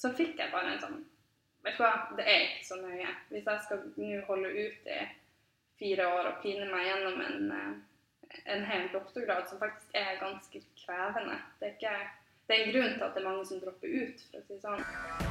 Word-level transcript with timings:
så 0.00 0.12
fikk 0.16 0.38
jeg 0.40 0.52
bare 0.54 0.74
en 0.74 0.82
sånn 0.82 1.00
Vet 1.60 1.76
du 1.76 1.82
hva, 1.82 1.90
det 2.16 2.24
er 2.24 2.44
ikke 2.46 2.62
så 2.64 2.76
nøye. 2.80 3.08
Hvis 3.28 3.44
jeg 3.44 3.64
skal 3.66 3.82
nå 4.00 4.20
holde 4.24 4.48
ut 4.48 4.86
i 4.88 5.00
fire 5.76 6.06
år 6.08 6.28
og 6.30 6.38
pine 6.40 6.64
meg 6.70 6.86
gjennom 6.86 7.20
en, 7.20 7.50
eh, 7.52 8.38
en 8.54 8.64
hel 8.64 8.88
doktorgrad, 8.94 9.44
som 9.48 9.60
faktisk 9.60 9.92
er 9.92 10.22
ganske 10.22 10.62
krevende 10.80 11.36
Det 11.60 11.68
er, 11.68 11.74
ikke, 11.76 11.98
det 12.48 12.56
er 12.56 12.64
en 12.64 12.72
grunn 12.72 12.94
til 12.94 13.04
at 13.04 13.12
det 13.12 13.20
er 13.20 13.28
mange 13.28 13.44
som 13.50 13.60
dropper 13.60 13.92
ut, 13.92 14.24
for 14.30 14.40
å 14.40 14.46
si 14.46 14.56
det 14.56 14.62
sånn. 14.64 15.29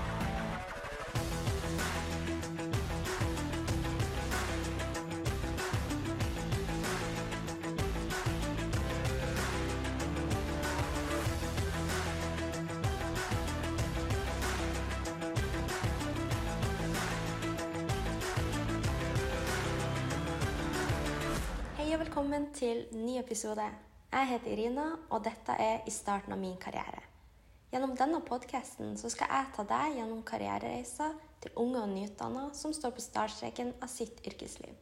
Velkommen 22.19 22.49
til 22.51 22.81
ny 22.99 23.13
episode. 23.15 23.63
Jeg 24.11 24.27
heter 24.27 24.51
Irina, 24.51 24.89
og 25.07 25.21
dette 25.23 25.53
er 25.55 25.85
i 25.87 25.91
starten 25.93 26.33
av 26.35 26.39
min 26.41 26.57
karriere. 26.59 26.99
Gjennom 27.71 27.93
denne 27.95 28.19
podkasten 28.27 28.97
skal 28.99 29.29
jeg 29.31 29.45
ta 29.55 29.63
deg 29.69 29.93
gjennom 29.95 30.19
karrierereiser 30.27 31.13
til 31.39 31.53
unge 31.63 31.79
og 31.79 31.93
nyutdanna 31.93 32.41
som 32.59 32.73
står 32.75 32.91
på 32.97 33.05
startstreken 33.05 33.71
av 33.79 33.87
sitt 33.93 34.19
yrkesliv. 34.27 34.73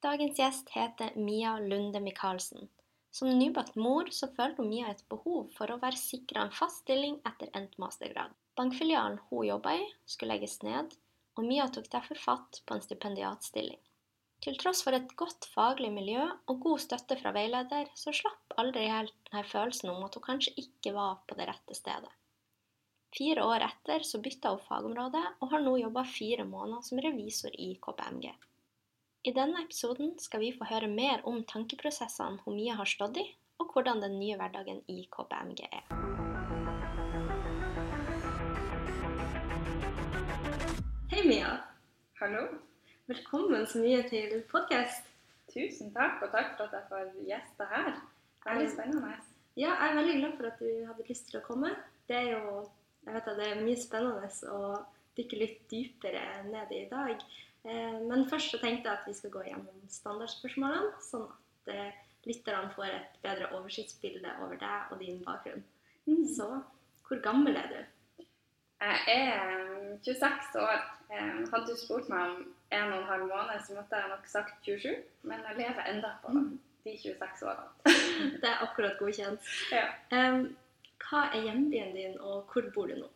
Dagens 0.00 0.40
gjest 0.40 0.72
heter 0.72 1.12
Mia 1.20 1.58
Lunde 1.60 2.00
Michaelsen. 2.00 2.70
Som 3.12 3.36
nybakt 3.36 3.76
mor 3.76 4.08
så 4.08 4.30
følte 4.38 4.64
Mia 4.64 4.88
et 4.88 5.04
behov 5.12 5.52
for 5.58 5.68
å 5.68 5.76
være 5.84 6.00
sikra 6.00 6.46
en 6.46 6.56
fast 6.56 6.86
stilling 6.86 7.20
etter 7.28 7.52
endt 7.52 7.76
mastergrad. 7.76 8.32
Bankfilialen 8.56 9.20
hun 9.28 9.44
jobba 9.50 9.76
i, 9.76 9.84
skulle 10.08 10.38
legges 10.38 10.62
ned, 10.64 10.96
og 11.36 11.44
Mia 11.52 11.68
tok 11.68 11.92
derfor 11.92 12.24
fatt 12.24 12.62
på 12.64 12.78
en 12.78 12.86
stipendiatstilling. 12.88 13.82
Til 14.38 14.54
tross 14.54 14.84
for 14.86 14.94
et 14.94 15.10
godt 15.18 15.48
faglig 15.50 15.88
miljø 15.90 16.22
og 16.22 16.60
god 16.62 16.78
støtte 16.78 17.16
fra 17.18 17.32
veileder, 17.34 17.88
så 17.98 18.12
slapp 18.14 18.54
aldri 18.62 18.84
helt 18.86 19.14
denne 19.26 19.42
følelsen 19.42 19.90
om 19.90 20.04
at 20.06 20.14
hun 20.14 20.24
kanskje 20.28 20.52
ikke 20.62 20.92
var 20.94 21.16
på 21.26 21.34
det 21.40 21.48
rette 21.48 21.74
stedet. 21.74 22.12
Fire 23.16 23.42
år 23.42 23.64
etter 23.66 24.04
så 24.06 24.20
bytta 24.22 24.52
hun 24.54 24.62
fagområde, 24.68 25.22
og 25.42 25.50
har 25.50 25.64
nå 25.64 25.72
jobba 25.80 26.04
fire 26.06 26.46
måneder 26.46 26.84
som 26.86 27.02
revisor 27.02 27.50
i 27.58 27.72
KPMG. 27.82 28.30
I 29.26 29.34
denne 29.34 29.64
episoden 29.64 30.14
skal 30.22 30.44
vi 30.44 30.52
få 30.54 30.70
høre 30.70 30.92
mer 30.92 31.26
om 31.26 31.42
tankeprosessene 31.42 32.38
hun 32.44 32.60
Mia 32.60 32.78
har 32.78 32.86
stått 32.86 33.18
i, 33.18 33.26
og 33.58 33.74
hvordan 33.74 34.04
den 34.06 34.20
nye 34.22 34.38
hverdagen 34.38 34.84
i 34.86 35.02
KPMG 35.10 35.66
er. 35.66 35.82
Hei, 41.10 41.26
Mia. 41.26 41.58
Hallo? 42.22 42.67
Velkommen 43.08 43.62
så 43.66 43.78
mye 43.80 44.02
til 44.04 44.42
podkast. 44.50 45.06
Tusen 45.48 45.94
takk, 45.94 46.18
og 46.26 46.28
takk 46.28 46.50
for 46.58 46.66
at 46.66 46.74
jeg 46.76 46.88
får 46.90 47.06
gjester 47.24 47.70
her. 47.70 47.94
Veldig 48.44 48.66
spennende. 48.74 49.12
Ja, 49.56 49.70
jeg 49.70 49.86
er 49.86 49.94
veldig 49.96 50.16
glad 50.18 50.34
for 50.36 50.48
at 50.50 50.58
du 50.60 50.82
hadde 50.90 51.06
lyst 51.08 51.30
til 51.30 51.38
å 51.38 51.46
komme. 51.46 51.70
Det 52.04 52.18
er 52.18 52.26
jo 52.34 52.50
jeg 53.06 53.14
vet 53.14 53.30
at 53.32 53.38
det 53.40 53.46
er 53.48 53.62
mye 53.64 53.78
spennende 53.80 54.28
å 54.52 54.58
dykke 55.16 55.38
litt 55.40 55.62
dypere 55.70 56.26
ned 56.50 56.74
i 56.76 56.82
i 56.82 56.90
dag. 56.90 57.24
Eh, 57.64 57.96
Men 58.10 58.28
først 58.28 58.52
så 58.52 58.60
tenkte 58.60 58.90
jeg 58.90 58.98
at 59.00 59.08
vi 59.08 59.16
skal 59.16 59.32
gå 59.38 59.46
gjennom 59.46 59.88
standardspørsmålene, 59.88 60.92
sånn 61.08 61.24
at 61.32 61.72
eh, 61.72 62.04
lytterne 62.28 62.74
får 62.76 62.92
et 62.92 63.18
bedre 63.24 63.48
oversiktsbilde 63.56 64.36
over 64.44 64.60
deg 64.60 64.92
og 64.92 65.00
din 65.00 65.24
bakgrunn. 65.24 65.64
Så 66.36 66.50
hvor 67.08 67.24
gammel 67.24 67.56
er 67.56 67.72
du? 67.72 67.80
Jeg 68.84 69.00
er 69.16 69.64
um, 69.64 69.96
26 70.04 70.60
år. 70.60 70.84
Um, 71.08 71.44
Hadde 71.48 71.72
du 71.72 71.80
spurt 71.80 72.12
meg 72.12 72.36
om 72.36 72.46
en 72.70 72.92
og 72.92 72.98
en 72.98 73.06
halv 73.08 73.26
måned, 73.30 73.60
så 73.66 73.74
måtte 73.74 73.96
jeg 73.96 74.08
nok 74.12 74.26
sagt 74.26 74.64
27. 74.64 74.96
Men 75.22 75.44
jeg 75.48 75.56
lever 75.60 75.86
enda 75.92 76.10
på 76.22 76.32
de 76.84 76.96
26 77.02 77.46
årene. 77.48 77.94
Det 78.42 78.48
er 78.50 78.64
akkurat 78.66 78.98
godkjent. 79.00 79.40
Ja. 79.72 79.86
Um, 80.12 80.56
hva 81.08 81.22
er 81.32 81.44
hjembyen 81.46 81.94
din, 81.96 82.18
og 82.20 82.44
hvor 82.52 82.66
bor 82.74 82.86
du 82.90 82.94
nå? 82.98 83.08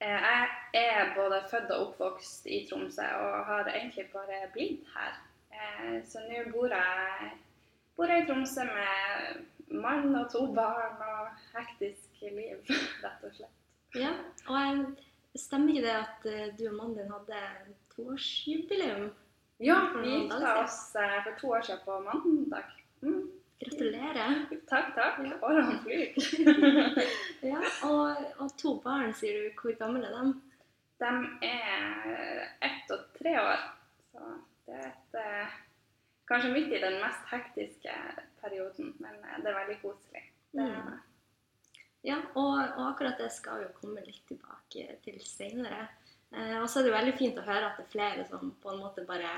Eh, 0.00 0.28
Jeg 0.74 0.86
er 0.92 1.14
både 1.16 1.42
født 1.50 1.70
og 1.72 1.86
oppvokst 1.86 2.46
i 2.52 2.66
Tromsø 2.68 3.04
og 3.16 3.44
har 3.48 3.68
egentlig 3.72 4.06
bare 4.12 4.42
blitt 4.52 4.84
her. 4.94 5.14
Eh, 5.52 6.02
Så 6.04 6.20
nå 6.26 6.42
bor 6.52 6.68
jeg, 6.68 7.30
bor 7.96 8.10
jeg 8.12 8.24
i 8.24 8.26
Tromsø 8.28 8.64
med 8.64 9.44
mann 9.82 10.14
og 10.16 10.30
to 10.32 10.46
barn 10.54 11.00
og 11.00 11.28
hektisk 11.54 12.20
liv, 12.22 12.58
rett 13.04 13.24
og 13.24 13.32
slett. 13.38 13.54
Ja, 13.96 14.12
og 14.48 14.58
jeg, 14.60 14.84
stemmer 15.40 15.72
ikke 15.72 15.86
det 15.86 15.96
at 15.96 16.26
eh, 16.32 16.52
du 16.58 16.66
og 16.68 16.74
mannen 16.76 16.98
din 16.98 17.12
hadde 17.12 17.40
toårsjubileum? 17.96 19.10
Ja, 19.58 19.80
vi 19.96 20.10
gifta 20.10 20.64
oss 20.64 20.92
for 20.92 21.40
to 21.40 21.48
år 21.48 21.60
siden 21.60 21.80
på 21.84 22.00
mandag. 22.00 22.64
Mm. 23.02 23.30
Gratulerer. 23.58 24.46
Takk, 24.68 24.94
takk. 24.94 25.20
Ja. 25.24 25.38
Årene 25.40 25.78
flyr. 25.84 26.12
Ja, 27.50 27.60
og, 27.88 28.26
og 28.42 28.52
to 28.60 28.74
barn, 28.84 29.14
sier 29.16 29.38
du. 29.38 29.54
Hvor 29.56 29.78
gamle 29.80 30.04
er 30.04 30.12
de? 30.12 30.34
De 31.00 31.12
er 31.46 32.44
ett 32.64 32.92
og 32.92 33.08
tre 33.16 33.34
år, 33.40 33.64
så 34.12 34.28
det 34.66 34.76
er 34.76 34.86
et, 34.88 35.18
eh, 35.20 35.56
kanskje 36.28 36.52
midt 36.54 36.72
i 36.72 36.80
den 36.80 36.96
mest 37.02 37.28
hektiske 37.32 37.96
perioden, 38.40 38.94
men 39.00 39.18
eh, 39.24 39.42
det 39.44 39.52
er 39.52 39.58
veldig 39.60 39.76
koselig. 39.82 40.24
Mm. 40.56 40.94
Ja, 42.06 42.16
og, 42.32 42.54
og 42.78 42.82
akkurat 42.90 43.20
det 43.20 43.28
skal 43.34 43.60
vi 43.60 43.68
jo 43.68 43.76
komme 43.80 44.04
litt 44.06 44.24
tilbake 44.28 44.98
til 45.04 45.20
senere. 45.24 45.84
Eh, 46.34 46.56
og 46.60 46.68
så 46.68 46.80
er 46.80 46.86
det 46.86 46.90
jo 46.90 46.96
veldig 46.96 47.18
fint 47.18 47.38
å 47.38 47.44
høre 47.46 47.68
at 47.68 47.78
det 47.78 47.86
er 47.86 47.92
flere 47.92 48.26
som 48.30 48.50
på 48.62 48.72
en 48.72 48.82
måte 48.82 49.04
bare, 49.08 49.30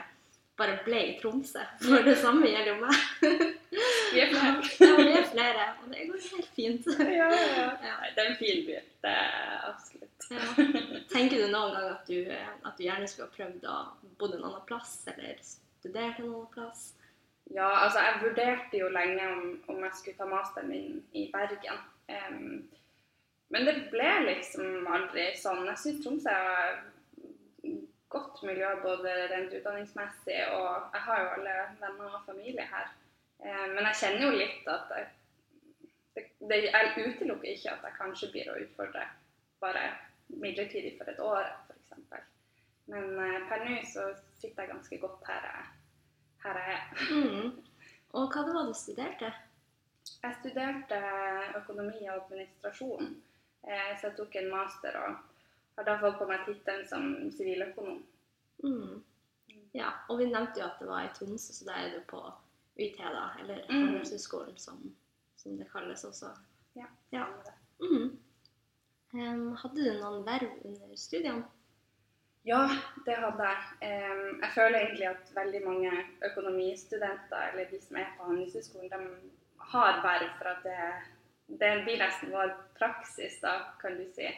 bare 0.59 0.79
ble 0.87 1.03
i 1.11 1.15
Tromsø. 1.21 1.63
For 1.85 2.07
det 2.07 2.17
samme 2.23 2.49
gjelder 2.49 2.75
jo 2.75 2.79
meg. 2.83 3.55
Vi 4.13 4.23
er 4.25 4.31
flere. 4.33 4.55
Ja, 4.81 4.95
vi 4.97 5.13
er 5.13 5.27
flere, 5.29 5.65
og 5.83 5.91
det 5.93 6.07
går 6.09 6.23
helt 6.33 6.53
fint. 6.57 6.87
Ja, 6.99 7.27
ja, 7.29 7.67
ja. 7.85 7.97
Det 8.15 8.23
er 8.23 8.31
en 8.31 8.39
fin 8.41 8.63
by. 8.65 8.79
Det 9.05 9.11
er 9.13 9.67
absolutt. 9.69 10.29
Ja. 10.33 10.47
Tenker 11.13 11.43
du 11.43 11.51
noen 11.53 11.75
gang 11.75 11.91
at 11.93 12.09
du, 12.09 12.31
at 12.33 12.79
du 12.79 12.87
gjerne 12.87 13.09
skulle 13.11 13.29
ha 13.29 13.35
prøvd 13.37 13.67
å 13.69 13.77
bo 14.19 14.31
en 14.31 14.39
annen 14.39 14.65
plass, 14.71 14.95
eller 15.13 15.37
studert 15.45 16.23
en 16.23 16.31
annen 16.31 16.49
plass? 16.55 16.87
Ja, 17.53 17.69
altså 17.85 18.03
jeg 18.05 18.23
vurderte 18.23 18.81
jo 18.81 18.89
lenge 18.93 19.29
om, 19.33 19.45
om 19.73 19.85
jeg 19.87 19.95
skulle 20.01 20.19
ta 20.19 20.27
masteren 20.29 20.73
min 20.73 20.99
i 21.17 21.29
Bergen. 21.33 21.79
Em, 22.09 22.43
men 23.55 23.65
det 23.65 23.75
ble 23.93 24.09
liksom 24.27 24.89
aldri 24.93 25.31
sånn. 25.41 25.67
Jeg 25.71 25.81
syns 25.83 26.03
Tromsø 26.05 26.33
er 26.33 26.81
godt 28.13 28.43
miljø 28.45 28.71
både 28.83 29.15
rent 29.33 29.55
utdanningsmessig, 29.57 30.41
og 30.57 30.95
jeg 30.95 31.05
har 31.07 31.23
jo 31.23 31.31
alle 31.37 31.55
venner 31.81 32.19
og 32.19 32.27
familie 32.27 32.67
her. 32.69 32.91
Eh, 33.45 33.65
men 33.75 33.85
jeg 33.91 34.01
kjenner 34.03 34.27
jo 34.27 34.35
litt 34.37 34.69
at 34.73 34.93
jeg, 34.97 35.09
det, 36.17 36.25
det, 36.51 36.61
jeg 36.67 37.07
utelukker 37.07 37.53
ikke 37.53 37.75
at 37.75 37.89
jeg 37.89 37.99
kanskje 37.99 38.31
blir 38.35 38.53
å 38.53 38.59
utfordre 38.65 39.05
bare 39.63 39.85
midlertidig 40.29 40.97
for 40.99 41.11
et 41.13 41.21
år, 41.23 41.51
f.eks. 41.69 42.25
Men 42.93 43.11
eh, 43.25 43.41
per 43.51 43.65
nå 43.65 43.81
så 43.89 44.11
sitter 44.41 44.65
jeg 44.65 44.73
ganske 44.73 45.01
godt 45.05 45.29
her 45.29 45.49
jeg, 45.51 45.69
her 46.45 46.63
jeg 46.63 46.79
er. 46.79 47.07
Mm. 47.13 47.53
Og 48.17 48.33
hva 48.33 48.45
det 48.45 48.57
var 48.57 48.69
du 48.69 48.77
studerte? 48.77 49.33
Jeg 50.09 50.37
studerte 50.41 50.99
økonomi 51.59 52.07
og 52.09 52.23
administrasjon, 52.23 53.11
så 53.63 54.09
jeg 54.09 54.17
tok 54.17 54.37
en 54.37 54.51
master 54.53 54.97
og 55.01 55.17
har 55.79 55.87
da 55.87 55.97
fått 56.01 56.19
på 56.19 56.27
meg 56.31 56.45
tittelen 56.47 56.87
som 56.89 57.09
siviløkonom. 57.35 58.03
Mm. 58.65 59.03
Ja, 59.77 59.93
og 60.09 60.19
vi 60.19 60.31
nevnte 60.31 60.63
jo 60.63 60.67
at 60.67 60.81
det 60.81 60.89
var 60.89 61.07
i 61.07 61.13
Tromsø, 61.15 61.53
så 61.55 61.69
da 61.69 61.77
er 61.83 61.93
du 61.95 62.01
på 62.09 62.23
UiT, 62.79 62.99
da, 62.99 63.27
eller 63.43 63.65
Mm. 63.69 64.05
Som, 64.57 64.95
som 65.37 65.59
det 65.59 65.69
kalles 65.73 66.05
også. 66.05 66.27
Ja. 66.77 66.87
Ja. 67.13 67.27
Mm. 67.81 68.19
Um, 69.13 69.57
hadde 69.57 69.85
du 69.85 70.01
noen 70.01 70.25
verv 70.27 70.51
under 70.65 70.97
studiene? 70.97 71.45
Ja, 72.45 72.69
det 73.07 73.17
hadde 73.17 73.45
jeg. 73.45 73.63
Um, 73.83 74.41
jeg 74.43 74.51
føler 74.55 74.79
egentlig 74.79 75.09
at 75.09 75.33
veldig 75.35 75.63
mange 75.65 75.93
økonomistudenter, 76.31 77.51
eller 77.53 77.71
de 77.71 77.81
som 77.83 77.97
er 77.97 78.13
på 78.17 78.25
Handelshøyskolen, 78.25 78.91
de 78.91 79.31
har 79.73 80.03
verv 80.05 80.31
for 80.39 80.51
at 80.53 80.63
det, 80.65 80.89
det 81.49 81.71
blir 81.85 81.99
nesten 81.99 82.33
vår 82.33 82.53
praksis, 82.79 83.41
da, 83.41 83.55
kan 83.81 83.97
du 83.97 84.05
si. 84.13 84.29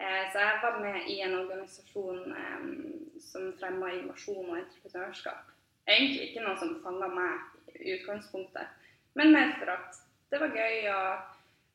Eh, 0.00 0.24
så 0.32 0.40
jeg 0.40 0.62
var 0.62 0.80
med 0.80 1.08
i 1.08 1.20
en 1.20 1.38
organisasjon 1.38 2.32
em, 2.32 2.72
som 3.20 3.52
fremma 3.60 3.92
innovasjon 3.92 4.50
og 4.50 4.58
entreprenørskap. 4.58 5.52
Egentlig 5.86 6.30
ikke 6.30 6.44
noe 6.44 6.56
som 6.60 6.74
fanga 6.84 7.08
meg 7.12 7.76
i 7.76 7.94
utgangspunktet, 7.98 8.88
men 9.16 9.32
mer 9.32 9.54
for 9.60 9.72
at 9.76 10.00
det 10.32 10.40
var 10.42 10.56
gøy 10.56 10.88
å, 10.92 11.00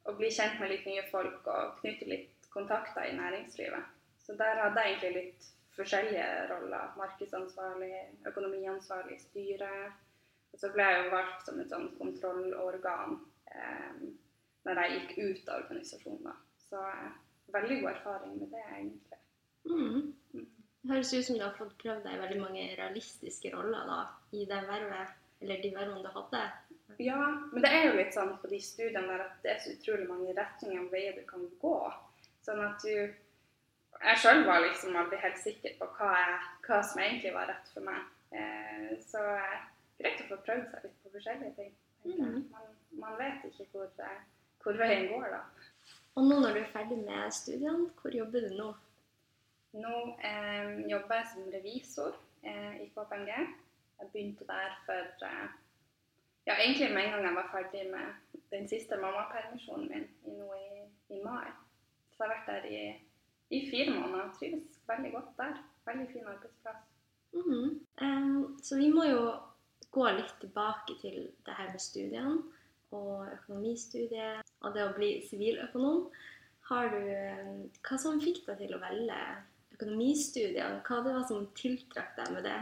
å 0.10 0.16
bli 0.18 0.30
kjent 0.34 0.60
med 0.60 0.74
litt 0.74 0.86
nye 0.90 1.06
folk 1.14 1.48
og 1.50 1.80
knytte 1.80 2.10
litt 2.10 2.50
kontakter 2.54 3.08
i 3.08 3.16
næringslivet. 3.18 3.98
Så 4.22 4.36
der 4.38 4.60
hadde 4.60 4.84
jeg 4.84 4.96
egentlig 4.96 5.14
litt 5.18 5.52
forskjellige 5.78 6.26
roller. 6.52 6.92
Markedsansvarlig, 6.98 7.94
økonomiansvarlig, 8.28 9.18
styre. 9.24 9.72
Og 10.52 10.60
så 10.60 10.70
ble 10.74 10.90
jeg 10.90 11.06
jo 11.06 11.14
valgt 11.16 11.48
som 11.48 11.62
et 11.62 11.72
sånn 11.72 11.88
kontrollorgan 11.98 13.16
eh, 13.56 14.04
når 14.68 14.82
jeg 14.82 14.98
gikk 14.98 15.14
ut 15.18 15.52
av 15.52 15.64
organisasjonen. 15.64 16.42
Så 16.70 16.82
eh, 16.88 17.08
veldig 17.56 17.80
god 17.82 17.92
erfaring 17.92 18.36
med 18.40 18.54
det, 18.54 18.66
egentlig. 18.78 19.22
Mm. 19.70 20.46
Det 20.82 20.94
høres 20.94 21.14
ut 21.14 21.26
som 21.26 21.38
du 21.38 21.44
har 21.46 21.58
fått 21.58 21.74
prøvd 21.82 22.06
deg 22.06 22.18
i 22.18 22.22
veldig 22.24 22.42
mange 22.42 22.68
realistiske 22.78 23.52
roller 23.54 23.90
da, 23.90 24.00
i 24.34 24.46
det 24.50 24.62
vervet, 24.70 25.18
eller 25.42 25.62
de 25.62 25.74
vervene 25.76 26.06
du 26.06 26.14
hadde. 26.16 26.46
Ja, 27.02 27.20
men 27.52 27.64
det 27.64 27.72
er 27.72 27.86
jo 27.88 27.98
litt 27.98 28.16
sånn 28.16 28.34
på 28.42 28.50
de 28.52 28.60
studiene 28.62 29.08
der 29.10 29.26
at 29.26 29.44
det 29.44 29.54
er 29.54 29.60
så 29.64 29.74
utrolig 29.76 30.08
mange 30.10 30.34
retninger 30.38 30.82
og 30.84 30.94
veier 30.94 31.18
du 31.18 31.22
kan 31.30 31.46
gå. 31.62 31.76
Sånn 32.46 32.64
at 32.66 32.82
du 32.86 32.96
Jeg 34.02 34.18
sjøl 34.18 34.40
var 34.48 34.64
liksom 34.64 34.96
aldri 34.98 35.20
helt 35.22 35.38
sikker 35.38 35.76
på 35.78 35.86
hva, 36.00 36.08
jeg, 36.18 36.38
hva, 36.66 36.78
som 36.90 37.02
egentlig 37.04 37.34
var 37.36 37.52
rett 37.52 37.68
for 37.70 37.86
meg. 37.86 38.08
Eh, 38.34 38.94
så 39.06 39.22
eh, 39.36 39.60
greit 40.00 40.24
å 40.24 40.30
få 40.32 40.38
prøvd 40.48 40.72
seg 40.72 40.88
litt 40.88 40.96
på 41.04 41.12
forskjellige 41.14 41.52
ting. 41.60 41.76
Mm. 42.08 42.40
Man, 42.50 42.72
man, 43.04 43.20
vet 43.20 43.46
ikke 43.46 43.68
hvor, 43.76 43.92
eh, 44.02 44.24
hvor 44.64 44.78
veien 44.78 45.08
går, 45.12 45.28
da. 45.34 45.42
Og 46.16 46.28
nå 46.28 46.40
når 46.40 46.56
du 46.56 46.60
er 46.62 46.72
ferdig 46.74 46.98
med 47.06 47.32
studiene, 47.32 47.90
hvor 48.02 48.16
jobber 48.16 48.48
du 48.48 48.56
nå? 48.58 48.70
Nå 49.80 49.98
eh, 50.28 50.82
jobber 50.92 51.22
jeg 51.22 51.30
som 51.32 51.52
revisor 51.54 52.18
eh, 52.44 52.82
i 52.84 52.88
KPMG. 52.92 53.32
Jeg 54.02 54.10
begynte 54.12 54.48
der 54.50 54.76
for 54.86 55.28
eh, 55.28 55.54
ja, 56.48 56.58
egentlig 56.58 56.92
med 56.92 57.06
en 57.06 57.12
gang 57.16 57.28
jeg 57.30 57.38
var 57.38 57.50
ferdig 57.54 57.86
med 57.94 58.40
den 58.52 58.68
siste 58.68 58.98
mammapermisjonen 59.00 59.88
min 59.88 60.08
i, 60.26 60.36
nå 60.36 60.50
i, 60.58 60.84
i 61.16 61.22
mai. 61.24 61.48
Så 62.12 62.24
jeg 62.24 62.28
har 62.28 62.34
vært 62.36 62.50
der 62.52 62.68
i, 62.68 62.82
i 63.56 63.62
fire 63.72 63.94
måneder 63.96 64.26
og 64.28 64.36
trives 64.40 64.82
veldig 64.88 65.12
godt 65.16 65.38
der. 65.38 65.62
Veldig 65.86 66.08
fin 66.14 66.28
arbeidsplass. 66.28 66.84
Mm 67.34 67.42
-hmm. 67.42 67.70
um, 68.06 68.60
så 68.64 68.78
vi 68.78 68.90
må 68.94 69.04
jo 69.04 69.32
gå 69.92 70.10
litt 70.12 70.36
tilbake 70.40 70.94
til 71.02 71.32
det 71.46 71.54
her 71.54 71.72
med 71.72 71.80
studiene 71.80 72.42
og 72.98 73.28
økonomistudiet 73.32 74.48
og 74.62 74.76
det 74.76 74.84
å 74.86 74.94
bli 74.96 75.14
siviløkonom. 75.30 76.06
Har 76.72 76.92
du, 76.94 77.02
Hva 77.84 77.98
som 78.00 78.22
fikk 78.22 78.46
deg 78.48 78.62
til 78.62 78.76
å 78.78 78.82
velge 78.82 79.18
økonomistudiene. 79.82 80.82
Hva 80.86 81.02
det 81.06 81.16
var 81.16 81.26
som 81.28 81.50
tiltrakk 81.58 82.16
deg 82.18 82.32
med 82.36 82.48
det? 82.48 82.62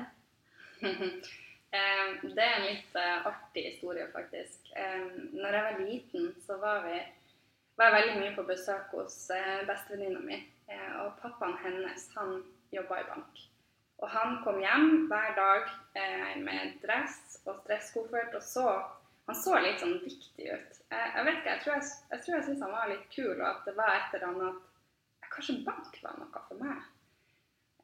det 2.35 2.45
er 2.45 2.55
en 2.55 2.67
litt 2.67 2.97
uh, 2.97 3.27
artig 3.29 3.65
historie, 3.73 4.07
faktisk. 4.13 4.71
Når 5.35 5.57
jeg 5.57 5.65
var 5.67 5.81
liten, 5.83 6.29
så 6.45 6.57
var, 6.61 6.87
vi, 6.87 7.01
var 7.79 7.89
jeg 7.91 7.97
veldig 7.99 8.17
mye 8.23 8.35
på 8.37 8.47
besøk 8.47 8.95
hos 8.95 9.21
uh, 9.33 9.61
bestevenninna 9.69 10.23
mi. 10.23 10.41
Uh, 10.69 11.05
og 11.05 11.19
pappaen 11.23 11.57
hennes, 11.63 12.09
han 12.15 12.41
jobba 12.75 13.01
i 13.01 13.07
bank. 13.09 13.45
Og 13.99 14.07
han 14.13 14.37
kom 14.45 14.61
hjem 14.63 15.09
hver 15.11 15.33
dag 15.35 15.71
med 16.39 16.77
dress 16.79 17.41
og 17.43 17.57
stresskoffert 17.65 18.37
og 18.37 18.45
så 18.45 18.69
Han 19.29 19.37
så 19.37 19.59
litt 19.61 19.77
sånn 19.77 19.99
viktig 20.01 20.45
ut. 20.49 20.77
jeg 20.89 21.25
vet 21.25 21.35
ikke, 21.37 21.51
jeg 21.51 21.61
tror 21.61 21.75
jeg, 21.75 21.89
jeg, 22.09 22.21
tror 22.25 22.35
jeg 22.35 22.45
syntes 22.47 22.63
han 22.65 22.71
var 22.73 22.87
litt 22.89 23.03
kul, 23.13 23.35
og 23.35 23.45
at 23.45 23.67
det 23.67 23.75
var 23.77 23.91
et 23.93 24.15
eller 24.17 24.31
annet 24.31 24.55
at 24.55 25.27
Kanskje 25.29 25.59
bank 25.61 25.99
var 26.01 26.15
noe 26.17 26.41
for 26.47 26.57
meg. 26.57 26.79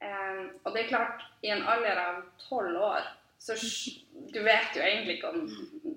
Um, 0.02 0.48
og 0.66 0.74
det 0.74 0.82
er 0.82 0.90
klart, 0.90 1.22
i 1.46 1.52
en 1.54 1.62
alder 1.70 2.00
av 2.02 2.18
tolv 2.48 2.80
år 2.82 3.06
så 3.40 3.54
Du 4.34 4.42
vet 4.44 4.74
jo 4.76 4.82
egentlig 4.82 5.20
ikke 5.20 5.30
om 5.30 5.46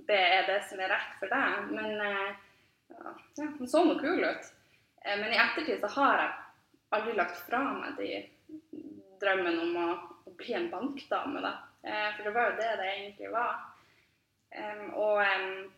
det 0.09 0.19
er 0.21 0.45
det 0.49 0.59
som 0.69 0.81
er 0.81 0.93
rett 0.93 1.17
for 1.21 1.33
deg, 1.33 1.73
men 1.73 1.97
uh, 2.01 2.29
ja, 2.93 3.15
han 3.41 3.69
så 3.69 3.83
noe 3.85 3.99
kul 4.01 4.21
ut. 4.21 4.53
Uh, 5.01 5.17
men 5.23 5.33
i 5.33 5.41
ettertid 5.41 5.81
så 5.81 5.91
har 5.97 6.21
jeg 6.23 6.37
aldri 6.99 7.17
lagt 7.17 7.41
fra 7.49 7.65
meg 7.73 7.97
de 7.99 8.21
drømmen 9.25 9.59
om 9.65 9.81
å, 9.81 9.89
å 10.29 10.37
bli 10.37 10.55
en 10.61 10.71
bankdame, 10.73 11.41
da. 11.45 11.57
Uh, 11.89 12.07
for 12.15 12.29
det 12.29 12.37
var 12.37 12.53
jo 12.53 12.61
det 12.61 12.71
det 12.83 12.93
egentlig 12.93 13.33
var. 13.33 13.65
Um, 14.57 14.95
og 14.97 15.21
um, 15.21 15.73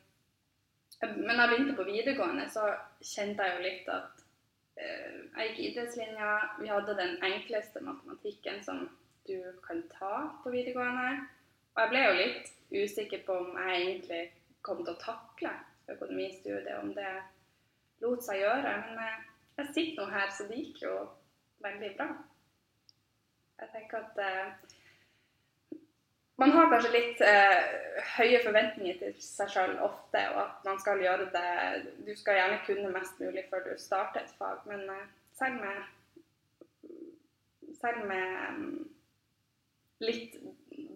men 1.00 1.32
da 1.32 1.46
jeg 1.46 1.50
begynte 1.54 1.76
på 1.78 1.88
videregående, 1.88 2.46
så 2.52 2.66
kjente 3.00 3.46
jeg 3.46 3.56
jo 3.56 3.64
litt 3.64 3.90
at 3.90 4.24
uh, 4.78 5.16
jeg 5.40 5.48
gikk 5.48 5.60
idrettslinja. 5.66 6.30
Vi 6.60 6.70
hadde 6.70 6.98
den 6.98 7.16
enkleste 7.24 7.82
matematikken 7.84 8.62
som 8.64 8.84
du 9.26 9.38
kan 9.66 9.82
ta 9.98 10.14
på 10.42 10.52
videregående. 10.54 11.26
Og 11.74 11.82
jeg 11.82 11.92
ble 11.92 12.04
jo 12.04 12.16
litt 12.18 12.52
usikker 12.70 13.24
på 13.26 13.36
om 13.42 13.58
jeg 13.58 13.82
egentlig 13.82 14.22
kom 14.66 14.82
til 14.84 14.94
å 14.94 15.02
takle 15.02 15.52
økonomistudiet, 15.90 16.76
om 16.82 16.92
det 16.94 17.12
lot 18.04 18.24
seg 18.24 18.42
gjøre. 18.42 18.74
Men 18.86 19.00
eh, 19.04 19.22
jeg 19.60 19.72
sitter 19.74 20.02
nå 20.02 20.10
her, 20.14 20.28
så 20.34 20.46
det 20.48 20.58
gikk 20.60 20.82
jo 20.84 20.96
veldig 21.64 21.90
bra. 21.98 22.10
Jeg 23.60 23.72
tenker 23.74 24.04
at 24.04 24.20
eh, 24.24 24.76
man 26.40 26.52
har 26.56 26.70
kanskje 26.72 26.92
litt 26.94 27.20
eh, 27.24 27.58
høye 28.16 28.40
forventninger 28.44 28.98
til 29.00 29.16
seg 29.20 29.50
sjøl 29.52 29.74
ofte, 29.84 30.22
og 30.32 30.40
at 30.46 30.68
man 30.68 30.78
skal 30.80 31.02
gjøre 31.02 31.26
det 31.34 31.50
Du 32.06 32.14
skal 32.16 32.38
gjerne 32.38 32.62
kunne 32.66 32.92
mest 32.94 33.20
mulig 33.20 33.44
før 33.50 33.66
du 33.66 33.74
starter 33.80 34.24
et 34.24 34.38
fag, 34.38 34.62
men 34.70 34.86
eh, 34.88 35.08
selv 35.36 35.60
med 35.60 35.88
selv 37.80 38.04
med 38.08 38.32
um, 38.48 38.88
litt 40.04 40.34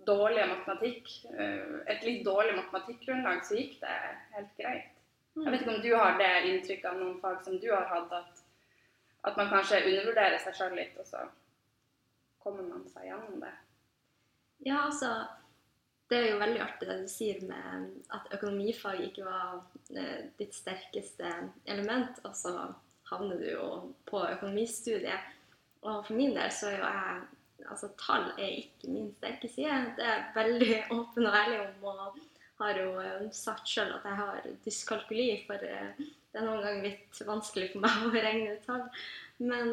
dårlig 0.04 0.42
matematikk, 0.50 1.12
uh, 1.32 1.78
et 1.88 2.02
litt 2.04 2.24
dårlig 2.26 2.56
matematikkgrunnlag, 2.58 3.40
så 3.46 3.56
gikk 3.56 3.78
det 3.80 3.94
helt 4.34 4.58
greit. 4.58 4.90
Jeg 5.34 5.50
vet 5.50 5.62
ikke 5.62 5.74
om 5.74 5.82
du 5.82 5.92
har 5.96 6.18
det 6.20 6.32
inntrykket 6.50 6.90
av 6.90 6.98
noen 7.00 7.16
fag 7.22 7.40
som 7.46 7.56
du 7.62 7.70
har 7.72 7.88
hatt, 7.90 8.12
at, 8.12 8.42
at 9.30 9.38
man 9.40 9.48
kanskje 9.50 9.80
undervurderer 9.88 10.36
seg 10.44 10.58
sjøl 10.58 10.76
litt, 10.78 10.98
og 11.00 11.08
så 11.08 11.24
kommer 12.44 12.68
man 12.68 12.84
seg 12.92 13.08
gjennom 13.08 13.40
det. 13.42 13.54
Ja, 14.62 14.84
altså 14.86 15.26
Det 16.10 16.18
er 16.18 16.30
jo 16.30 16.40
veldig 16.40 16.60
artig 16.60 16.86
det 16.88 16.96
du 17.00 17.08
sier 17.08 17.38
med 17.48 17.86
at 18.12 18.26
økonomifag 18.36 19.00
ikke 19.06 19.24
var 19.24 19.62
eh, 19.96 20.26
ditt 20.38 20.52
sterkeste 20.54 21.30
element, 21.64 22.20
og 22.28 22.36
så 22.36 22.52
havner 23.08 23.40
du 23.40 23.46
jo 23.48 23.68
på 24.06 24.20
økonomistudiet. 24.28 25.32
Og 25.80 26.04
for 26.04 26.12
min 26.14 26.36
del 26.36 26.52
så 26.52 26.70
er 26.70 26.78
jo 26.78 26.90
jeg 26.90 27.24
Altså, 27.70 27.88
tall 27.96 28.26
er 28.36 28.58
ikke 28.58 28.90
min 28.92 29.06
sterke 29.16 29.48
side. 29.48 29.94
Det 29.96 30.04
er 30.04 30.24
veldig 30.34 30.74
åpen 30.98 31.26
og 31.26 31.36
ærlig 31.38 31.60
om, 31.62 31.84
og 31.84 32.18
har 32.60 32.80
jo 32.80 32.90
eh, 33.00 33.30
sagt 33.32 33.70
sjøl 33.70 33.94
at 33.94 34.04
jeg 34.04 34.18
har 34.18 34.48
dyskalkuli, 34.66 35.28
for 35.46 35.64
eh, 35.64 36.02
det 36.34 36.42
er 36.42 36.44
noen 36.44 36.60
ganger 36.60 36.90
litt 36.90 37.22
vanskelig 37.24 37.70
for 37.72 37.86
meg 37.86 38.04
å 38.04 38.12
regne 38.12 38.56
ut 38.58 38.68
tall. 38.68 38.84
Men 39.38 39.72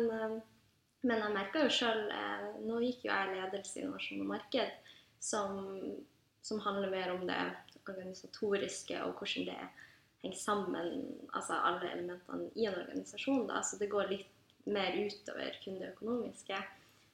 men 1.01 1.21
jeg 1.23 1.33
merka 1.33 1.63
jo 1.63 1.73
sjøl 1.73 2.01
eh, 2.13 2.47
Nå 2.65 2.79
gikk 2.83 3.05
jo 3.07 3.13
jeg 3.13 3.35
ledelse 3.35 3.79
i 3.79 3.83
innovasjon 3.83 4.23
og 4.25 4.31
marked, 4.35 4.73
som, 5.21 5.61
som, 6.45 6.61
handler 6.65 6.93
mer 6.93 7.13
om 7.15 7.23
det 7.29 7.39
organisatoriske 7.89 8.99
og 9.05 9.15
hvordan 9.17 9.47
det 9.49 9.57
henger 10.21 10.37
sammen, 10.37 10.91
altså 11.33 11.57
alle 11.57 11.89
elementene 11.89 12.51
i 12.53 12.67
en 12.69 12.77
organisasjon. 12.77 13.47
da, 13.49 13.63
Så 13.65 13.79
det 13.81 13.89
går 13.89 14.11
litt 14.11 14.67
mer 14.69 14.93
utover 14.93 15.57
kun 15.63 15.79
det 15.81 15.89
økonomiske. 15.95 16.59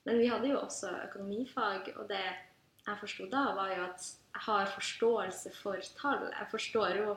Men 0.08 0.20
vi 0.20 0.28
hadde 0.32 0.52
jo 0.52 0.60
også 0.60 0.92
økonomifag, 1.06 1.94
og 1.96 2.10
det 2.12 2.24
jeg 2.88 3.00
forsto 3.00 3.28
da, 3.32 3.44
var 3.56 3.72
jo 3.72 3.86
at 3.88 4.04
jeg 4.08 4.44
har 4.48 4.70
forståelse 4.72 5.52
for 5.56 5.88
tall. 6.00 6.28
Jeg 6.32 6.48
forstår 6.52 7.00
jo 7.02 7.16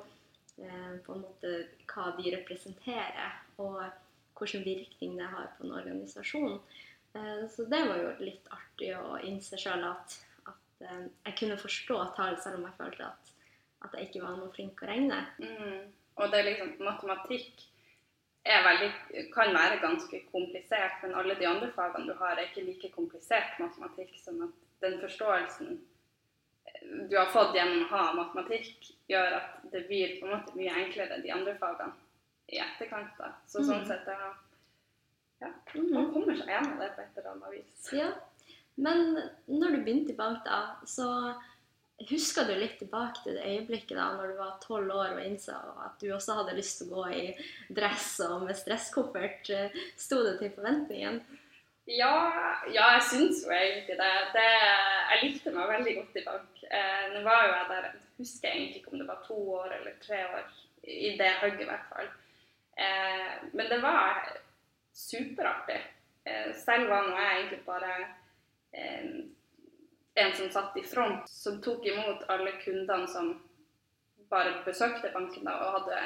eh, 0.62 0.94
på 1.06 1.14
en 1.14 1.26
måte 1.26 1.52
hva 1.90 2.10
de 2.18 2.36
representerer. 2.36 3.42
og 3.58 3.82
hvilken 4.40 4.64
virkning 4.66 5.16
det 5.18 5.28
har 5.32 5.52
på 5.56 5.66
en 5.66 5.76
organisasjon. 5.78 6.58
Eh, 7.14 7.48
så 7.50 7.66
det 7.70 7.80
var 7.88 7.98
jo 8.02 8.12
litt 8.22 8.46
artig 8.54 8.92
å 8.96 9.18
innse 9.26 9.58
sjøl 9.58 9.84
at, 9.88 10.16
at 10.50 10.86
eh, 10.86 11.08
jeg 11.28 11.38
kunne 11.42 11.58
forstå 11.60 11.98
tall, 12.16 12.38
selv 12.42 12.60
om 12.60 12.68
jeg 12.68 12.78
følte 12.78 13.08
at, 13.10 13.34
at 13.86 13.96
jeg 13.96 14.10
ikke 14.10 14.24
var 14.26 14.38
noe 14.38 14.54
flink 14.54 14.82
å 14.82 14.90
regne. 14.90 15.24
Mm. 15.42 15.90
Og 16.20 16.30
det 16.30 16.40
er 16.40 16.48
liksom 16.50 16.74
matematikk 16.84 17.66
veldig, 18.44 18.90
kan 19.34 19.52
være 19.54 19.80
ganske 19.82 20.22
komplisert, 20.32 21.02
men 21.02 21.14
alle 21.14 21.36
de 21.36 21.48
andre 21.48 21.70
fagene 21.76 22.08
du 22.08 22.14
har, 22.18 22.36
er 22.36 22.48
ikke 22.48 22.66
like 22.66 22.92
komplisert 22.94 23.58
matematikk. 23.60 24.14
sånn 24.22 24.44
at 24.46 24.68
den 24.84 25.00
forståelsen 25.02 25.74
eh, 26.66 27.08
du 27.10 27.16
har 27.18 27.32
fått 27.34 27.56
gjennom 27.56 27.84
å 27.84 27.90
ha 27.96 28.04
matematikk, 28.16 28.92
gjør 29.10 29.40
at 29.40 29.66
det 29.72 29.88
blir 29.88 30.20
på 30.20 30.28
en 30.28 30.38
måte 30.38 30.54
mye 30.56 30.76
enklere 30.84 31.18
de 31.24 31.34
andre 31.34 31.56
fagene 31.58 31.92
i 32.50 32.60
etterkant. 32.62 33.12
da. 33.18 33.32
Så 33.48 33.62
mm. 33.62 33.68
sånn 33.70 33.86
sett 33.88 34.08
er 34.10 34.24
ja. 35.40 35.48
Man 35.74 36.10
kommer 36.12 36.36
seg 36.36 36.50
gjennom 36.52 36.80
det 36.82 36.90
på 36.96 37.04
et 37.04 37.20
eller 37.20 37.30
annet 37.32 37.54
vis. 37.54 37.86
Ja. 37.96 38.10
Men 38.80 39.16
når 39.48 39.76
du 39.76 39.78
begynte 39.84 40.12
i 40.12 40.18
bank, 40.18 40.42
da, 40.44 40.76
så 40.88 41.06
husker 42.08 42.48
du 42.48 42.54
litt 42.56 42.78
tilbake 42.80 43.24
til 43.24 43.36
det 43.36 43.44
øyeblikket 43.44 43.96
da 43.98 44.06
når 44.16 44.32
du 44.32 44.38
var 44.38 44.58
tolv 44.62 44.92
år 44.94 45.18
og 45.18 45.24
innså 45.24 45.56
at 45.84 46.00
du 46.00 46.08
også 46.14 46.38
hadde 46.38 46.56
lyst 46.56 46.80
til 46.80 46.88
å 46.88 47.02
gå 47.02 47.08
i 47.12 47.24
dress 47.76 48.14
og 48.24 48.46
med 48.46 48.56
stresskoffert? 48.56 49.52
Sto 50.00 50.22
det 50.24 50.38
til 50.40 50.52
forventningen? 50.56 51.20
Ja, 51.90 52.14
ja, 52.70 52.86
jeg 52.94 53.06
syns 53.08 53.42
jo 53.44 53.52
egentlig 53.54 53.96
det. 53.98 54.12
det. 54.36 54.48
Jeg 55.10 55.22
likte 55.24 55.52
meg 55.56 55.72
veldig 55.72 55.94
godt 55.98 56.18
i 56.20 56.24
bank. 56.26 56.64
Eh, 56.70 57.04
nå 57.14 57.22
var 57.26 57.46
jo 57.46 57.54
jeg 57.56 57.68
der, 57.72 57.88
jeg 57.88 58.20
husker 58.20 58.50
egentlig 58.52 58.82
ikke 58.82 58.92
om 58.92 59.00
det 59.00 59.08
var 59.08 59.22
to 59.26 59.38
år 59.56 59.72
eller 59.80 59.96
tre 60.04 60.20
år. 60.28 60.44
I 60.84 61.16
det 61.18 61.32
hugget, 61.40 61.64
i 61.64 61.68
hvert 61.68 61.88
fall. 61.90 62.12
Eh, 62.80 63.32
men 63.52 63.68
det 63.68 63.78
var 63.82 64.22
superartig. 64.96 65.80
Eh, 66.24 66.54
selv 66.56 66.88
var 66.90 67.08
nå 67.08 67.16
jeg 67.16 67.36
egentlig 67.36 67.60
bare 67.66 67.92
eh, 68.72 69.10
en 70.20 70.32
som 70.36 70.50
satt 70.52 70.76
i 70.76 70.84
front, 70.84 71.28
som 71.28 71.60
tok 71.62 71.86
imot 71.86 72.24
alle 72.32 72.52
kundene 72.64 73.08
som 73.08 73.34
bare 74.30 74.60
besøkte 74.64 75.10
banken 75.14 75.48
da, 75.48 75.56
og 75.58 75.76
hadde 75.78 76.00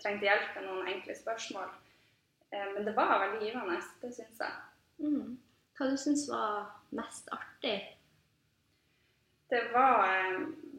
trengt 0.00 0.24
hjelp 0.24 0.56
med 0.56 0.66
noen 0.66 0.90
enkle 0.94 1.16
spørsmål. 1.16 1.70
Eh, 2.50 2.66
men 2.74 2.86
det 2.86 2.96
var 2.96 3.18
veldig 3.26 3.46
givende, 3.46 3.80
det 4.02 4.12
syns 4.16 4.42
jeg. 4.42 4.58
Mm. 5.00 5.36
Hva 5.78 5.90
du 5.90 5.96
syns 6.00 6.26
var 6.30 6.72
mest 6.96 7.30
artig? 7.32 7.76
Det 9.50 9.62
var, 9.72 10.02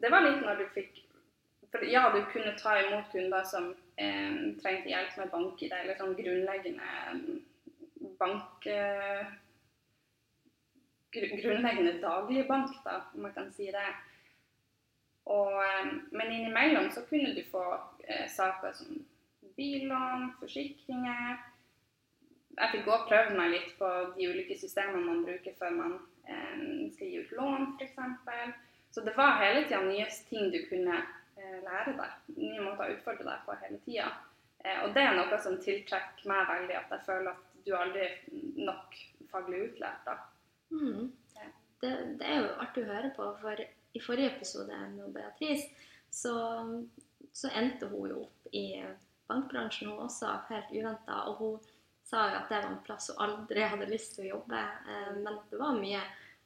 det 0.00 0.10
var 0.12 0.24
litt 0.24 0.44
når 0.44 0.62
du 0.62 0.68
fikk 0.72 1.00
For 1.72 1.84
ja, 1.88 2.06
du 2.12 2.20
kunne 2.32 2.52
ta 2.60 2.74
imot 2.80 3.10
kunder 3.12 3.44
som 3.48 3.70
eh, 3.96 4.34
trengte 4.62 4.90
hjelp 4.92 5.16
med 5.20 5.32
bank-ID, 5.34 5.72
eller 5.72 5.98
sånn 6.00 6.16
grunnleggende 6.18 7.40
bank... 8.20 8.66
Eh, 8.66 9.38
grunnleggende 11.12 11.98
dagligbank, 12.00 12.72
da, 12.86 13.02
om 13.14 13.26
man 13.26 13.34
kan 13.36 13.50
si 13.52 13.68
det. 13.74 13.88
Og, 15.24 15.58
eh, 15.64 15.90
men 16.10 16.32
innimellom 16.32 16.90
så 16.90 17.04
kunne 17.08 17.34
du 17.34 17.42
få 17.50 17.64
eh, 18.08 18.28
saker 18.28 18.72
som 18.72 19.02
billån, 19.56 20.32
forsikringer. 20.40 21.36
Jeg 22.56 22.72
fikk 22.72 22.88
òg 22.92 23.06
prøvd 23.08 23.36
meg 23.36 23.54
litt 23.54 23.70
på 23.78 23.88
de 24.16 24.28
ulike 24.28 24.56
systemene 24.60 25.04
man 25.06 25.24
bruker 25.24 25.54
før 25.60 25.76
man 25.76 25.94
eh, 26.28 26.88
skal 26.94 27.08
gi 27.08 27.22
ut 27.22 27.34
lån, 27.38 27.74
f.eks. 27.80 27.98
Så 28.92 29.00
det 29.00 29.14
var 29.16 29.38
hele 29.40 29.64
tida 29.64 29.80
nye 29.86 30.08
ting 30.28 30.50
du 30.52 30.58
kunne 30.68 30.98
lære 31.64 31.96
deg. 31.98 32.20
Nye 32.36 32.64
måter 32.64 32.88
å 32.90 32.96
utfordre 32.96 33.26
deg 33.28 33.46
på 33.46 33.56
hele 33.62 33.80
tida. 33.86 34.10
Eh, 34.64 34.78
og 34.84 34.94
det 34.96 35.04
er 35.06 35.16
noe 35.18 35.38
som 35.42 35.58
tiltrekker 35.62 36.28
meg 36.30 36.46
veldig, 36.50 36.78
at 36.78 36.94
jeg 36.96 37.06
føler 37.08 37.32
at 37.32 37.48
du 37.66 37.72
aldri 37.78 38.04
er 38.06 38.16
nok 38.68 38.98
faglig 39.30 39.66
utlært. 39.68 40.06
da. 40.06 40.18
Mm. 40.72 41.12
Det, 41.82 41.92
det, 42.18 42.26
er 42.26 42.44
jo 42.44 42.50
artig 42.62 42.84
å 42.84 42.92
høre 42.92 43.10
på, 43.16 43.28
for 43.42 43.58
i 43.62 44.00
forrige 44.00 44.36
episode 44.36 44.76
med 44.94 45.08
Beatrice 45.14 45.66
så, 46.14 46.34
så 47.34 47.50
endte 47.58 47.88
hun 47.90 48.12
jo 48.12 48.20
opp 48.22 48.52
i 48.54 48.66
bankbransjen, 49.26 49.90
hun 49.90 50.04
også, 50.06 50.30
helt 50.50 50.70
uventa. 50.70 51.24
Og 51.30 51.40
hun 51.40 51.72
sa 52.06 52.28
jo 52.28 52.38
at 52.38 52.52
det 52.52 52.60
var 52.60 52.70
en 52.70 52.82
plass 52.86 53.10
hun 53.10 53.22
aldri 53.26 53.66
hadde 53.66 53.90
lyst 53.90 54.14
til 54.16 54.28
å 54.28 54.30
jobbe, 54.36 54.62
eh, 54.62 55.10
men 55.18 55.40
det 55.50 55.58
var 55.58 55.80
mye 55.80 56.02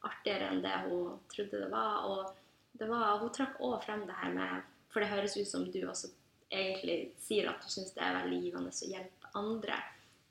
artigere 0.06 0.50
enn 0.52 0.64
det 0.64 0.74
hun 0.86 1.20
trodde 1.32 1.62
det 1.64 1.70
var. 1.72 2.08
Og 2.08 2.78
det 2.80 2.88
var, 2.88 3.20
hun 3.20 3.34
trakk 3.34 3.60
òg 3.64 3.76
frem 3.84 4.06
det 4.08 4.16
her 4.22 4.32
med 4.36 4.72
for 4.96 5.04
det 5.04 5.10
høres 5.12 5.34
ut 5.36 5.48
som 5.48 5.66
du 5.68 5.82
også 5.84 6.08
egentlig 6.48 7.10
sier 7.20 7.50
at 7.50 7.60
du 7.60 7.68
syns 7.68 7.92
det 7.92 8.00
er 8.00 8.14
veldig 8.16 8.38
givende 8.40 8.70
å 8.72 8.88
hjelpe 8.88 9.32
andre 9.36 9.76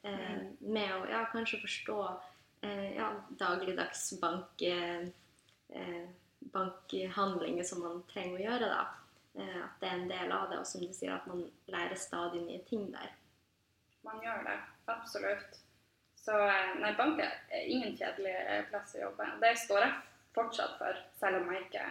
eh, 0.02 0.32
mm. 0.40 0.48
med 0.74 0.94
å 0.96 1.04
ja, 1.12 1.20
kanskje 1.30 1.60
forstå 1.62 1.98
eh, 2.66 2.96
ja, 2.96 3.12
dagligdags 3.38 4.08
bank, 4.24 4.64
eh, 4.66 5.06
bankhandlinger 6.56 7.68
som 7.70 7.84
man 7.86 8.02
trenger 8.10 8.40
å 8.40 8.46
gjøre. 8.48 8.72
da. 8.72 8.88
Eh, 9.38 9.60
at 9.68 9.78
det 9.84 9.92
er 9.92 10.00
en 10.00 10.10
del 10.10 10.34
av 10.34 10.50
det, 10.50 10.58
og 10.64 10.66
som 10.66 10.82
du 10.82 10.90
sier, 10.90 11.14
at 11.14 11.30
man 11.30 11.46
lærer 11.70 12.02
stadig 12.02 12.42
nye 12.48 12.64
ting 12.66 12.90
der. 12.96 13.14
Man 14.08 14.18
gjør 14.26 14.42
det, 14.50 14.58
absolutt. 14.90 15.62
Så 16.26 16.42
eh, 16.42 16.74
nei, 16.82 16.96
bank 16.98 17.22
er 17.22 17.70
ingen 17.70 17.94
kjedelig 18.02 18.66
plass 18.72 18.98
å 18.98 19.06
jobbe. 19.06 19.30
Det 19.46 19.54
står 19.68 19.86
jeg 19.86 19.96
fortsatt 20.34 20.78
for, 20.82 21.06
selv 21.22 21.44
om 21.44 21.54
jeg 21.54 21.68
ikke 21.68 21.86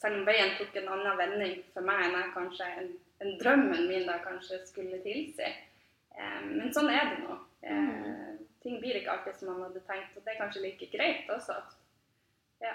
selv 0.00 0.20
om 0.20 0.28
veien 0.28 0.54
tok 0.58 0.76
en 0.80 0.92
annen 0.96 1.18
vending 1.18 1.58
for 1.74 1.86
meg 1.86 2.06
enn 2.06 2.16
jeg 2.16 2.32
kanskje 2.36 2.68
en, 2.82 2.92
en 3.24 3.34
drømmen 3.42 3.86
min 3.88 4.06
da 4.08 4.18
kanskje 4.24 4.62
skulle 4.68 5.00
tilsi. 5.04 5.50
men 6.46 6.72
sånn 6.74 6.90
er 6.92 7.12
det 7.12 7.18
nå. 7.24 7.36
Mm. 7.60 8.38
ting 8.64 8.78
blir 8.80 8.96
ikke 8.96 9.12
alltid 9.12 9.36
som 9.36 9.50
man 9.52 9.66
hadde 9.66 9.82
tenkt, 9.84 10.16
og 10.16 10.24
det 10.24 10.32
er 10.32 10.38
kanskje 10.40 10.62
like 10.64 10.86
greit 10.92 11.28
også 11.32 11.58
ja, 12.64 12.72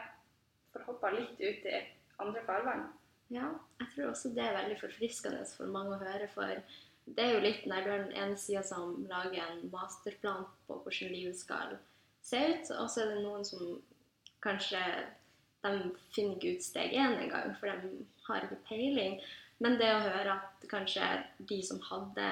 får 0.74 0.86
hoppa 0.89 1.10
litt 1.13 1.41
ut 1.41 1.65
i 1.70 1.79
andre 2.22 2.44
farvann. 2.46 2.88
Ja, 3.34 3.50
jeg 3.82 3.88
tror 3.94 4.12
også 4.12 4.32
det 4.36 4.44
er 4.46 4.58
veldig 4.60 4.77
forfriskende 4.82 5.41
for 5.50 5.70
mange 5.74 5.96
å 5.96 6.01
høre. 6.01 6.29
For 6.34 6.62
det 7.05 7.25
er 7.25 7.34
jo 7.34 7.44
litt 7.44 7.65
når 7.70 7.86
du 7.86 7.91
er 7.91 8.03
den 8.05 8.15
ene 8.24 8.38
sida 8.39 8.63
som 8.65 8.96
lager 9.10 9.41
en 9.46 9.65
masterplan 9.74 10.46
på 10.67 10.79
hvordan 10.84 11.13
livet 11.13 11.38
skal 11.39 11.77
se 12.25 12.41
ut, 12.41 12.72
og 12.77 12.89
så 12.89 13.03
er 13.03 13.13
det 13.13 13.24
noen 13.25 13.46
som 13.46 13.77
kanskje 14.46 14.82
de 15.65 15.89
finner 16.13 16.38
ikke 16.38 16.57
ut 16.57 16.65
steg 16.65 16.93
én 16.93 17.17
engang, 17.19 17.55
for 17.60 17.72
de 17.72 18.05
har 18.27 18.45
ikke 18.45 18.62
peiling. 18.69 19.19
Men 19.63 19.77
det 19.79 19.89
å 19.93 20.03
høre 20.03 20.38
at 20.38 20.65
kanskje 20.72 21.05
de 21.50 21.60
som 21.63 21.79
hadde 21.89 22.29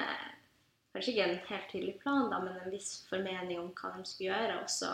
kanskje 0.94 1.14
ikke 1.14 1.26
en 1.26 1.38
helt 1.48 1.70
tydelig 1.72 1.94
plan, 2.02 2.28
da, 2.30 2.40
men 2.44 2.58
en 2.60 2.74
viss 2.74 3.00
formening 3.08 3.58
om 3.60 3.72
hva 3.74 3.94
de 3.96 4.04
skulle 4.06 4.30
gjøre, 4.30 4.60
også 4.62 4.92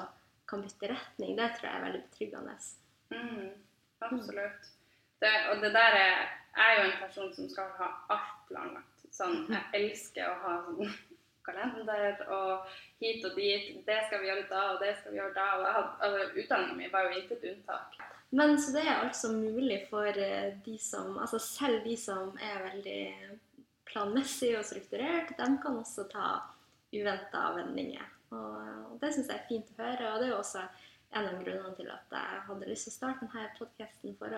kan 0.50 0.62
bytte 0.64 0.90
retning, 0.90 1.35
det 1.38 1.50
tror 1.56 1.68
jeg 1.68 1.78
er 1.78 1.87
veldig 1.87 2.02
betryggende. 2.06 2.54
Mm, 3.11 3.50
absolutt. 4.06 4.70
Det, 5.20 5.32
og 5.50 5.61
det 5.62 5.73
der 5.76 5.99
er, 5.99 6.23
er 6.56 6.73
jo 6.78 6.87
en 6.87 6.99
person 7.02 7.35
som 7.37 7.50
skal 7.52 7.75
ha 7.78 7.90
alt 8.14 8.38
planlagt. 8.49 9.06
Sånn, 9.12 9.44
jeg 9.54 9.82
elsker 9.82 10.30
å 10.30 10.38
ha 10.44 10.56
sånn 10.68 10.94
kalender 11.44 12.25
og 12.30 12.70
hit 13.02 13.25
og 13.26 13.37
dit. 13.37 13.75
Det 13.87 13.99
skal 14.06 14.23
vi 14.23 14.30
gjøre 14.30 14.49
da, 14.50 14.64
og 14.75 14.80
det 14.82 14.94
skal 15.00 15.12
vi 15.12 15.20
gjøre 15.20 15.37
da. 15.37 15.47
Og 15.59 15.66
jeg 15.66 15.76
altså, 16.09 16.42
Utdanninga 16.42 16.78
mi 16.78 16.90
var 16.92 17.06
jo 17.09 17.20
intet 17.20 17.47
unntak. 17.52 18.00
Men 18.30 18.60
så 18.62 18.72
det 18.76 18.84
er 18.87 19.00
altså 19.02 19.32
mulig 19.34 19.80
for 19.90 20.06
eh, 20.06 20.52
de 20.64 20.76
som 20.78 21.18
Altså 21.18 21.40
selv 21.42 21.84
de 21.84 21.96
som 21.99 22.37
er 22.38 22.62
veldig 22.62 23.02
planmessige 23.90 24.58
og 24.58 24.64
strukturert, 24.64 25.34
de 25.38 25.49
kan 25.62 25.78
også 25.80 26.06
ta 26.12 26.26
uventa 26.94 27.49
vendinger. 27.56 28.06
Og 28.30 28.99
det 29.02 29.10
syns 29.14 29.30
jeg 29.32 29.40
er 29.40 29.49
fint 29.49 29.72
å 29.75 29.80
høre, 29.82 30.12
og 30.12 30.20
det 30.20 30.28
er 30.28 30.32
jo 30.34 30.38
også 30.38 30.62
en 31.10 31.26
av 31.26 31.40
grunnene 31.40 31.72
til 31.75 31.90
at 31.90 32.14
jeg 32.14 32.42
hadde 32.46 32.68
lyst 32.70 32.87
til 32.87 32.92
å 32.92 32.96
starte 32.96 33.26
denne 33.26 33.49
podkasten 33.56 34.14
for, 34.20 34.37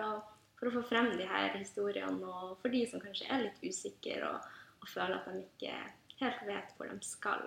for, 0.57 0.69
å 0.69 0.73
få 0.73 0.83
frem 0.89 1.11
de 1.19 1.27
her 1.29 1.51
historiene, 1.53 2.25
og 2.25 2.57
for 2.63 2.73
de 2.73 2.81
som 2.89 3.03
kanskje 3.03 3.29
er 3.29 3.45
litt 3.45 3.61
usikre 3.61 4.31
og, 4.31 4.47
og 4.81 4.89
føler 4.89 5.19
at 5.19 5.29
de 5.29 5.43
ikke 5.43 5.77
helt 6.23 6.41
vet 6.49 6.73
hvor 6.77 6.89
de 6.89 6.97
skal. 7.05 7.45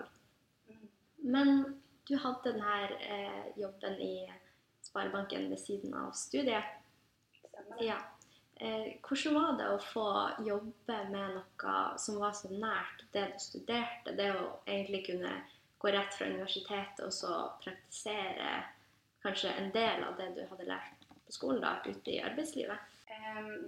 Mm. 0.71 0.87
Men 1.35 1.53
du 2.07 2.15
hadde 2.23 2.53
denne 2.53 2.79
eh, 3.03 3.47
jobben 3.59 3.99
i 3.99 4.15
Sparebanken 4.97 5.51
ved 5.51 5.59
siden 5.59 5.95
av 5.95 6.11
studiet. 6.11 6.65
Ja. 7.81 7.97
Eh, 8.55 8.97
hvordan 9.05 9.35
var 9.35 9.59
det 9.59 9.67
å 9.69 9.81
få 9.93 10.07
jobbe 10.47 10.97
med 11.11 11.35
noe 11.37 11.75
som 12.01 12.17
var 12.17 12.33
så 12.33 12.49
nært 12.49 13.03
det 13.13 13.27
du 13.35 13.43
studerte? 13.45 14.15
Det 14.17 14.31
å 14.33 14.47
egentlig 14.65 15.03
kunne 15.11 15.35
gå 15.77 15.93
rett 15.93 16.17
fra 16.17 16.31
universitetet 16.31 17.05
og 17.05 17.13
så 17.13 17.35
praktisere 17.61 18.63
kanskje 19.21 19.53
en 19.53 19.69
del 19.77 20.07
av 20.07 20.17
det 20.17 20.31
du 20.39 20.43
hadde 20.49 20.71
lært 20.71 21.05
på 21.27 21.37
skolen, 21.37 21.61
da, 21.61 21.77
ute 21.85 22.17
i 22.17 22.23
arbeidslivet? 22.25 22.93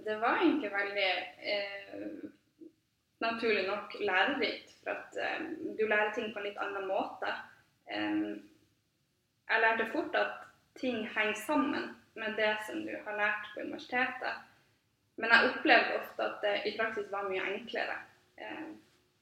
det 0.05 0.15
var 0.21 0.39
egentlig 0.39 0.69
veldig 0.71 1.09
eh, 1.51 2.03
naturlig 3.21 3.67
nok 3.67 3.93
lærerikt. 4.01 4.73
For 4.81 4.97
at 4.97 5.21
eh, 5.21 5.49
du 5.77 5.85
lærer 5.85 6.13
ting 6.15 6.33
på 6.33 6.41
en 6.41 6.49
litt 6.49 6.57
annen 6.57 6.89
måte. 6.89 7.37
jeg 7.89 9.61
lærte 9.61 9.91
fort 9.93 10.15
at 10.15 10.48
ting 10.79 11.07
henger 11.15 11.33
sammen 11.33 11.95
med 12.13 12.35
det 12.37 12.57
som 12.67 12.85
du 12.85 12.93
har 13.05 13.17
lært 13.17 13.51
på 13.53 13.61
universitetet. 13.61 14.45
Men 15.15 15.33
jeg 15.33 15.51
opplevde 15.51 15.97
ofte 15.99 16.23
at 16.23 16.41
det 16.43 16.55
i 16.65 16.77
praksis 16.77 17.11
var 17.11 17.27
mye 17.27 17.43
enklere 17.43 17.97
eh, 18.39 18.69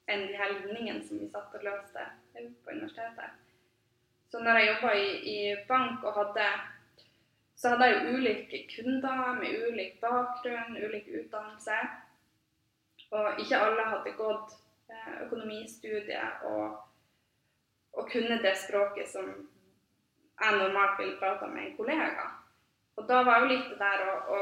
enn 0.08 0.26
de 0.28 0.38
her 0.38 0.54
linjene 0.70 1.02
som 1.04 1.20
vi 1.20 1.28
satt 1.32 1.54
og 1.58 1.66
løste 1.66 2.04
på 2.32 2.70
universitetet. 2.70 3.34
Så 4.30 4.40
når 4.44 4.58
jeg 4.58 4.68
jobba 4.68 4.92
i, 4.94 5.08
i, 5.32 5.38
bank 5.68 6.04
og 6.04 6.14
hadde 6.20 6.48
så 7.58 7.72
hadde 7.72 7.88
jeg 7.88 7.94
jo 7.96 8.16
ulike 8.16 8.58
kunder 8.70 9.32
med 9.40 9.62
ulik 9.66 9.96
bakgrunn, 10.00 10.76
ulik 10.78 11.08
utdannelse. 11.10 11.78
Og 13.10 13.40
ikke 13.42 13.58
alle 13.58 13.86
hadde 13.88 14.12
gått 14.14 14.52
eh, 14.92 15.14
økonomistudiet 15.24 16.44
og, 16.46 16.76
og 17.92 18.10
kunne 18.12 18.38
det 18.44 18.54
språket 18.60 19.10
som 19.10 19.32
jeg 20.40 20.58
normalt 20.58 20.98
ville 21.00 21.18
prata 21.18 21.46
med 21.46 21.64
en 21.64 21.76
kollega. 21.76 22.30
Og 22.98 23.06
da 23.08 23.22
var 23.26 23.42
jo 23.42 23.50
litt 23.52 23.68
det 23.70 23.78
der 23.80 24.04
å, 24.34 24.38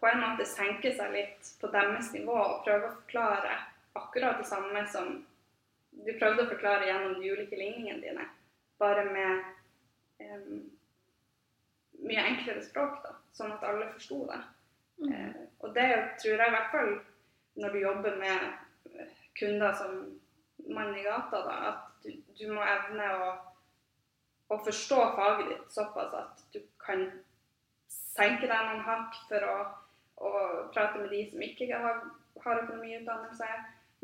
på 0.00 0.08
en 0.10 0.22
måte 0.22 0.46
senke 0.48 0.90
seg 0.94 1.12
litt 1.14 1.52
på 1.60 1.70
deres 1.70 2.10
nivå 2.14 2.34
og 2.34 2.64
prøve 2.66 2.88
å 2.88 2.96
forklare 2.96 3.58
akkurat 3.98 4.40
det 4.40 4.48
samme 4.48 4.84
som 4.90 5.20
du 5.92 6.12
prøvde 6.18 6.46
å 6.46 6.50
forklare 6.50 6.88
gjennom 6.88 7.18
de 7.20 7.32
ulike 7.34 7.58
ligningene 7.58 8.00
dine, 8.00 8.24
bare 8.80 9.04
med 9.12 9.42
um, 10.24 10.62
mye 12.02 12.24
enklere 12.30 12.64
språk, 12.64 13.02
da, 13.04 13.12
sånn 13.36 13.52
at 13.54 13.66
alle 13.68 13.90
forsto 13.92 14.22
det. 14.30 14.40
Mm. 15.02 15.12
Uh, 15.12 15.40
og 15.62 15.74
det 15.76 15.88
tror 16.22 16.32
jeg 16.32 16.48
i 16.48 16.56
hvert 16.56 16.72
fall 16.72 16.92
når 17.62 17.74
du 17.74 17.80
jobber 17.82 18.16
med 18.16 18.98
kunder 19.38 19.76
som 19.76 19.98
mann 20.72 20.96
i 20.96 21.04
gata, 21.04 21.42
da, 21.44 21.56
at 21.70 22.06
du, 22.06 22.14
du 22.38 22.46
må 22.54 22.64
evne 22.64 23.08
å 23.20 23.32
å 24.52 24.58
forstå 24.64 24.98
faget 25.16 25.52
ditt 25.52 25.74
såpass 25.74 26.14
at 26.18 26.42
du 26.54 26.60
kan 26.82 27.06
senke 27.92 28.48
deg 28.48 28.66
noen 28.68 28.82
hakk 28.86 29.16
for 29.28 29.46
å, 29.48 29.58
å 30.20 30.32
prate 30.74 31.00
med 31.00 31.12
de 31.14 31.22
som 31.30 31.44
ikke 31.44 31.68
har, 31.72 32.02
har 32.44 32.64
økonomiutdannelse, 32.64 33.48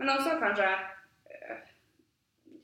men 0.01 0.13
også 0.15 0.37
kanskje 0.41 0.69
øh, 0.73 1.59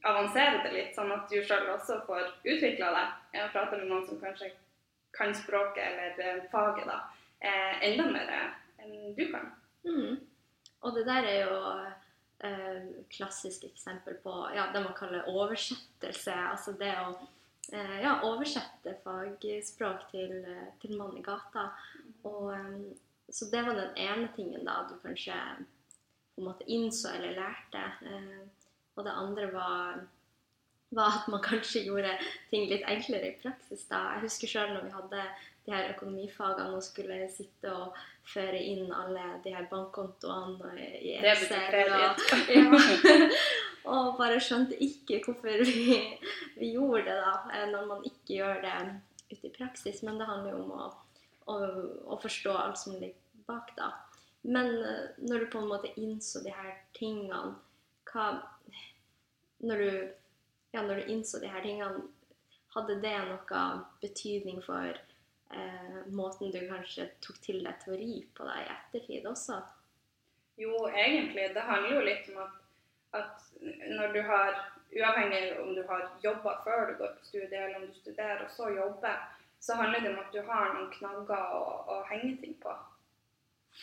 avansere 0.09 0.63
det 0.65 0.73
litt, 0.75 0.93
sånn 0.97 1.13
at 1.15 1.27
du 1.31 1.41
sjøl 1.45 1.71
også 1.75 2.01
får 2.09 2.29
utvikla 2.43 2.93
deg 2.97 3.43
og 3.43 3.53
prate 3.57 3.81
med 3.81 3.91
noen 3.91 4.07
som 4.09 4.21
kanskje 4.23 4.53
kan 5.15 5.35
språket 5.37 5.85
eller 5.85 6.39
uh, 6.39 6.47
faget 6.51 6.89
da, 6.91 6.97
enda 7.87 8.09
mer 8.11 8.33
enn 8.83 9.13
du 9.15 9.29
kan. 9.31 9.53
Mm. 9.87 10.17
Og 10.85 10.97
det 10.97 11.05
der 11.07 11.29
er 11.29 11.39
jo 11.47 11.59
eh, 12.45 12.89
klassisk 13.17 13.65
eksempel 13.65 14.17
på 14.25 14.33
ja, 14.55 14.69
det 14.73 14.83
man 14.85 14.97
kaller 14.97 15.29
oversettelse. 15.29 16.35
Altså 16.51 16.75
det 16.81 16.93
å 17.01 17.13
eh, 17.15 17.31
ja, 17.73 18.19
oversette 18.23 18.97
fagspråk 19.05 20.09
til, 20.11 20.45
eh, 20.45 20.67
til 20.83 20.97
mann 20.99 21.17
i 21.19 21.23
gata. 21.23 21.71
Og, 22.25 22.53
eh, 22.53 22.97
så 23.31 23.49
det 23.51 23.65
var 23.67 23.75
den 23.75 23.97
ene 23.97 24.29
tingen 24.37 24.65
da 24.65 24.85
du 24.89 24.99
kanskje 25.03 25.39
på 26.35 26.43
en 26.43 26.49
måte 26.49 26.67
innså 26.67 27.15
eller 27.15 27.39
lærte. 27.39 27.85
Eh, 28.03 28.45
og 28.97 29.05
det 29.05 29.13
andre 29.15 29.53
var, 29.53 30.01
var, 30.91 31.23
at 31.23 31.29
man 31.29 31.43
kanskje 31.43 31.85
gjorde 31.87 32.19
ting 32.51 32.69
litt 32.71 32.85
enklere 32.87 33.33
i 33.33 33.41
praksis. 33.43 33.87
da. 33.89 34.15
Jeg 34.15 34.29
husker 34.29 34.49
sjøl 34.49 34.75
når 34.75 34.85
vi 34.85 34.95
hadde 34.99 35.25
de 35.65 35.73
her 35.73 35.95
økonomifagene 35.95 36.77
og 36.77 36.83
skulle 36.83 37.29
sitte 37.33 37.73
og 37.73 37.97
føre 38.29 38.61
inn 38.61 38.93
alle 38.93 39.41
de 39.45 39.55
her 39.55 39.67
bankkontoene 39.71 40.75
i 41.01 41.17
Excel. 41.17 41.93
Og, 41.93 42.21
ja, 42.55 43.29
og 43.85 44.17
bare 44.19 44.41
skjønte 44.43 44.79
ikke 44.81 45.21
hvorfor 45.25 45.65
vi, 45.69 45.99
vi, 46.59 46.71
gjorde 46.73 47.05
det, 47.09 47.19
da, 47.21 47.35
eh, 47.53 47.67
når 47.73 47.87
man 47.91 48.07
ikke 48.09 48.39
gjør 48.39 48.63
det 48.65 48.79
ute 49.33 49.49
i 49.49 49.55
praksis. 49.55 50.03
Men 50.07 50.21
det 50.21 50.29
handler 50.31 50.55
jo 50.55 50.63
om 50.65 50.73
å, 50.77 50.89
å, 51.53 51.59
å 52.15 52.19
forstå 52.23 52.57
alt 52.57 52.81
som 52.81 52.97
ligger 52.97 53.45
bak, 53.49 53.75
da. 53.77 53.93
Men 54.45 54.73
eh, 54.85 55.07
når 55.29 55.45
du 55.45 55.47
på 55.53 55.61
en 55.61 55.71
måte 55.71 55.93
innså 56.01 56.43
de 56.45 56.53
her 56.55 56.75
tingene, 56.97 57.57
hva 58.13 58.27
Når 59.65 59.81
du, 59.81 59.93
ja, 60.75 60.83
når 60.83 61.01
du 61.01 61.13
innså 61.13 61.39
de 61.41 61.49
her 61.49 61.63
tingene, 61.65 62.03
hadde 62.75 62.99
det 63.01 63.15
noe 63.29 63.61
betydning 64.03 64.59
for 64.65 64.91
eh, 64.91 66.01
måten 66.13 66.51
du 66.53 66.59
kanskje 66.69 67.07
tok 67.25 67.39
til 67.41 67.63
deg 67.65 67.79
teori 67.85 68.19
på 68.37 68.45
deg 68.49 68.65
i 68.65 68.73
ettertid 68.75 69.29
også? 69.31 69.61
Jo, 70.61 70.75
egentlig. 70.91 71.49
Det 71.55 71.65
handler 71.65 71.97
jo 71.97 72.03
litt 72.07 72.29
om 72.35 72.43
at, 72.45 72.59
at 73.15 73.43
når 73.99 74.15
du 74.15 74.23
har 74.31 74.63
Uavhengig 74.95 75.57
om 75.59 75.73
du 75.75 75.81
har 75.89 76.03
jobba 76.23 76.51
før 76.63 76.85
du 76.87 76.93
går 76.99 77.15
på 77.19 77.25
studie, 77.27 77.59
eller 77.59 77.81
om 77.81 77.87
du 77.89 77.95
studerer 77.99 78.45
og 78.45 78.51
så 78.51 78.69
jobber, 78.71 79.17
så 79.59 79.75
handler 79.75 80.01
det 80.01 80.13
om 80.13 80.21
at 80.23 80.31
du 80.31 80.39
har 80.47 80.69
noen 80.75 80.93
knagger 80.93 81.49
å, 81.57 81.63
å 81.91 81.97
henge 82.07 82.37
ting 82.39 82.55
på. 82.63 82.75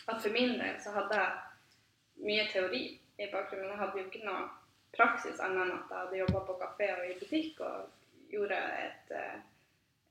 At 0.08 0.22
For 0.22 0.32
min 0.32 0.56
del 0.62 0.78
så 0.80 0.94
hadde 0.96 1.18
jeg 1.20 2.24
mye 2.30 2.48
teori 2.54 2.84
i 3.20 3.28
bakgrunnen, 3.34 3.74
jeg 3.74 3.82
hadde 3.82 4.00
jo 4.00 4.06
ikke 4.08 4.24
noe 4.24 4.48
praksis 4.96 5.44
annet 5.44 5.66
enn 5.66 5.76
at 5.82 5.92
jeg 5.92 6.00
hadde 6.06 6.22
jobba 6.22 6.46
på 6.48 6.58
kafé 6.64 6.90
og 6.96 7.04
i 7.10 7.18
butikk 7.20 7.60
og 7.68 8.32
gjorde 8.32 8.64
et 8.86 9.12
eh, 9.20 9.40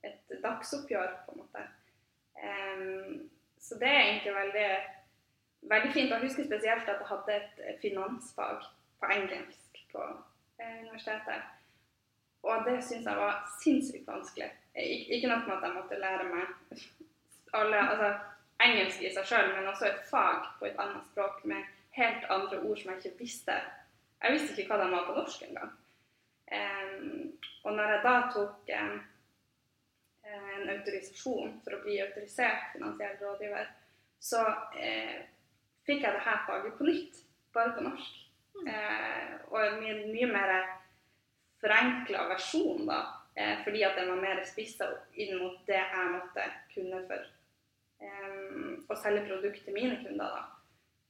et 0.03 0.43
dagsoppgjør, 0.43 1.13
på 1.25 1.35
en 1.35 1.41
måte. 1.43 1.65
Um, 2.41 3.29
så 3.59 3.77
det 3.79 3.87
er 3.87 4.01
egentlig 4.01 4.33
veldig, 4.35 4.69
veldig 5.73 5.93
fint. 5.93 6.09
Jeg 6.09 6.23
husker 6.25 6.47
spesielt 6.47 6.89
at 6.89 7.01
jeg 7.01 7.09
hadde 7.11 7.35
et 7.69 7.81
finansfag 7.81 8.63
på 9.01 9.09
engelsk 9.15 9.81
på 9.91 10.03
eh, 10.61 10.77
universitetet. 10.85 11.49
Og 12.41 12.65
det 12.65 12.79
syns 12.85 13.05
jeg 13.05 13.17
var 13.17 13.43
sinnssykt 13.61 14.07
vanskelig. 14.07 14.49
Ik 14.75 15.09
ikke 15.17 15.27
nok 15.27 15.47
med 15.47 15.57
at 15.57 15.67
jeg 15.67 15.75
måtte 15.75 15.99
lære 15.99 16.29
meg 16.29 16.77
alle, 17.59 17.81
altså, 17.89 18.09
engelsk 18.63 19.03
i 19.03 19.13
seg 19.13 19.27
sjøl, 19.27 19.51
men 19.55 19.69
også 19.69 19.89
et 19.89 20.01
fag 20.09 20.47
på 20.59 20.69
et 20.69 20.79
annet 20.79 21.05
språk 21.11 21.43
med 21.49 21.69
helt 21.97 22.25
andre 22.29 22.61
ord 22.61 22.79
som 22.79 22.91
jeg 22.91 23.01
ikke 23.01 23.23
visste. 23.25 23.57
Jeg 24.21 24.35
visste 24.37 24.55
ikke 24.61 24.75
hva 24.75 24.83
de 24.83 24.91
var 24.93 25.07
på 25.07 25.17
norsk 25.17 25.45
engang. 25.47 25.71
Um, 26.51 27.37
og 27.63 27.73
når 27.73 27.93
jeg 27.93 28.01
da 28.05 28.15
tok 28.33 28.71
um, 28.77 28.97
en 30.31 30.73
autorisasjon 30.75 31.53
for 31.63 31.77
å 31.77 31.83
bli 31.83 31.99
autorisert 32.03 32.73
finansiell 32.75 33.17
rådgiver, 33.21 33.69
så 34.21 34.43
uh, 34.45 35.21
fikk 35.87 36.05
jeg 36.05 36.17
det 36.17 36.25
her 36.27 36.43
faget 36.47 36.77
på 36.77 36.89
nytt, 36.89 37.23
bare 37.55 37.73
på 37.77 37.85
norsk. 37.87 38.19
Eh, 38.61 39.33
og 39.49 39.57
en 39.65 39.79
mye, 39.81 39.97
mye 40.11 40.29
mer 40.29 40.53
forenkla 41.61 42.27
versjon, 42.29 42.85
da, 42.87 43.01
eh, 43.35 43.63
fordi 43.63 43.83
at 43.83 43.97
den 43.97 44.09
var 44.09 44.21
mer 44.21 44.41
spissa 44.45 44.89
inn 45.13 45.37
mot 45.39 45.59
det 45.67 45.79
jeg 45.79 46.13
måtte 46.15 46.47
kunne 46.73 47.03
for 47.09 47.29
eh, 48.01 48.41
å 48.89 48.97
selge 48.97 49.27
produkt 49.29 49.63
til 49.65 49.77
mine 49.77 50.01
kunder. 50.03 50.37
da. 50.37 50.43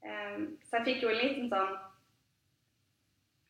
Eh, 0.03 0.37
så 0.67 0.79
jeg 0.79 0.89
fikk 0.89 1.07
jo 1.07 1.13
en 1.13 1.23
liten 1.23 1.49
sånn 1.53 1.79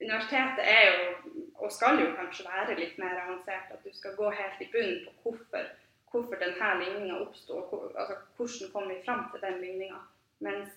Universitetet 0.01 0.65
er 0.65 0.87
jo 0.89 1.41
og 1.61 1.71
skal 1.71 1.99
jo 2.01 2.09
kanskje 2.17 2.47
være 2.47 2.77
litt 2.79 2.97
mer 2.97 3.19
avansert. 3.21 3.69
At 3.73 3.83
du 3.85 3.93
skal 3.93 4.15
gå 4.17 4.29
helt 4.33 4.61
i 4.63 4.69
bunnen 4.73 5.03
på 5.05 5.29
hvorfor, 5.29 5.67
hvorfor 6.11 6.41
denne 6.41 6.69
ligninga 6.81 7.19
oppsto, 7.21 7.61
altså, 7.93 8.17
hvordan 8.37 8.71
kom 8.73 8.89
vi 8.89 9.01
fram 9.05 9.27
til 9.31 9.43
den 9.45 9.59
ligninga. 9.61 9.99
Mens 10.39 10.73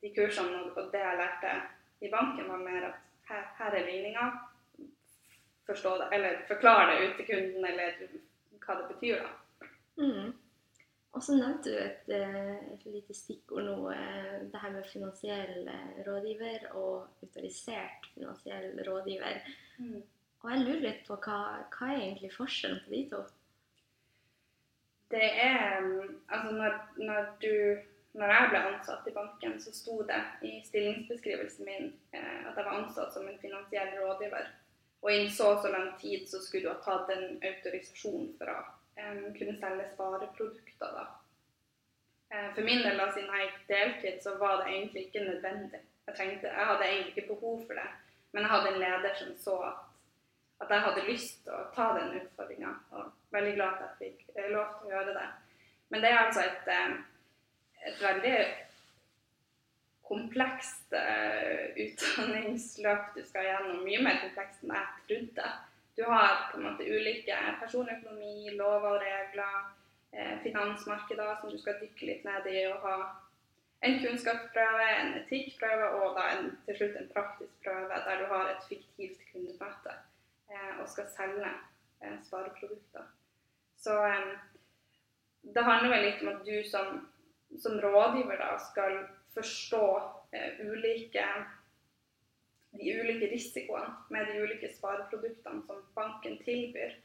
de 0.00 0.12
kursene 0.16 0.62
og 0.64 0.92
det 0.92 1.02
jeg 1.02 1.20
lærte 1.20 1.52
i 2.04 2.12
banken, 2.12 2.48
var 2.48 2.62
mer 2.62 2.88
at 2.90 3.02
her, 3.28 3.44
her 3.58 3.78
er 3.78 3.86
ligninga. 3.88 4.30
Forstå 5.66 5.96
det, 5.98 6.08
eller 6.12 6.40
forklare 6.48 6.90
det 6.92 7.08
ut 7.08 7.20
til 7.20 7.28
kunden, 7.30 7.66
eller 7.66 8.00
hva 8.64 8.80
det 8.80 8.88
betyr, 8.92 9.22
da. 9.24 9.68
Mm. 10.00 10.32
Og 11.14 11.22
så 11.22 11.36
nevnte 11.38 11.70
du 11.70 11.78
et, 11.78 12.08
eh, 12.10 12.54
et 12.74 12.86
lite 12.90 13.14
stikkord 13.14 13.68
nå, 13.68 13.76
eh, 13.94 14.40
det 14.50 14.60
her 14.60 14.72
med 14.74 14.88
finansiell 14.90 15.68
eh, 15.70 16.00
rådgiver 16.06 16.66
og 16.72 17.22
autorisert 17.22 18.08
finansiell 18.14 18.82
rådgiver. 18.88 19.38
Mm. 19.78 20.02
Og 20.42 20.50
jeg 20.50 20.64
lurer 20.64 20.82
litt 20.82 21.06
på 21.06 21.16
hva, 21.22 21.38
hva 21.70 21.92
er 21.92 22.00
egentlig 22.00 22.32
forskjellen 22.34 22.82
på 22.84 22.94
de 22.96 23.02
to? 23.12 23.22
Det 25.14 25.28
er 25.44 25.80
mm, 25.80 26.10
Altså, 26.28 26.50
når, 26.58 26.74
når, 26.98 27.30
du 27.40 27.54
Når 28.14 28.30
jeg 28.30 28.50
ble 28.50 28.60
ansatt 28.68 29.08
i 29.10 29.14
banken, 29.14 29.56
så 29.60 29.72
sto 29.74 29.96
det 30.06 30.20
i 30.46 30.52
stillingsbeskrivelsen 30.68 31.66
min 31.66 31.88
eh, 32.14 32.44
at 32.46 32.54
jeg 32.54 32.66
var 32.66 32.76
ansatt 32.76 33.14
som 33.14 33.26
en 33.28 33.40
finansiell 33.42 33.96
rådgiver. 33.98 34.52
Og 35.02 35.10
innen 35.12 35.32
så 35.34 35.50
og 35.56 35.64
så 35.64 35.72
lang 35.74 35.90
tid 36.00 36.28
så 36.30 36.40
skulle 36.42 36.68
du 36.68 36.72
ha 36.72 36.78
tatt 36.84 37.10
en 37.12 37.40
autorisasjon 37.42 38.30
for 38.38 38.52
å 38.52 38.58
eh, 39.00 39.24
kunne 39.38 39.56
selge 39.58 39.88
spareprodukter, 39.96 40.94
da. 41.00 41.08
Eh, 42.30 42.52
for 42.54 42.62
min 42.66 42.84
del, 42.86 43.00
da, 43.02 43.10
siden 43.12 43.34
jeg 43.34 43.48
gikk 43.48 43.66
deltid, 43.72 44.22
så 44.22 44.36
var 44.38 44.62
det 44.62 44.70
egentlig 44.70 45.08
ikke 45.08 45.26
nødvendig. 45.26 45.82
Jeg, 46.06 46.16
tenkte, 46.20 46.54
jeg 46.54 46.70
hadde 46.70 46.88
egentlig 46.92 47.16
ikke 47.16 47.34
behov 47.34 47.66
for 47.66 47.82
det. 47.82 47.90
Men 48.30 48.46
jeg 48.46 48.54
hadde 48.54 48.70
en 48.70 48.82
leder 48.82 49.18
som 49.18 49.34
så 49.42 49.58
at 49.72 49.82
at 50.64 50.70
jeg 50.70 50.84
hadde 50.86 51.08
lyst 51.08 51.40
til 51.44 51.54
å 51.54 51.64
ta 51.74 51.88
den 51.98 52.14
utfordringa. 52.20 52.70
Og 52.94 53.34
veldig 53.34 53.56
glad 53.56 53.74
at 53.74 53.82
jeg 53.84 53.98
fikk 54.04 54.38
eh, 54.38 54.52
lov 54.52 54.78
til 54.78 54.88
å 54.88 54.94
gjøre 54.94 55.16
det. 55.16 55.26
Men 55.92 56.04
det 56.04 56.10
er 56.10 56.20
altså 56.20 56.44
et, 56.44 56.70
eh, 56.72 56.94
et 57.84 58.00
veldig 58.00 58.36
komplekst 60.04 60.92
uh, 60.92 61.70
utdanningsløp 61.80 63.14
du 63.16 63.22
skal 63.24 63.48
gjennom. 63.48 63.82
Mye 63.86 64.02
mer 64.04 64.20
komplekst 64.22 64.64
enn 64.64 64.74
jeg 64.76 65.06
trodde. 65.08 65.50
Du 65.94 66.02
har 66.10 66.48
på 66.50 66.58
en 66.58 66.66
måte 66.68 66.86
ulike 66.88 67.36
personøkonomi, 67.60 68.50
lover 68.58 68.96
og 68.96 69.02
regler, 69.02 69.58
eh, 70.10 70.32
finansmarkeder 70.42 71.36
som 71.40 71.52
du 71.52 71.58
skal 71.62 71.78
dykke 71.78 72.08
litt 72.08 72.24
ned 72.26 72.48
i 72.50 72.64
og 72.66 72.82
ha 72.82 72.96
en 73.86 74.00
kunnskapsprøve, 74.02 74.88
en 74.96 75.14
etikkprøve 75.20 75.92
og 76.00 76.18
da 76.18 76.24
en, 76.32 76.50
til 76.66 76.80
slutt 76.80 76.98
en 76.98 77.12
praktisk 77.14 77.54
prøve 77.62 78.00
der 78.08 78.24
du 78.24 78.26
har 78.32 78.50
et 78.50 78.66
fiktivt 78.66 79.22
kundemøte. 79.30 79.94
Eh, 80.50 80.80
og 80.80 80.88
skal 80.88 81.06
selge 81.16 81.50
eh, 82.02 82.16
spareprodukter. 82.26 83.06
Så 83.76 83.94
eh, 84.06 84.34
det 85.54 85.64
handler 85.64 85.94
vel 85.94 86.04
litt 86.08 86.22
om 86.22 86.32
at 86.34 86.42
du 86.46 86.56
som, 86.68 87.00
som 87.62 87.78
rådgiver 87.82 88.40
da 88.40 88.54
skal 88.70 88.98
forstå 89.34 89.84
ulike 90.62 91.26
de 92.74 93.00
ulike 93.00 93.30
risikoene 93.30 93.94
med 94.10 94.26
de 94.26 94.42
ulike 94.42 94.70
spareproduktene 94.74 95.62
som 95.66 95.82
banken 95.94 96.38
tilbyr. 96.44 96.96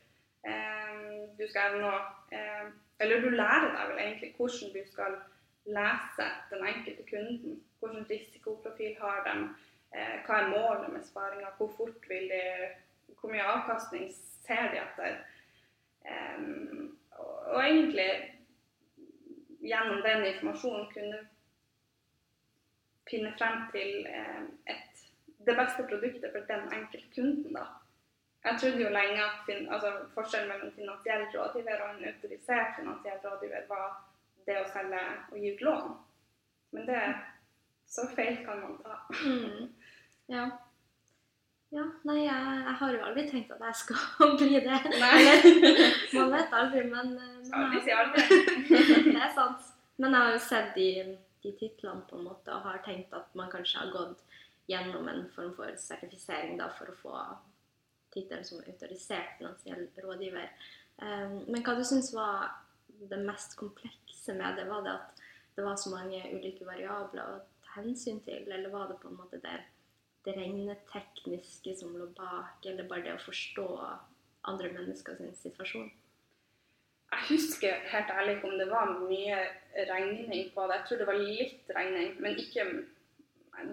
Du 1.38 1.46
skal 1.50 1.78
nå 1.82 1.92
Eller 3.00 3.22
du 3.22 3.30
lærer 3.30 3.70
deg 3.76 3.90
vel 3.90 4.00
egentlig 4.04 4.34
hvordan 4.38 4.72
du 4.74 4.92
skal 4.92 5.14
lese 5.66 6.26
den 6.52 6.66
enkelte 6.68 7.04
kunden. 7.10 7.60
Hvilken 7.80 8.10
risikoprofil 8.10 8.98
har 9.00 9.22
de? 9.28 9.36
Hva 10.26 10.40
er 10.40 10.50
målet 10.52 10.90
med 10.94 11.06
sparinga? 11.08 11.54
Hvor 11.58 11.72
fort 11.78 12.10
vil 12.10 12.28
de 12.34 12.42
hvor 13.22 13.32
mye 13.32 13.46
avkastning 13.54 14.10
ser 14.16 14.68
de 14.74 14.82
etter? 14.82 15.16
Og, 17.20 17.48
og, 17.54 17.62
egentlig 17.64 18.10
gjennom 19.62 20.02
den 20.02 20.26
informasjonen 20.26 20.88
kunne 20.94 21.20
finne 23.10 23.34
frem 23.38 23.62
til 23.74 24.08
um, 24.08 24.48
et, 24.70 25.06
det 25.48 25.56
beste 25.58 25.86
produktet 25.90 26.32
for 26.34 26.46
den 26.52 26.68
enkelte 26.74 27.08
kunden. 27.16 27.54
da. 27.54 27.66
Jeg 28.44 28.60
trodde 28.60 28.84
jo 28.84 28.90
lenge 28.90 29.24
at 29.24 29.42
fin, 29.46 29.66
altså, 29.74 29.92
forskjellen 30.14 30.52
mellom 30.52 30.72
finansiell 30.76 31.26
rådgiver 31.34 31.82
og 31.84 31.90
en 31.96 32.08
autorisert 32.12 32.78
finansiell 32.78 33.20
rådgiver 33.26 33.68
var 33.68 33.90
det 34.48 34.62
å 34.62 34.70
selge 34.74 35.02
og 35.32 35.38
gi 35.42 35.52
ut 35.54 35.66
lån. 35.68 35.92
Men 36.72 36.88
det 36.88 37.02
så 37.90 38.08
feil 38.16 38.44
kan 38.46 38.62
man 38.62 38.78
ta. 38.84 39.00
Mm. 39.26 39.70
Ja. 40.30 40.46
Ja, 41.70 41.84
nei, 42.02 42.24
jeg, 42.24 42.54
jeg, 42.66 42.76
har 42.80 42.94
jo 42.96 43.02
aldri 43.06 43.24
tenkt 43.30 43.52
at 43.54 43.62
jeg 43.68 43.78
skal 43.84 44.32
bli 44.40 44.62
det. 44.66 44.80
Man 46.18 46.32
vet 46.34 46.56
aldri, 46.62 46.86
men, 46.90 47.12
men 47.14 47.52
Aldri 47.54 47.84
si 47.86 47.94
aldri. 48.02 48.24
det 49.12 49.20
er 49.20 49.36
sant. 49.36 49.68
Men 50.02 50.16
jeg 50.16 50.26
har 50.26 50.34
jo 50.34 50.42
sett 50.48 50.72
de, 50.78 50.90
de 51.44 51.54
titlene 51.60 52.08
på 52.10 52.18
en 52.18 52.26
måte 52.32 52.56
og 52.56 52.66
har 52.66 52.82
tenkt 52.86 53.14
at 53.14 53.30
man 53.38 53.52
kanskje 53.52 53.84
har 53.84 53.94
gått 53.94 54.24
gjennom 54.70 55.10
en 55.12 55.26
form 55.36 55.54
for 55.58 55.78
sertifisering 55.82 56.58
da, 56.58 56.70
for 56.78 56.90
å 56.90 56.98
få 56.98 57.22
tittelen 58.14 58.46
som 58.48 58.62
autorisert 58.64 59.38
finansiell 59.38 59.88
rådgiver. 60.02 60.50
Um, 61.04 61.42
men 61.50 61.62
hva 61.66 61.76
du 61.78 61.84
syns 61.86 62.14
var 62.16 62.48
det 63.12 63.20
mest 63.28 63.58
komplekse 63.60 64.34
med 64.38 64.58
det? 64.58 64.66
Var 64.70 64.86
det 64.86 64.96
at 64.96 65.22
det 65.58 65.66
var 65.66 65.78
så 65.78 65.92
mange 65.94 66.22
ulike 66.32 66.66
variabler 66.66 67.36
å 67.36 67.42
ta 67.66 67.82
hensyn 67.82 68.24
til, 68.26 68.48
eller 68.48 68.72
var 68.74 68.90
det 68.90 68.98
på 69.04 69.12
en 69.12 69.20
måte 69.20 69.42
det 69.44 69.60
regnetekniske 70.28 71.76
som 71.80 71.96
lå 71.98 72.10
bak, 72.18 72.66
eller 72.66 72.88
bare 72.88 73.06
det 73.08 73.16
å 73.16 73.24
forstå 73.24 73.68
andre 74.50 74.72
menneskers 74.76 75.22
situasjon? 75.42 75.90
Jeg 77.10 77.26
husker 77.30 77.74
helt 77.92 78.12
ærlig 78.14 78.36
ikke 78.36 78.50
om 78.52 78.58
det 78.60 78.70
var 78.70 78.92
mye 79.10 79.38
regning 79.90 80.52
på 80.54 80.66
det. 80.68 80.76
Jeg 80.76 80.86
tror 80.88 80.98
det 80.98 81.08
var 81.08 81.22
litt 81.24 81.72
regning, 81.76 82.16
men 82.22 82.38
ikke 82.38 82.66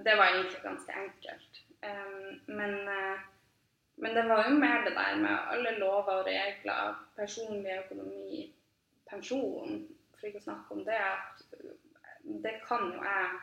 Det 0.05 0.17
var 0.19 0.27
egentlig 0.27 0.63
ganske 0.63 0.93
enkelt. 0.93 1.59
Men, 2.47 2.73
uh, 2.89 3.19
men, 3.97 4.17
det 4.17 4.25
var 4.29 4.49
jo 4.49 4.57
mer 4.59 4.85
det 4.85 4.95
der 4.97 5.17
med 5.17 5.37
alle 5.51 5.79
lover 5.79 6.13
og 6.13 6.27
regler, 6.27 6.97
personlig 7.17 7.77
økonomi, 7.85 8.41
pensjon, 9.11 9.87
for 10.17 10.27
ikke 10.27 10.43
å 10.43 10.47
snakke 10.49 10.75
om 10.75 10.83
det. 10.89 10.99
Det 12.43 12.55
kan 12.67 12.91
jo 12.91 13.05
jeg 13.05 13.39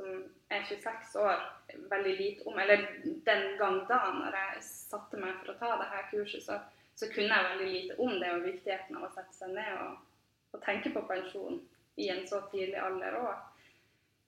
som 0.00 0.20
er 0.48 0.66
26 0.66 1.14
år, 1.20 1.46
veldig 1.92 2.16
lite 2.16 2.48
om. 2.48 2.58
Eller 2.58 2.88
den 3.28 3.46
gang 3.60 3.82
da, 3.88 4.00
når 4.16 4.36
jeg 4.40 4.66
satte 4.66 5.20
meg 5.20 5.36
for 5.42 5.52
å 5.52 5.58
ta 5.60 5.74
dette 5.84 6.04
kurset, 6.10 6.46
så 6.48 6.58
så 7.00 7.08
kunne 7.08 7.32
jeg 7.32 7.48
veldig 7.50 7.68
lite 7.72 7.94
om 8.04 8.18
det 8.20 8.30
og 8.34 8.42
viktigheten 8.44 8.96
av 8.98 9.06
å 9.06 9.14
sette 9.14 9.32
seg 9.32 9.54
ned 9.56 9.70
og, 9.80 10.00
og 10.52 10.60
tenke 10.64 10.92
på 10.92 11.00
pensjon 11.08 11.56
i 12.00 12.10
en 12.12 12.26
så 12.28 12.42
tidlig 12.52 12.76
alder 12.76 13.16
òg. 13.16 13.38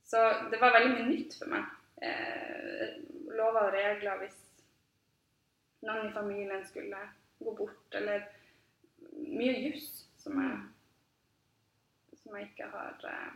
Så 0.09 0.23
det 0.53 0.61
var 0.61 0.73
veldig 0.79 0.95
mye 0.95 1.09
nytt 1.11 1.37
for 1.37 1.53
meg. 1.53 1.67
Eh, 2.03 2.95
lover 3.37 3.69
og 3.69 3.77
regler 3.77 4.23
hvis 4.23 4.39
noen 5.85 6.09
i 6.09 6.15
familien 6.15 6.65
skulle 6.65 7.03
gå 7.43 7.55
bort, 7.59 7.99
eller 7.99 8.25
mye 9.13 9.59
juss 9.67 10.07
som 10.23 10.41
som 12.23 12.37
jeg 12.39 12.49
ikke 12.53 12.71
har 12.73 13.09
eh, 13.11 13.31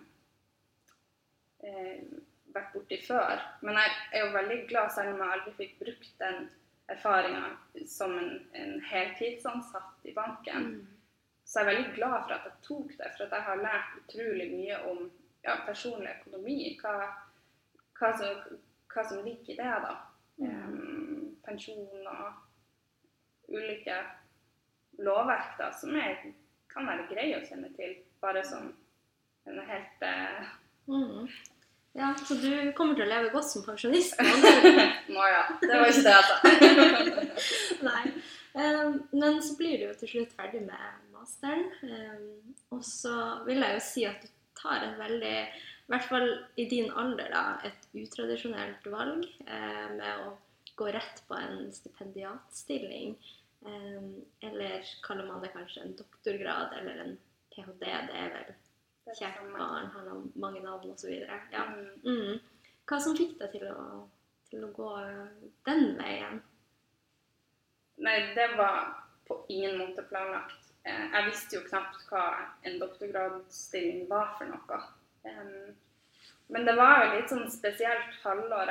eh 1.67 2.25
vært 2.57 2.73
borti 2.75 2.99
før. 3.05 3.43
Men 3.65 3.81
jeg 3.81 3.95
er 4.13 4.25
jo 4.25 4.35
veldig 4.37 4.59
glad, 4.71 4.93
selv 4.95 5.15
om 5.15 5.23
jeg 5.23 5.37
aldri 5.37 5.55
fikk 5.61 5.79
brukt 5.83 6.13
den 6.23 6.49
erfaringa 6.93 7.49
som 7.91 8.15
en, 8.19 8.33
en 8.61 8.77
heltidsansatt 8.91 10.07
i 10.09 10.15
banken. 10.17 10.71
Mm. 10.71 10.87
Så 11.47 11.61
jeg 11.61 11.67
er 11.67 11.73
veldig 11.73 11.95
glad 11.99 12.17
for 12.17 12.37
at 12.37 12.49
jeg 12.49 12.63
tok 12.67 12.95
det, 12.99 13.13
for 13.17 13.27
at 13.27 13.37
jeg 13.37 13.47
har 13.49 13.63
lært 13.63 13.99
utrolig 14.03 14.49
mye 14.55 14.81
om 14.93 15.05
ja, 15.47 15.59
personlig 15.67 16.15
økonomi. 16.21 16.59
Hva, 16.81 16.95
hva, 17.99 18.13
som, 18.19 18.59
hva, 18.93 19.05
som, 19.05 19.23
ligger 19.27 19.55
i 19.55 19.59
det, 19.61 19.75
da. 19.87 19.95
Mm. 20.37 20.49
Um, 20.53 21.29
pensjon 21.47 22.09
og 22.11 23.53
ulike 23.53 24.01
lovverk 25.07 25.55
da, 25.61 25.71
som 25.73 25.95
er, 25.97 26.19
kan 26.73 26.89
være 26.89 27.07
greie 27.13 27.39
å 27.39 27.45
kjenne 27.47 27.71
til, 27.77 27.95
bare 28.21 28.43
som 28.45 28.73
en 29.47 29.61
helt 29.69 30.03
uh, 30.03 30.49
mm. 30.91 31.29
Ja, 31.97 32.15
Så 32.29 32.35
du 32.35 32.73
kommer 32.77 32.97
til 32.97 33.07
å 33.07 33.09
leve 33.09 33.31
godt 33.33 33.49
som 33.49 33.65
pensjonist? 33.65 34.19
Nå 35.15 35.29
ja. 35.31 35.45
Det 35.63 35.71
var 35.73 35.89
ikke 35.89 36.03
det 36.05 36.17
jeg 36.17 36.27
sa. 36.29 37.37
Nei. 37.89 38.03
Um, 38.57 38.99
men 39.17 39.39
så 39.45 39.57
blir 39.57 39.81
du 39.81 39.87
jo 39.87 39.95
til 40.01 40.11
slutt 40.11 40.35
ferdig 40.37 40.61
med 40.67 41.07
masteren. 41.15 41.71
Um, 41.81 42.53
og 42.77 42.85
så 42.85 43.15
vil 43.49 43.65
jeg 43.65 43.79
jo 43.79 43.85
si 43.85 44.05
at 44.09 44.21
du 44.25 44.29
tar 44.61 44.85
et 44.85 45.01
veldig, 45.01 45.39
i 45.49 45.93
hvert 45.93 46.09
fall 46.11 46.29
i 46.61 46.69
din 46.69 46.93
alder, 46.93 47.33
da, 47.33 47.45
et 47.69 47.89
utradisjonelt 47.97 48.89
valg 48.93 49.25
uh, 49.49 49.89
med 49.97 50.27
å 50.27 50.35
gå 50.77 50.93
rett 50.93 51.25
på 51.29 51.41
en 51.41 51.73
stipendiatstilling. 51.73 53.17
Um, 53.65 54.13
eller 54.45 54.85
kaller 55.05 55.33
man 55.33 55.41
det 55.41 55.55
kanskje 55.57 55.85
en 55.87 55.97
doktorgrad 55.97 56.77
eller 56.77 57.05
en 57.07 57.17
ph.d. 57.57 57.81
Det 57.81 58.21
er 58.21 58.33
vel 58.37 58.55
Kjærbarn 59.15 59.91
har 59.95 60.13
mange 60.35 60.61
navn 60.65 60.91
osv. 60.91 61.13
Ja. 61.53 61.65
Mm. 61.71 61.89
mm. 62.05 62.39
Hva 62.87 62.99
som 63.03 63.17
fikk 63.19 63.39
deg 63.41 63.55
til 63.55 63.67
til 64.51 64.63
å 64.63 64.71
gå 64.75 64.91
den 65.67 65.97
veien? 65.99 66.39
Nei, 68.03 68.19
det 68.37 68.53
var 68.59 68.93
på 69.27 69.41
ingen 69.51 69.79
måte 69.81 70.05
planlagt. 70.07 70.71
Eh, 70.87 71.07
jeg 71.15 71.27
visste 71.31 71.57
jo 71.57 71.65
knapt 71.67 72.05
hva 72.11 72.27
en 72.69 72.79
doktorgradsstilling 72.83 74.07
var 74.11 74.37
for 74.39 74.53
noe. 74.53 74.81
Men 76.55 76.67
det 76.69 76.77
var 76.79 77.03
jo 77.03 77.15
litt 77.17 77.33
sånn 77.33 77.49
spesielt 77.51 78.21
halvår. 78.23 78.71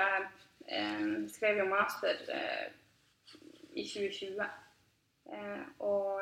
Jeg 0.70 1.26
skrev 1.34 1.60
jo 1.60 1.66
master 1.68 2.22
eh, 2.32 2.70
i 3.76 3.84
2020. 3.84 4.46
Eh, 5.36 5.66
og 5.84 6.22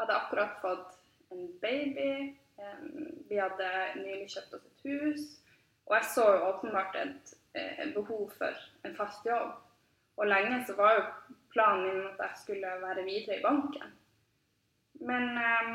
hadde 0.00 0.18
akkurat 0.18 0.60
fått 0.60 0.98
en 1.32 1.48
baby. 1.62 2.36
Vi 3.28 3.38
hadde 3.38 3.68
nylig 3.96 4.28
kjøpt 4.32 4.54
oss 4.56 4.66
et 4.66 4.84
hus, 4.88 5.26
og 5.86 5.96
jeg 5.96 6.08
så 6.14 6.26
jo 6.34 6.48
åpenbart 6.50 6.96
et, 7.00 7.34
et 7.54 7.86
eh, 7.86 7.94
behov 7.94 8.30
for 8.38 8.66
en 8.86 8.96
fast 8.96 9.26
jobb. 9.26 9.56
Og 10.16 10.26
lenge 10.26 10.64
så 10.66 10.76
var 10.76 10.94
jo 10.94 11.04
planen 11.52 11.86
min 11.86 12.06
at 12.10 12.20
jeg 12.20 12.42
skulle 12.42 12.74
være 12.82 13.04
videre 13.04 13.38
i 13.38 13.42
banken. 13.42 13.94
Men 15.00 15.38
eh, 15.38 15.72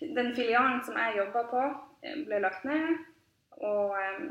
den 0.00 0.34
filialen 0.34 0.84
som 0.84 0.96
jeg 0.96 1.16
jobba 1.18 1.42
på, 1.50 1.62
eh, 2.02 2.24
ble 2.26 2.40
lagt 2.40 2.64
ned. 2.64 3.04
Og 3.50 3.96
eh, 4.00 4.24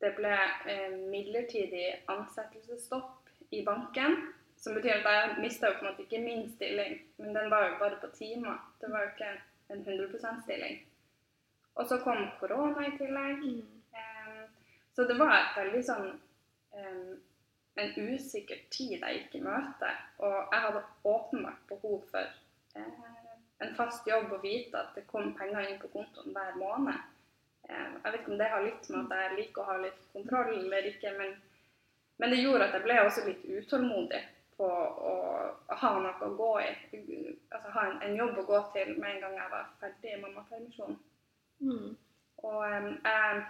det 0.00 0.14
ble 0.16 0.36
eh, 0.72 0.96
midlertidig 1.12 1.86
ansettelsesstopp 2.08 3.28
i 3.50 3.64
banken. 3.66 4.16
Som 4.60 4.74
betyr 4.76 5.00
at 5.00 5.06
jeg 5.08 5.40
mista 5.40 5.70
jo 5.70 5.78
på 5.78 5.84
en 5.84 5.90
måte 5.90 6.04
ikke 6.04 6.20
min 6.20 6.44
stilling, 6.52 6.98
men 7.16 7.34
den 7.34 7.50
var 7.50 7.68
jo 7.68 7.78
bare 7.80 8.00
på 8.00 8.10
timer. 8.12 8.58
Det 8.80 8.90
var 8.92 9.04
jo 9.06 9.12
ikke 9.14 9.30
en 9.72 9.84
100 9.86 10.08
%-stilling. 10.14 10.80
Og 11.74 11.86
så 11.86 11.98
kom 12.04 12.26
korona 12.40 12.86
i 12.86 12.96
tillegg. 12.98 13.44
Mm. 13.44 14.48
Så 14.92 15.06
det 15.08 15.16
var 15.18 15.36
et 15.38 15.56
veldig 15.56 15.80
sånn 15.84 16.10
en 17.80 17.94
usikker 17.96 18.58
tid 18.70 18.98
jeg 18.98 19.16
gikk 19.16 19.38
i 19.38 19.44
møte. 19.44 19.92
Og 20.18 20.34
jeg 20.52 20.64
hadde 20.64 20.82
åpenbart 21.08 21.62
behov 21.70 22.02
for 22.10 22.34
uh, 22.76 23.30
en 23.64 23.72
fast 23.78 24.08
jobb 24.08 24.32
og 24.36 24.42
vite 24.44 24.76
at 24.76 24.92
det 24.96 25.06
kom 25.08 25.32
penger 25.38 25.70
inn 25.70 25.80
på 25.80 25.88
kontoen 25.94 26.36
hver 26.36 26.58
måned. 26.60 27.00
Jeg 27.70 28.02
vet 28.04 28.18
ikke 28.18 28.32
om 28.32 28.38
det 28.40 28.50
har 28.50 28.64
litt 28.64 28.88
med 28.90 29.12
at 29.12 29.24
jeg 29.24 29.38
liker 29.38 29.62
å 29.62 29.70
ha 29.70 29.78
litt 29.78 30.04
kontroll 30.12 30.52
eller 30.58 30.86
ikke, 30.90 31.12
men, 31.16 31.34
men 32.18 32.32
det 32.32 32.40
gjorde 32.40 32.66
at 32.66 32.76
jeg 32.76 32.86
ble 32.86 32.96
også 33.04 33.24
litt 33.28 33.44
utålmodig 33.46 34.22
på 34.60 34.68
å 35.10 35.14
ha 35.82 35.90
noe 35.96 36.26
å 36.26 36.34
gå 36.36 36.50
i. 36.60 36.68
Altså 37.48 37.72
ha 37.74 37.86
en, 37.88 37.96
en, 38.04 38.18
jobb 38.18 38.42
å 38.42 38.46
gå 38.50 38.60
til 38.74 38.92
med 38.98 39.14
en 39.14 39.22
gang 39.24 39.38
jeg 39.38 39.52
var 39.54 39.72
ferdig 39.80 40.12
i 40.12 40.20
mammapermisjon. 40.20 40.98
Mm. 41.64 41.88
Og 42.50 42.60
jeg 42.68 43.46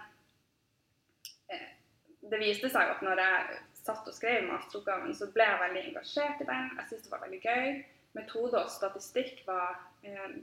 Det 2.31 2.39
viste 2.39 2.69
seg 2.71 2.89
at 2.93 3.01
når 3.03 3.19
jeg 3.19 3.59
satt 3.81 4.07
og 4.07 4.15
skrev 4.15 4.45
masteroppgaven, 4.47 5.13
så 5.17 5.27
ble 5.33 5.47
jeg 5.47 5.61
veldig 5.65 5.83
engasjert 5.89 6.43
i 6.43 6.47
den. 6.47 6.67
Jeg 6.77 6.87
syntes 6.87 7.05
det 7.07 7.13
var 7.13 7.23
veldig 7.25 7.41
gøy. 7.43 7.71
Metode 8.15 8.61
og 8.61 8.69
statistikk 8.71 9.41
var 9.47 9.79
um, 10.05 10.35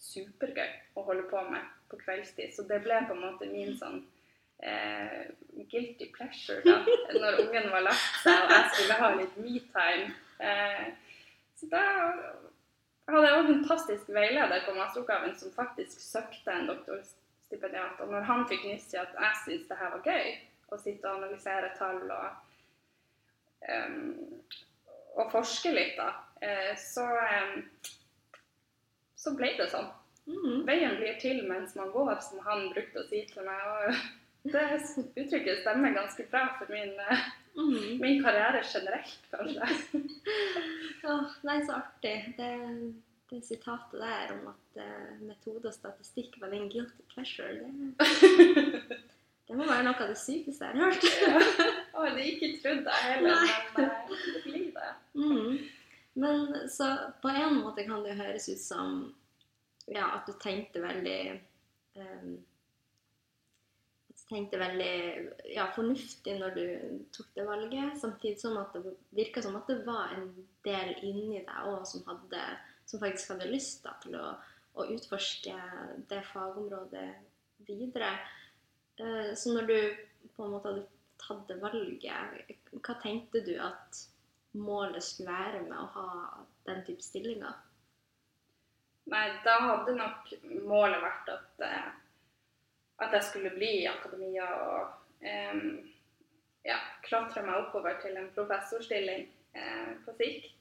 supergøy 0.00 0.70
å 0.96 1.04
holde 1.10 1.26
på 1.30 1.42
med 1.52 1.66
på 1.90 2.00
kveldstid. 2.00 2.54
Så 2.56 2.64
det 2.70 2.80
ble 2.86 3.02
på 3.06 3.14
en 3.14 3.24
måte 3.26 3.50
min 3.52 3.76
sånn 3.78 4.00
eh, 4.62 5.30
guilty 5.70 6.12
pleasure 6.12 6.62
da 6.64 6.78
når 7.22 7.42
ungen 7.44 7.70
var 7.70 7.86
lagt 7.86 8.22
seg 8.22 8.44
og 8.44 8.54
jeg 8.54 8.70
skulle 8.74 8.98
ha 9.02 9.10
litt 9.18 9.36
me-time. 9.42 10.10
Eh, 10.38 10.88
så 11.58 11.70
da 11.72 11.84
hadde 13.08 13.24
jeg 13.26 13.38
en 13.38 13.52
fantastisk 13.52 14.10
veileder 14.14 14.66
på 14.66 14.76
masteroppgaven 14.76 15.34
som 15.38 15.54
faktisk 15.56 16.00
søkte 16.02 16.54
en 16.54 16.68
doktorstipendiat. 16.70 18.00
Og 18.04 18.12
når 18.12 18.26
han 18.28 18.46
fikk 18.50 18.66
nyss 18.68 18.92
i 18.94 19.00
at 19.02 19.14
jeg 19.16 19.40
syntes 19.44 19.70
det 19.70 19.80
her 19.80 19.94
var 19.96 20.04
gøy, 20.06 20.34
å 20.68 20.76
sitte 20.76 21.08
og 21.08 21.22
analysere 21.22 21.70
tall 21.78 22.02
og, 22.12 22.26
um, 23.72 23.94
og 25.16 25.30
forske 25.32 25.72
litt, 25.72 25.96
da, 25.96 26.10
eh, 26.44 26.74
så, 26.78 27.06
um, 27.08 27.62
så 29.16 29.32
ble 29.38 29.54
det 29.56 29.70
sånn. 29.72 29.88
Mm. 30.28 30.66
Veien 30.68 30.98
blir 31.00 31.16
til 31.22 31.40
mens 31.48 31.72
man 31.78 31.88
går, 31.94 32.18
som 32.20 32.44
han 32.44 32.68
brukte 32.74 33.00
å 33.00 33.08
si 33.08 33.24
til 33.30 33.48
meg. 33.48 33.64
Og 33.72 34.02
det 34.42 34.80
uttrykket 35.14 35.60
stemmer 35.60 35.90
ganske 35.90 36.26
bra 36.30 36.44
for 36.58 36.72
min, 36.72 36.94
mm. 37.56 37.98
min 38.00 38.22
karriere 38.24 38.62
generelt, 38.74 39.20
kanskje. 39.30 39.68
oh, 41.10 41.36
nei, 41.42 41.58
så 41.66 41.78
artig. 41.80 42.34
Det, 42.38 42.52
det, 43.30 43.42
sitatet 43.44 44.00
der 44.00 44.32
om 44.36 44.50
at 44.52 44.80
uh, 44.80 45.26
metode 45.26 45.68
og 45.68 45.74
statistikk 45.74 46.38
var 46.40 46.54
din 46.54 46.70
guilty 46.72 47.04
pleasure, 47.12 47.52
det, 47.52 47.98
det 49.48 49.58
må 49.58 49.66
være 49.68 49.84
noe 49.84 49.98
av 49.98 50.14
det 50.14 50.20
sykeste 50.20 50.70
jeg 50.70 50.78
har 50.78 50.86
hørt. 50.86 51.08
ja. 51.26 51.68
oh, 51.98 52.08
det 52.14 52.30
ikke 52.32 52.54
trodd 52.62 52.88
jeg 52.88 53.12
heller, 53.12 53.52
men 53.76 53.90
uh, 53.90 54.16
det 54.34 54.44
blir 54.46 54.70
det. 54.78 54.94
Mm. 55.18 55.58
Men 56.18 56.68
så 56.70 56.96
på 57.22 57.30
en 57.30 57.60
måte 57.60 57.84
kan 57.86 58.02
det 58.02 58.16
høres 58.18 58.48
ut 58.50 58.62
som 58.62 59.02
ja, 59.86 60.08
at 60.16 60.26
du 60.26 60.34
tenkte 60.42 60.82
veldig 60.82 61.20
um, 61.94 62.38
tenkte 64.28 64.60
veldig 64.60 64.92
ja, 65.54 65.68
fornuftig 65.74 66.34
når 66.38 66.56
du 66.56 66.64
tok 67.14 67.30
det 67.36 67.46
valget, 67.48 67.96
samtidig 68.00 68.40
som 68.40 68.58
at 68.60 68.76
det 68.76 68.94
virka 69.16 69.42
som 69.44 69.56
at 69.58 69.70
det 69.70 69.80
var 69.86 70.12
en 70.16 70.28
del 70.66 70.92
inni 71.06 71.40
deg 71.46 71.70
òg 71.70 71.86
som, 71.88 72.04
som 72.04 73.02
faktisk 73.02 73.34
hadde 73.34 73.50
lyst 73.52 73.86
da, 73.86 73.94
til 74.02 74.18
å, 74.20 74.34
å, 74.76 74.86
utforske 74.94 75.54
det 76.10 76.20
fagområdet 76.32 77.08
videre. 77.68 78.12
Eh, 79.00 79.32
så 79.38 79.54
når 79.56 79.70
du 79.70 79.78
på 80.36 80.44
en 80.44 80.54
måte 80.54 80.72
hadde 80.72 80.86
tatt 81.18 81.48
det 81.48 81.58
valget, 81.62 82.52
hva 82.78 82.98
tenkte 83.02 83.42
du 83.46 83.54
at 83.62 84.04
målet 84.58 85.04
skulle 85.04 85.32
være 85.32 85.64
med 85.66 85.78
å 85.78 85.88
ha 85.96 86.10
den 86.68 86.84
type 86.86 87.04
stillinger? 87.04 87.56
Nei, 89.08 89.24
da 89.44 89.56
hadde 89.64 89.96
nok 89.96 90.28
målet 90.68 91.00
vært 91.00 91.32
at 91.32 91.64
eh, 91.64 91.88
at 92.98 93.14
jeg 93.14 93.24
skulle 93.28 93.54
bli 93.54 93.70
i 93.82 93.88
akademia 93.90 94.46
og 94.64 94.92
um, 95.22 95.64
ja, 96.66 96.78
klatre 97.06 97.44
meg 97.46 97.62
oppover 97.62 97.98
til 98.02 98.18
en 98.18 98.30
professorstilling 98.34 99.28
uh, 99.56 99.92
på 100.04 100.14
sikt. 100.18 100.54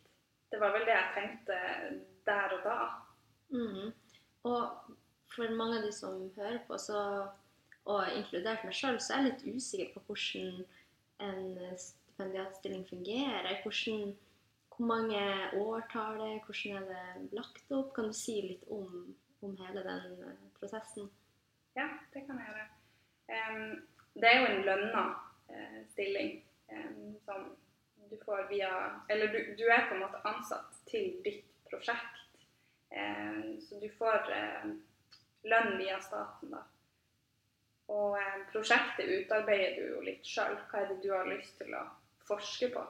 Det 0.52 0.62
var 0.62 0.76
vel 0.76 0.86
det 0.88 0.96
jeg 0.96 1.16
tenkte 1.16 1.58
der 2.28 2.56
og 2.56 2.64
da. 2.64 2.78
Mm. 3.50 3.92
Og 4.48 4.94
for 5.36 5.58
mange 5.60 5.80
av 5.80 5.84
de 5.88 5.92
som 5.96 6.30
hører 6.38 6.62
på, 6.68 6.78
så, 6.80 7.02
og 7.88 8.16
inkludert 8.16 8.64
meg 8.68 8.76
sjøl, 8.76 9.00
så 9.02 9.18
er 9.18 9.26
jeg 9.26 9.32
litt 9.32 9.58
usikker 9.58 9.92
på 9.96 10.04
hvordan 10.08 10.62
en 11.28 11.78
stipendiatstilling 11.82 12.88
fungerer. 12.88 13.62
Hvordan, 13.64 14.16
hvor 14.76 14.86
mange 14.94 15.22
år 15.58 15.88
tar 15.92 16.18
det, 16.22 16.42
hvordan 16.46 16.84
er 16.84 16.90
det 17.22 17.30
lagt 17.38 17.72
opp? 17.72 17.94
Kan 17.96 18.12
du 18.12 18.18
si 18.18 18.40
litt 18.46 18.68
om, 18.72 19.16
om 19.42 19.56
hele 19.62 19.84
den 19.84 20.22
eh, 20.28 20.44
prosessen? 20.60 21.10
Ja, 21.78 21.88
det 22.14 22.24
kan 22.26 22.40
jeg 22.42 22.50
gjøre. 22.50 22.68
Um, 23.28 23.88
det 24.18 24.30
er 24.30 24.40
jo 24.40 24.46
en 24.50 24.64
lønna 24.66 25.04
uh, 25.52 25.82
stilling 25.92 26.40
um, 26.72 27.12
som 27.26 27.52
du 28.10 28.16
får 28.26 28.48
via 28.50 28.72
Eller 29.10 29.28
du, 29.28 29.38
du, 29.60 29.68
er 29.70 29.86
på 29.86 29.94
en 29.94 30.02
måte 30.02 30.24
ansatt 30.26 30.80
til 30.90 31.20
ditt 31.26 31.46
prosjekt. 31.70 32.24
Um, 32.90 33.60
så 33.62 33.78
du 33.84 33.86
får 34.00 34.26
lønn 35.46 35.78
via 35.78 36.00
staten, 36.02 36.56
da. 36.56 36.64
Og 37.94 38.18
prosjektet 38.52 39.14
utarbeider 39.22 39.78
du 39.78 39.94
jo 39.94 40.04
litt 40.04 40.26
sjøl. 40.26 40.58
Hva 40.72 40.82
er 40.82 40.90
det 40.90 41.02
du 41.06 41.12
har 41.14 41.30
lyst 41.30 41.60
til 41.62 41.78
å 41.78 41.86
forske 42.28 42.74
på? 42.74 42.88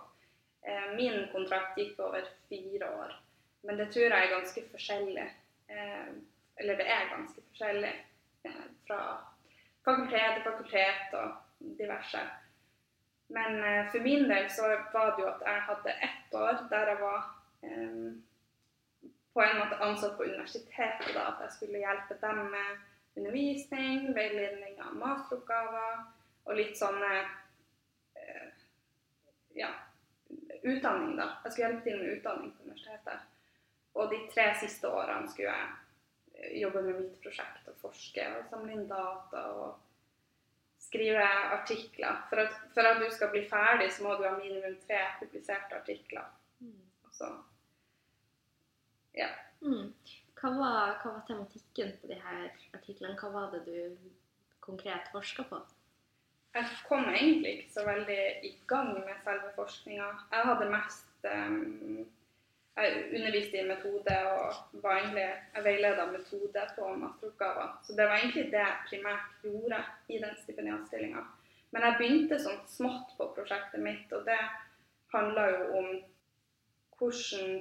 min 0.97 1.29
kontrakt 1.31 1.77
gikk 1.79 1.99
over 2.03 2.25
fire 2.49 2.87
år, 2.91 3.11
men 3.63 3.77
det 3.79 3.85
tror 3.93 4.03
jeg 4.03 4.25
er 4.25 4.33
ganske 4.33 4.63
forskjellig. 4.71 5.27
eller 5.69 6.79
det 6.81 6.87
er 6.91 7.11
ganske 7.11 7.43
forskjellig 7.45 7.91
fra 8.87 9.01
fakultet 9.85 10.35
til 10.35 10.43
fakultet 10.43 11.15
og 11.21 11.73
diverse. 11.79 12.21
Men 13.27 13.63
eh, 13.63 13.91
for 13.91 14.03
min 14.03 14.29
del 14.29 14.49
så 14.51 14.67
var 14.93 15.15
det 15.15 15.23
jo 15.23 15.29
at 15.29 15.41
jeg 15.45 15.61
hadde 15.69 15.95
ett 16.09 16.33
år 16.33 16.61
der 16.71 16.91
jeg 16.91 16.99
var 17.01 17.23
eh, 17.63 18.11
på 19.33 19.41
en 19.43 19.59
måte 19.59 19.81
ansatt 19.83 20.17
på 20.17 20.23
universitetet. 20.23 21.15
da, 21.15 21.27
At 21.31 21.41
jeg 21.41 21.51
skulle 21.51 21.83
hjelpe 21.83 22.19
dem 22.21 22.37
med 22.53 22.69
undervisning, 23.17 24.13
veiledning 24.15 24.79
av 24.81 24.95
masteroppgaver 24.95 26.05
og 26.45 26.55
litt 26.55 26.77
sånne 26.79 27.11
eh, 28.15 28.47
ja, 29.57 29.73
utdanning, 30.63 31.17
da. 31.19 31.27
Jeg 31.43 31.51
skulle 31.51 31.67
hjelpe 31.67 31.83
til 31.83 31.99
med 31.99 32.13
utdanning 32.15 32.53
på 32.55 32.63
universitetet. 32.63 33.27
Og 33.97 34.09
de 34.13 34.21
tre 34.31 34.47
siste 34.61 34.89
årene 34.89 35.29
skulle 35.31 35.51
jeg 35.51 35.86
jobbe 36.57 36.81
med 36.85 37.01
mitt 37.01 37.19
prosjekt 37.23 37.67
og 37.71 37.77
forske 37.81 38.23
og 38.37 38.49
samle 38.51 38.75
inn 38.75 38.87
data 38.89 39.43
og 39.57 40.83
skrive 40.87 41.23
artikler. 41.57 42.21
For 42.29 42.43
at, 42.43 42.59
for 42.73 42.87
at 42.87 43.01
du 43.01 43.07
skal 43.13 43.31
bli 43.33 43.43
ferdig, 43.49 43.89
så 43.93 44.05
må 44.05 44.15
du 44.15 44.27
ha 44.27 44.35
minimum 44.37 44.77
tre 44.85 45.01
publiserte 45.19 45.79
artikler. 45.79 46.29
Mm. 46.59 46.83
Så, 47.17 47.31
ja. 49.17 49.31
Mm. 49.61 49.89
Hva, 50.37 50.51
var, 50.53 50.99
hva, 51.01 51.15
var, 51.15 51.23
tematikken 51.27 51.95
på 52.01 52.11
de 52.11 52.19
her 52.21 52.51
artiklene? 52.77 53.17
Hva 53.17 53.31
var 53.33 53.55
det 53.55 53.65
du 53.65 53.97
konkret 54.63 55.09
forska 55.11 55.47
på? 55.49 55.63
Jeg 56.57 56.69
kom 56.87 57.09
egentlig 57.09 57.51
ikke 57.53 57.73
så 57.73 57.83
veldig 57.85 58.21
i 58.47 58.53
gang 58.69 58.93
med 58.95 59.17
selve 59.25 59.49
forskninga. 59.57 60.07
Jeg 60.31 60.45
hadde 60.49 60.69
mest 60.71 61.27
um, 61.29 62.05
jeg 62.77 62.97
underviste 63.17 63.57
i 63.57 63.67
metode 63.67 64.15
og 64.31 64.81
var 64.83 64.99
egentlig, 64.99 65.25
jeg 65.55 65.63
veileda 65.65 66.05
metode 66.11 66.65
på 66.75 66.89
masteroppgaver. 67.01 67.71
Så 67.83 67.95
det 67.97 68.05
var 68.05 68.19
egentlig 68.19 68.45
det 68.51 68.61
jeg 68.61 68.83
primært 68.89 69.39
gjorde 69.43 69.79
i 70.09 70.19
den 70.21 70.35
stipendiatstillinga. 70.43 71.23
Men 71.71 71.85
jeg 71.87 71.97
begynte 71.99 72.39
sånn 72.39 72.59
smått 72.69 73.15
på 73.17 73.31
prosjektet 73.35 73.81
mitt, 73.83 74.13
og 74.13 74.27
det 74.29 74.37
handla 75.13 75.49
jo 75.53 75.63
om 75.81 75.89
hvordan 76.99 77.57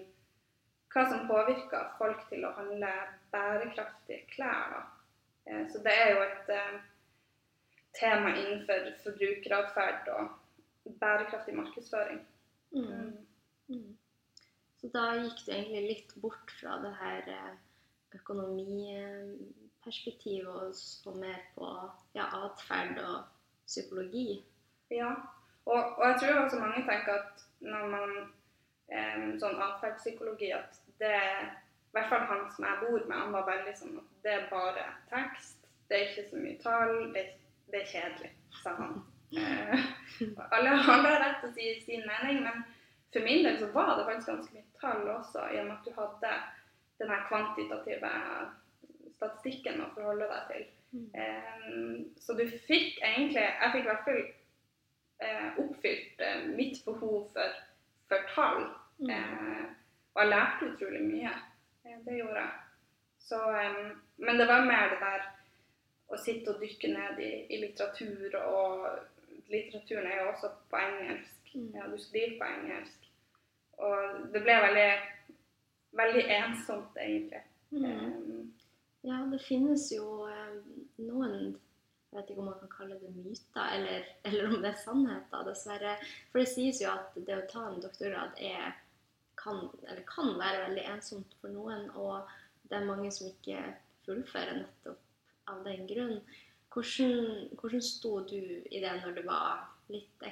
Hva 0.96 1.02
som 1.10 1.26
påvirker 1.28 1.90
folk 1.98 2.22
til 2.30 2.46
å 2.46 2.54
handle 2.56 2.88
bærekraftige 3.28 4.22
klær. 4.30 4.70
Da. 4.72 4.78
Eh, 5.44 5.66
så 5.68 5.82
det 5.84 5.92
er 5.92 6.12
jo 6.14 6.22
et 6.24 6.52
eh, 6.54 6.78
tema 7.98 8.30
innenfor 8.32 8.86
forbrukeratferd 9.02 10.08
og 10.14 10.94
bærekraftig 11.02 11.52
markedsføring. 11.58 12.22
Mm. 12.72 13.12
Mm. 13.68 13.90
Så 14.80 14.86
da 14.92 15.04
gikk 15.16 15.46
du 15.46 15.52
egentlig 15.54 15.82
litt 15.86 16.14
bort 16.20 16.50
fra 16.58 16.72
det 16.82 16.94
her 17.00 17.22
eh, 17.32 17.54
økonomiperspektivet 18.16 20.52
og 20.52 20.74
så 20.76 21.10
mer 21.16 21.40
på 21.56 21.66
ja, 22.16 22.24
atferd 22.44 22.96
og 23.02 23.18
psykologi. 23.66 24.44
Ja, 24.92 25.12
og, 25.66 25.98
og, 25.98 26.04
jeg 26.08 26.16
tror 26.20 26.44
også 26.44 26.58
mange 26.60 26.86
tenker 26.86 27.12
at 27.20 27.32
når 27.64 27.84
man 27.90 28.10
eh, 28.92 29.18
Sånn 29.40 29.58
atferdspsykologi 29.58 30.48
at 30.54 30.72
det 31.00 31.16
I 31.16 31.18
hvert 31.96 32.10
fall 32.12 32.24
han 32.28 32.42
som 32.54 32.64
jeg 32.68 32.80
bor 32.84 33.00
med, 33.08 33.16
han 33.16 33.34
var 33.34 33.44
veldig 33.48 33.74
sånn 33.78 33.98
at 33.98 34.08
det 34.22 34.32
er 34.36 34.52
bare 34.52 34.84
tekst. 35.10 35.58
Det 35.88 35.94
er 35.96 36.04
ikke 36.10 36.28
så 36.28 36.36
mye 36.42 36.58
tall. 36.60 36.94
Det, 37.14 37.22
det 37.72 37.78
er 37.80 37.90
kjedelig, 37.90 38.32
sa 38.60 38.70
han. 38.76 38.92
Eh, 39.32 39.78
alle 40.54 40.70
har 40.86 40.98
rett 41.22 41.38
til 41.40 41.48
å 41.48 41.56
si 41.56 41.64
sin 41.86 42.04
mening, 42.06 42.36
men 42.44 42.56
for 43.12 43.24
min 43.24 43.44
del 43.44 43.58
så 43.58 43.66
var 43.72 43.96
det 43.96 44.04
faktisk 44.04 44.32
ganske 44.32 44.54
mye 44.54 44.80
tall 44.80 45.08
også, 45.08 45.48
i 45.52 45.60
og 45.60 45.68
med 45.68 45.76
at 45.76 45.86
du 45.86 45.92
hadde 45.96 46.32
den 46.98 47.12
her 47.12 47.26
kvantitative 47.28 48.10
statistikken 49.16 49.82
å 49.84 49.92
forholde 49.94 50.28
deg 50.32 50.50
til. 50.50 50.66
Mm. 50.96 51.06
Um, 51.20 51.94
så 52.22 52.36
du 52.38 52.44
fikk 52.46 53.00
egentlig 53.04 53.42
Jeg 53.42 53.70
fikk 53.72 53.84
i 53.84 53.88
hvert 53.88 54.04
fall 54.06 54.20
uh, 55.24 55.48
oppfylt 55.64 56.22
uh, 56.22 56.44
mitt 56.56 56.78
behov 56.86 57.26
for, 57.34 57.56
for 58.08 58.28
tall. 58.34 58.68
Mm. 58.98 59.10
Uh, 59.12 59.64
og 60.14 60.22
jeg 60.22 60.32
lærte 60.32 60.70
utrolig 60.70 61.02
mye. 61.04 61.34
det 62.06 62.18
gjorde 62.20 62.40
jeg. 62.40 62.52
Så, 63.20 63.40
um, 63.50 63.96
men 64.16 64.38
det 64.40 64.48
var 64.48 64.68
mer 64.68 64.94
det 64.94 65.00
der 65.02 65.26
å 66.06 66.18
sitte 66.22 66.54
og 66.54 66.62
dykke 66.62 66.92
ned 66.92 67.18
i, 67.20 67.30
i 67.50 67.58
litteratur, 67.64 68.36
og 68.46 68.86
litteraturen 69.50 70.06
er 70.06 70.20
jo 70.22 70.28
også 70.30 70.52
på 70.70 70.78
engelsk. 70.78 71.35
Mm. 71.56 71.70
Ja, 71.74 71.88
du 71.88 71.98
skriver 71.98 72.38
på 72.38 72.48
engelsk. 72.52 73.10
Og 73.80 74.32
det 74.32 74.42
ble 74.44 74.56
veldig, 74.66 74.88
veldig 76.00 76.24
ensomt, 76.38 76.98
egentlig. 77.00 77.44
Mm. 77.70 77.84
Um, 77.84 78.42
ja, 79.06 79.22
det 79.32 79.40
finnes 79.44 79.88
jo 79.92 80.26
um, 80.28 80.58
noen 81.00 81.56
jeg 82.16 82.22
vet 82.22 82.30
ikke 82.32 82.40
om 82.40 82.46
man 82.48 82.60
kan 82.62 82.70
kalle 82.72 82.94
det 83.00 83.10
myter, 83.12 83.64
eller, 83.76 84.04
eller, 84.24 84.46
om 84.48 84.62
det 84.62 84.68
er 84.70 84.78
sannheter, 84.80 85.42
dessverre. 85.44 85.90
For 86.30 86.40
det 86.40 86.48
sies 86.48 86.78
jo 86.80 86.88
at 86.88 87.18
det 87.26 87.34
å 87.36 87.48
ta 87.50 87.64
en 87.68 87.82
doktorgrad 87.82 88.38
er, 88.40 88.78
kan, 89.36 89.66
kan, 90.08 90.30
være 90.38 90.62
veldig 90.62 90.84
ensomt 90.94 91.34
for 91.42 91.52
noen. 91.52 91.90
Og 91.92 92.30
det 92.70 92.78
er 92.78 92.88
mange 92.88 93.10
som 93.12 93.28
ikke 93.28 93.60
fullfører 94.06 94.62
nettopp 94.62 95.52
av 95.52 95.60
den 95.66 95.84
grunn. 95.90 96.16
Hvordan, 96.72 97.50
hvordan 97.60 97.84
sto 97.84 98.14
du 98.30 98.38
i 98.38 98.80
det 98.80 98.94
når 99.02 99.18
det 99.18 99.26
var 99.28 99.66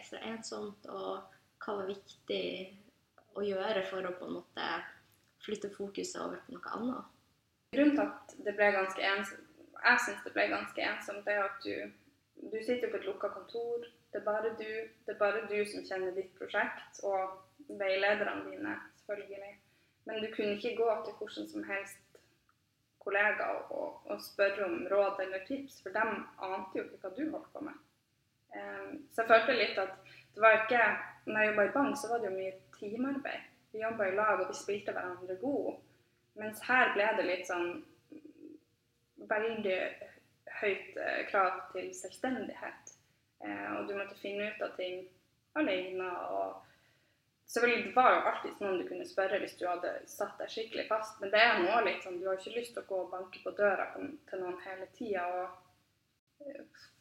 ekstra 0.05 0.21
ensomt, 0.29 0.87
og 0.93 1.25
hva 1.65 1.79
var 1.81 1.89
viktig 1.89 2.45
å 3.35 3.45
gjøre 3.45 3.87
for 3.89 4.05
å 4.05 4.13
på 4.19 4.29
en 4.29 4.37
måte 4.37 4.69
flytte 5.45 5.73
fokuset 5.73 6.21
over 6.21 6.43
på 6.45 6.55
noe 6.55 6.77
annet? 6.77 7.11
Grunnen 7.75 7.97
til 7.97 8.05
at 8.05 8.35
det 8.47 8.55
ble 8.59 8.71
ganske 8.77 9.11
ensomt, 9.15 9.51
jeg 9.85 10.01
syns 10.05 10.23
det 10.25 10.33
ble 10.37 10.47
ganske 10.53 10.87
ensomt, 10.91 11.25
det 11.27 11.35
er 11.35 11.43
at 11.49 11.65
du, 11.65 11.75
du 12.53 12.59
sitter 12.61 12.93
på 12.93 13.01
et 13.01 13.09
lukka 13.09 13.33
kontor. 13.33 13.89
Det 14.13 14.21
er 14.21 14.25
bare 14.29 14.53
du. 14.61 14.71
Det 15.05 15.13
er 15.13 15.19
bare 15.19 15.43
du 15.51 15.57
som 15.67 15.85
kjenner 15.85 16.15
ditt 16.15 16.31
prosjekt, 16.39 17.01
og 17.03 17.75
veilederne 17.81 18.47
dine, 18.47 18.77
selvfølgelig. 19.01 19.57
Men 20.07 20.21
du 20.23 20.29
kunne 20.37 20.55
ikke 20.55 20.77
gå 20.79 20.87
til 21.05 21.17
hvordan 21.19 21.49
som 21.51 21.67
helst 21.69 22.21
kollega 23.05 23.51
og, 23.75 24.05
og, 24.07 24.21
spørre 24.23 24.69
om 24.69 24.87
råd 24.93 25.21
eller 25.27 25.45
tips, 25.49 25.83
for 25.83 25.97
de 25.97 26.05
ante 26.05 26.79
jo 26.79 26.85
ikke 26.87 27.03
hva 27.03 27.13
du 27.17 27.25
holdt 27.35 27.51
på 27.53 27.65
med. 27.67 27.83
Um, 28.55 28.91
så 29.11 29.23
jeg 29.23 29.31
følte 29.31 29.57
litt 29.59 29.79
at 29.83 29.97
det 30.35 30.43
var 30.43 30.61
ikke 30.61 30.83
Når 31.27 31.41
jeg 31.41 31.49
jobba 31.49 31.65
i 31.65 31.73
bank, 31.75 31.97
så 31.99 32.09
var 32.11 32.19
det 32.21 32.29
jo 32.29 32.37
mye 32.37 32.53
teamarbeid. 32.79 33.45
Vi 33.73 33.81
jobba 33.81 34.05
i 34.05 34.15
lag, 34.15 34.41
og 34.41 34.49
vi 34.51 34.57
spilte 34.59 34.93
hverandre 34.93 35.37
gode. 35.41 35.79
Mens 36.37 36.61
her 36.69 36.91
ble 36.93 37.07
det 37.17 37.25
litt 37.25 37.47
sånn 37.49 37.71
veldig 39.31 39.79
høyt 40.61 40.99
eh, 41.01 41.23
krav 41.31 41.63
til 41.73 41.89
selvstendighet. 41.97 42.93
Eh, 43.41 43.71
og 43.79 43.89
du 43.89 43.95
måtte 43.97 44.19
finne 44.21 44.51
ut 44.51 44.63
av 44.67 44.77
ting 44.77 45.07
alene. 45.57 46.11
og 46.29 46.61
Selvfølgelig, 47.47 47.85
Det 47.85 47.97
var 47.97 48.11
jo 48.15 48.21
alltid 48.31 48.61
noen 48.61 48.79
du 48.81 48.87
kunne 48.89 49.09
spørre 49.09 49.39
hvis 49.39 49.57
du 49.61 49.67
hadde 49.69 49.91
satt 50.11 50.39
deg 50.41 50.51
skikkelig 50.51 50.87
fast, 50.89 51.21
men 51.21 51.31
det 51.33 51.41
er 51.41 51.61
nå 51.61 51.81
litt 51.85 52.03
sånn, 52.03 52.17
du 52.21 52.29
har 52.29 52.39
ikke 52.41 52.57
lyst 52.57 52.73
til 52.75 52.83
å 52.83 52.89
gå 52.89 53.01
og 53.03 53.11
banke 53.13 53.43
på 53.45 53.53
døra 53.59 53.91
til 53.97 54.41
noen 54.41 54.57
hele 54.65 54.89
tida. 54.97 55.27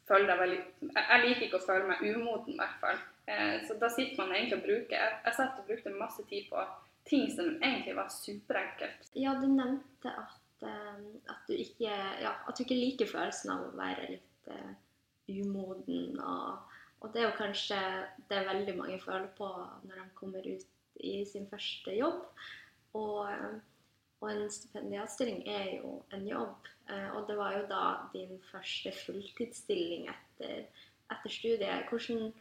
Føle 0.07 0.27
deg 0.29 0.39
veldig, 0.39 0.61
Jeg 0.95 1.19
liker 1.25 1.45
ikke 1.47 1.59
å 1.59 1.65
føle 1.65 1.89
meg 1.89 2.03
umoden, 2.03 2.55
i 2.55 2.59
hvert 2.61 2.79
fall. 2.81 3.01
Eh, 3.25 3.57
så 3.67 3.77
da 3.79 3.89
sitter 3.91 4.19
man 4.19 4.33
egentlig 4.35 4.57
og 4.57 4.65
bruker 4.65 4.97
Jeg, 4.97 5.35
satt 5.37 5.59
og 5.61 5.67
brukte 5.69 5.93
masse 5.95 6.25
tid 6.27 6.49
på 6.51 6.63
ting 7.07 7.29
som 7.31 7.53
egentlig 7.55 7.95
var 7.95 8.11
superenkelt. 8.11 9.11
Ja, 9.19 9.35
du 9.39 9.47
nevnte 9.51 10.11
at, 10.11 10.63
uh, 10.63 10.99
at, 11.27 11.41
du 11.47 11.53
ikke, 11.55 11.91
ja, 12.23 12.31
at 12.47 12.55
du 12.55 12.63
ikke 12.63 12.79
liker 12.79 13.09
følelsen 13.11 13.51
av 13.51 13.65
å 13.65 13.73
være 13.75 14.07
litt 14.13 14.51
uh, 14.51 14.71
umoden. 15.27 16.15
Og, 16.19 16.77
og, 17.01 17.09
det 17.11 17.23
er 17.23 17.27
jo 17.27 17.39
kanskje 17.41 17.79
det 18.31 18.45
veldig 18.47 18.77
mange 18.79 19.01
føler 19.03 19.27
på 19.35 19.49
når 19.83 19.99
de 19.99 20.07
kommer 20.15 20.47
ut 20.47 21.03
i 21.03 21.17
sin 21.27 21.49
første 21.51 21.95
jobb. 21.97 22.23
Og, 22.95 23.27
og 24.23 24.29
en 24.31 24.47
stipendiatstilling 24.51 25.43
er 25.51 25.65
jo 25.81 25.97
en 26.15 26.23
jobb. 26.27 26.71
Uh, 26.87 27.09
og 27.17 27.27
det 27.27 27.35
var 27.37 27.57
jo 27.57 27.67
da 27.67 27.83
din 28.13 28.39
første 28.51 28.93
fulltidsstilling 29.03 30.07
etter, 30.11 30.65
etter 31.11 31.37
studiet. 31.37 31.89
Hvordan 31.89 32.31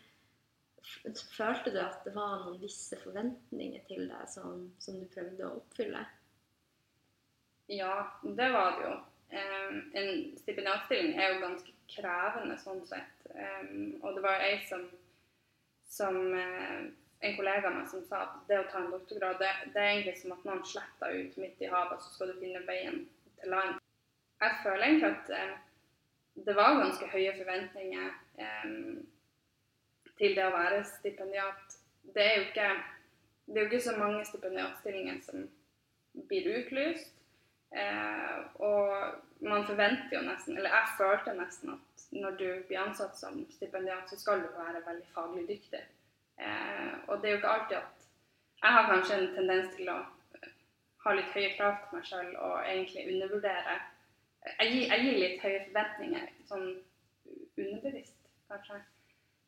Følte 1.37 1.71
du 1.71 1.79
at 1.79 2.01
det 2.03 2.11
var 2.14 2.40
noen 2.42 2.59
visse 2.59 2.97
forventninger 3.05 3.85
til 3.87 4.09
deg 4.11 4.27
som, 4.27 4.64
som 4.83 4.97
du 4.99 5.07
prøvde 5.12 5.47
å 5.47 5.61
oppfylle? 5.61 6.01
Ja, 7.71 7.92
det 8.23 8.49
var 8.51 8.75
det 8.75 8.88
jo. 8.88 8.97
En 10.03 10.11
stipendiatstilling 10.40 11.14
er 11.14 11.37
jo 11.37 11.45
ganske 11.45 11.77
krevende 11.92 12.59
sånn 12.61 12.83
sett. 12.88 13.29
Og 14.03 14.09
det 14.16 14.25
var 14.27 14.42
ei 14.42 14.59
som, 14.66 14.88
som 15.87 16.18
uh, 16.35 16.90
en 17.23 17.37
kollega 17.39 17.69
av 17.69 17.77
meg 17.77 17.89
som 17.91 18.03
sa 18.07 18.25
at 18.27 18.39
det 18.49 18.59
å 18.61 18.67
ta 18.71 18.81
en 18.83 18.91
doktorgrad, 18.93 19.39
det, 19.41 19.51
det 19.75 19.83
er 19.83 19.91
egentlig 19.93 20.17
som 20.21 20.35
at 20.35 20.45
noen 20.49 20.65
sletter 20.67 21.17
ut 21.19 21.39
midt 21.39 21.63
i 21.63 21.71
havet, 21.71 22.03
så 22.03 22.15
skal 22.17 22.33
du 22.33 22.41
finne 22.43 22.65
veien 22.67 23.05
til 23.41 23.55
land. 23.55 23.79
Jeg 24.43 24.59
føler 24.65 24.87
egentlig 24.89 25.11
at 25.13 25.33
eh, 25.39 25.57
det 26.47 26.55
var 26.59 26.81
ganske 26.81 27.11
høye 27.13 27.35
forventninger. 27.39 28.15
eh, 28.43 28.77
til 30.23 30.37
det 30.37 30.45
å 30.47 30.55
være 30.55 30.83
stipendiat. 30.87 31.79
Det 32.15 32.23
er 32.23 32.37
jo 32.37 32.45
ikke, 32.51 32.69
det 33.49 33.57
er 33.57 33.65
jo 33.65 33.71
ikke 33.71 33.85
så 33.87 33.97
mange 33.99 34.25
stipendiatstillinger 34.29 35.19
som 35.27 35.49
blir 36.29 36.49
utlyst. 36.59 37.15
Eh, 37.73 38.39
og 38.61 39.47
man 39.49 39.65
forventer 39.65 40.19
jo 40.19 40.27
nesten, 40.27 40.59
eller 40.59 40.75
jeg 40.75 40.97
følte 40.99 41.35
nesten 41.39 41.73
at 41.73 42.05
når 42.13 42.37
du 42.37 42.47
blir 42.69 42.83
ansatt 42.83 43.17
som 43.17 43.41
stipendiat, 43.55 44.11
så 44.11 44.19
skal 44.21 44.45
du 44.45 44.51
være 44.59 44.85
veldig 44.85 45.09
faglig 45.15 45.47
dyktig. 45.49 45.81
Eh, 46.42 46.92
og 47.09 47.22
det 47.22 47.28
er 47.28 47.37
jo 47.37 47.40
ikke 47.40 47.55
alltid 47.57 47.76
at 47.78 48.09
Jeg 48.62 48.70
har 48.72 48.90
kanskje 48.90 49.14
en 49.18 49.33
tendens 49.35 49.72
til 49.76 49.88
å 49.90 49.96
ha 51.05 51.14
litt 51.18 51.33
høye 51.35 51.55
krav 51.57 51.81
til 51.83 51.96
meg 51.96 52.05
sjøl 52.07 52.28
og 52.37 52.61
egentlig 52.62 53.09
undervurdere 53.11 53.81
jeg 54.42 54.72
gir, 54.72 54.87
jeg 54.90 55.05
gir, 55.05 55.18
litt 55.20 55.42
høye 55.42 55.61
forventninger, 55.66 56.31
sånn 56.48 56.66
underbevisst, 57.61 58.16
kanskje. 58.50 58.81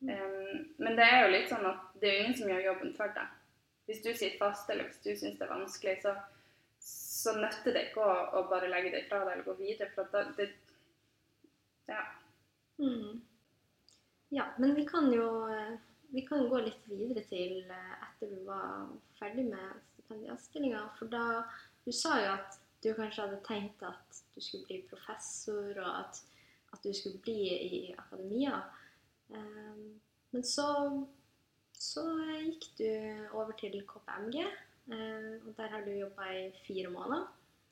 Um, 0.05 0.61
men 0.79 0.97
det 0.99 1.07
er 1.07 1.23
jo 1.23 1.33
litt 1.33 1.49
sånn 1.51 1.65
at 1.67 1.97
det 2.01 2.11
er 2.11 2.21
ingen 2.21 2.37
som 2.37 2.51
gjør 2.51 2.67
jobben 2.69 2.93
for 2.97 3.15
deg. 3.15 3.33
Hvis 3.89 4.01
du 4.05 4.09
sitter 4.13 4.39
fast 4.41 4.69
eller 4.71 4.87
hvis 4.89 5.01
du 5.03 5.11
syns 5.11 5.37
det 5.39 5.45
er 5.45 5.51
vanskelig, 5.51 5.97
så, 6.03 6.15
så 6.85 7.35
nytter 7.37 7.75
det 7.75 7.87
ikke 7.89 8.05
å, 8.05 8.15
å, 8.39 8.45
bare 8.51 8.71
legge 8.71 8.93
det 8.95 9.05
fra 9.09 9.21
deg 9.23 9.35
eller 9.35 9.47
gå 9.47 9.57
videre. 9.59 9.91
For 9.97 10.11
da, 10.13 10.25
det 10.37 10.51
Ja. 11.89 12.01
Mm. 12.81 13.21
Ja, 14.33 14.47
men 14.57 14.73
vi 14.75 14.87
kan 14.89 15.11
jo 15.13 15.27
vi 16.13 16.25
kan 16.27 16.47
gå 16.49 16.61
litt 16.65 16.85
videre 16.89 17.23
til 17.29 17.65
eh, 17.71 17.95
etter 18.07 18.31
du 18.31 18.43
var 18.47 18.89
ferdig 19.19 19.47
med 19.49 19.81
stipendiatstillinga. 19.93 20.87
For 20.99 21.11
da 21.11 21.45
Du 21.85 21.91
sa 21.93 22.15
jo 22.17 22.29
at 22.33 22.55
du 22.81 22.87
kanskje 22.97 23.21
hadde 23.21 23.43
tenkt 23.45 23.83
at 23.85 24.21
du 24.33 24.41
skulle 24.41 24.65
bli 24.65 24.79
professor, 24.89 25.69
og 25.77 25.99
at, 25.99 26.17
at 26.73 26.81
du 26.81 26.93
skulle 26.93 27.21
bli 27.21 27.35
i 27.45 27.81
akademia. 27.93 28.63
Ehm, 29.29 29.99
men 30.33 30.43
så, 30.43 30.65
så 31.77 32.07
gikk 32.41 32.65
du 32.79 32.89
over 33.37 33.53
til 33.59 33.77
KPMG, 33.85 34.39
eh, 34.41 35.31
og 35.45 35.53
der 35.57 35.73
har 35.75 35.85
du 35.85 35.91
jobba 35.93 36.31
i 36.33 36.51
fire 36.65 36.89
måneder. 36.89 37.29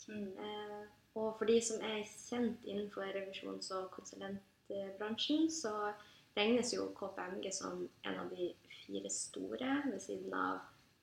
Mm. 0.08 0.30
Eh, 0.46 0.84
og 1.16 1.36
for 1.38 1.50
de 1.50 1.60
som 1.62 1.82
er 1.82 2.06
kjent 2.06 2.66
innenfor 2.66 3.10
revisjons- 3.18 3.74
og 3.74 3.92
konsulentbransjen, 3.98 5.50
så 5.52 5.94
regnes 6.38 6.74
jo 6.74 6.90
KPMG 6.98 7.50
som 7.54 7.84
en 8.04 8.20
av 8.20 8.30
de 8.34 8.52
fire 8.84 9.10
store 9.10 9.76
ved 9.86 10.00
siden 10.02 10.34
av 10.34 10.62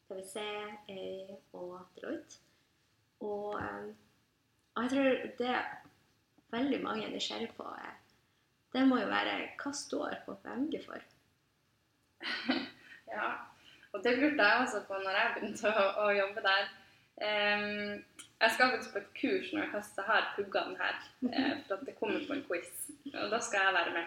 PwC, 0.08 0.42
EI 0.90 1.36
og 1.52 1.78
Deloitte. 1.96 2.40
Og, 3.20 3.60
eh, 3.60 3.90
og 4.74 4.82
jeg 4.82 4.90
tror 4.90 5.22
det 5.38 5.56
veldig 6.50 6.82
mange 6.82 7.06
er 7.06 7.14
nysgjerrig 7.14 7.52
på, 7.56 7.68
det 8.72 8.82
må 8.86 9.00
jo 9.00 9.10
være 9.10 9.36
hva 9.60 9.72
står 9.74 10.20
KPMG 10.26 10.76
for? 10.84 11.06
ja, 13.14 13.30
og 13.92 14.04
det 14.04 14.18
lurte 14.18 14.46
jeg 14.46 14.64
også 14.64 14.82
på 14.86 14.98
når 15.02 15.18
jeg 15.18 15.32
begynte 15.36 15.72
å, 15.74 15.86
å 16.04 16.10
jobbe 16.14 16.44
der. 16.46 16.68
Um, 17.20 18.04
jeg 18.40 18.52
skal 18.54 18.70
faktisk 18.72 18.92
på 18.94 19.00
et 19.02 19.10
kurs 19.18 19.48
når 19.52 19.66
jeg 19.66 20.04
har 20.06 20.28
pugga 20.36 20.62
den 20.68 20.78
her, 20.80 21.00
eh, 21.28 21.56
for 21.66 21.76
at 21.76 21.82
det 21.86 21.96
kommer 21.98 22.22
på 22.26 22.36
en 22.38 22.46
quiz. 22.46 22.79
Og 23.14 23.30
da 23.30 23.40
skal 23.42 23.66
jeg 23.66 23.74
være 23.74 23.92
med. 23.96 24.04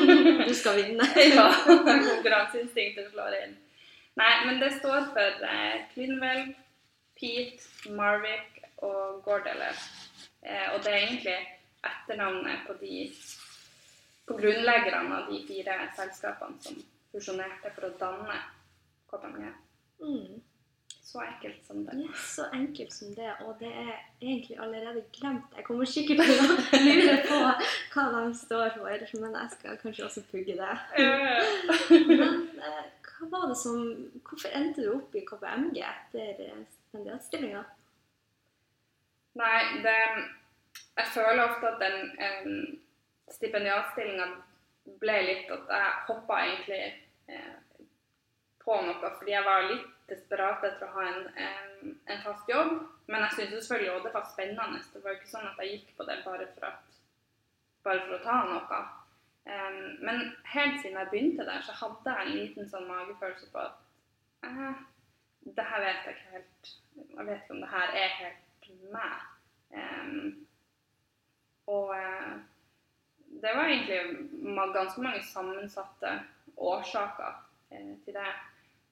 du 0.48 0.54
skal 0.54 0.76
vinne? 0.78 1.06
ja. 1.38 1.46
Konkurranseinstinktet 1.66 3.10
slår 3.10 3.38
inn. 3.42 3.56
Nei, 4.20 4.32
men 4.46 4.60
det 4.62 4.70
står 4.78 5.08
for 5.14 5.46
eh, 5.48 5.86
Clinwell, 5.92 6.52
Pete, 7.18 7.90
Marvik 7.90 8.62
og 8.86 9.22
Gordeler. 9.24 9.80
Eh, 10.46 10.68
og 10.74 10.84
det 10.84 10.92
er 10.92 11.00
egentlig 11.08 11.38
etternavnet 11.84 12.62
på 12.68 12.76
de 12.80 13.08
på 14.24 14.36
grunnleggerne 14.38 15.16
av 15.18 15.32
de 15.32 15.40
fire 15.44 15.74
selskapene 15.96 16.62
som 16.64 16.78
fusjonerte 17.12 17.72
for 17.74 17.90
å 17.90 17.96
danne 18.00 18.38
KPMG. 19.10 19.50
Mm. 20.00 20.38
Så 21.04 21.20
enkelt 21.20 21.66
som 21.66 21.84
det. 21.84 21.94
Ja, 22.00 22.12
så 22.16 22.44
enkelt 22.52 22.92
som 22.92 23.14
det, 23.14 23.32
og 23.40 23.56
det 23.60 23.68
er 23.68 23.92
egentlig 24.20 24.58
allerede 24.60 25.04
glemt. 25.12 25.52
Jeg 25.56 25.64
kommer 25.64 25.84
sikkert 25.84 26.22
til 26.24 26.40
å 26.40 26.80
lure 26.86 27.16
på 27.28 27.40
hva 27.94 28.04
de 28.14 28.22
står 28.38 28.78
for, 28.78 29.04
men 29.20 29.36
jeg 29.36 29.50
skal 29.52 29.76
kanskje 29.82 30.06
også 30.06 30.22
pugge 30.30 30.56
det. 30.56 30.76
men 32.08 32.48
eh, 32.56 32.86
hva 33.04 33.28
var 33.30 33.46
det 33.52 33.58
som 33.60 33.84
Hvorfor 34.24 34.56
endte 34.56 34.82
du 34.86 34.94
opp 34.94 35.14
i 35.14 35.26
KPMG 35.28 35.82
etter 35.84 36.40
stipendiatstillinga? 36.72 37.62
Nei, 39.38 39.60
det 39.84 39.98
Jeg 40.96 41.06
føler 41.14 41.44
ofte 41.44 41.68
at 41.68 41.84
den 41.84 41.98
en 42.16 42.80
stipendiatstillinga 43.34 44.30
ble 45.00 45.20
litt 45.28 45.52
at 45.52 45.68
jeg 45.76 45.92
hoppa 46.08 46.40
egentlig 46.46 46.80
eh, 47.28 47.56
på 48.64 48.80
noe 48.86 49.12
fordi 49.18 49.36
jeg 49.36 49.44
var 49.46 49.68
litt 49.68 49.93
desperat 50.10 50.64
etter 50.66 50.88
å 50.88 50.94
ha 50.96 51.04
en, 51.10 51.94
en, 52.06 52.20
fast 52.24 52.48
jobb. 52.50 52.76
Men 53.06 53.24
jeg 53.26 53.36
syntes 53.36 53.64
selvfølgelig 53.64 53.92
også 53.92 54.06
det 54.06 54.14
var 54.16 54.28
spennende. 54.32 54.82
Det 54.92 55.02
var 55.04 55.14
jo 55.14 55.20
ikke 55.20 55.32
sånn 55.32 55.48
at 55.50 55.62
jeg 55.62 55.72
gikk 55.72 55.94
på 55.98 56.08
det 56.08 56.18
bare 56.26 56.48
for, 56.54 56.68
at, 56.70 57.00
bare 57.86 58.04
for 58.06 58.16
å 58.18 58.22
ta 58.24 58.38
noe. 58.50 58.82
Men 60.04 60.22
helt 60.54 60.80
siden 60.80 60.98
jeg 60.98 61.10
begynte 61.12 61.44
der, 61.44 61.60
så 61.64 61.76
hadde 61.76 62.16
jeg 62.16 62.26
en 62.26 62.38
liten 62.38 62.68
sånn 62.70 62.88
magefølelse 62.88 63.50
på 63.52 63.60
at 63.60 63.82
eh, 64.48 64.82
det 65.44 65.66
her 65.68 65.84
vet 65.84 66.06
jeg 66.08 66.16
ikke 66.16 66.32
helt 66.32 66.70
Jeg 66.94 67.26
vet 67.26 67.42
ikke 67.42 67.52
om 67.52 67.60
det 67.60 67.70
her 67.74 67.94
er 68.00 68.18
helt 68.22 68.68
meg. 68.94 69.14
Og 71.66 71.90
uh, 71.90 72.32
det 73.42 73.52
var 73.56 73.64
egentlig 73.64 74.00
ganske 74.74 75.02
mange 75.02 75.22
sammensatte 75.26 76.12
årsaker 76.56 77.32
eh, 77.70 77.94
til 78.04 78.14
det. 78.14 78.32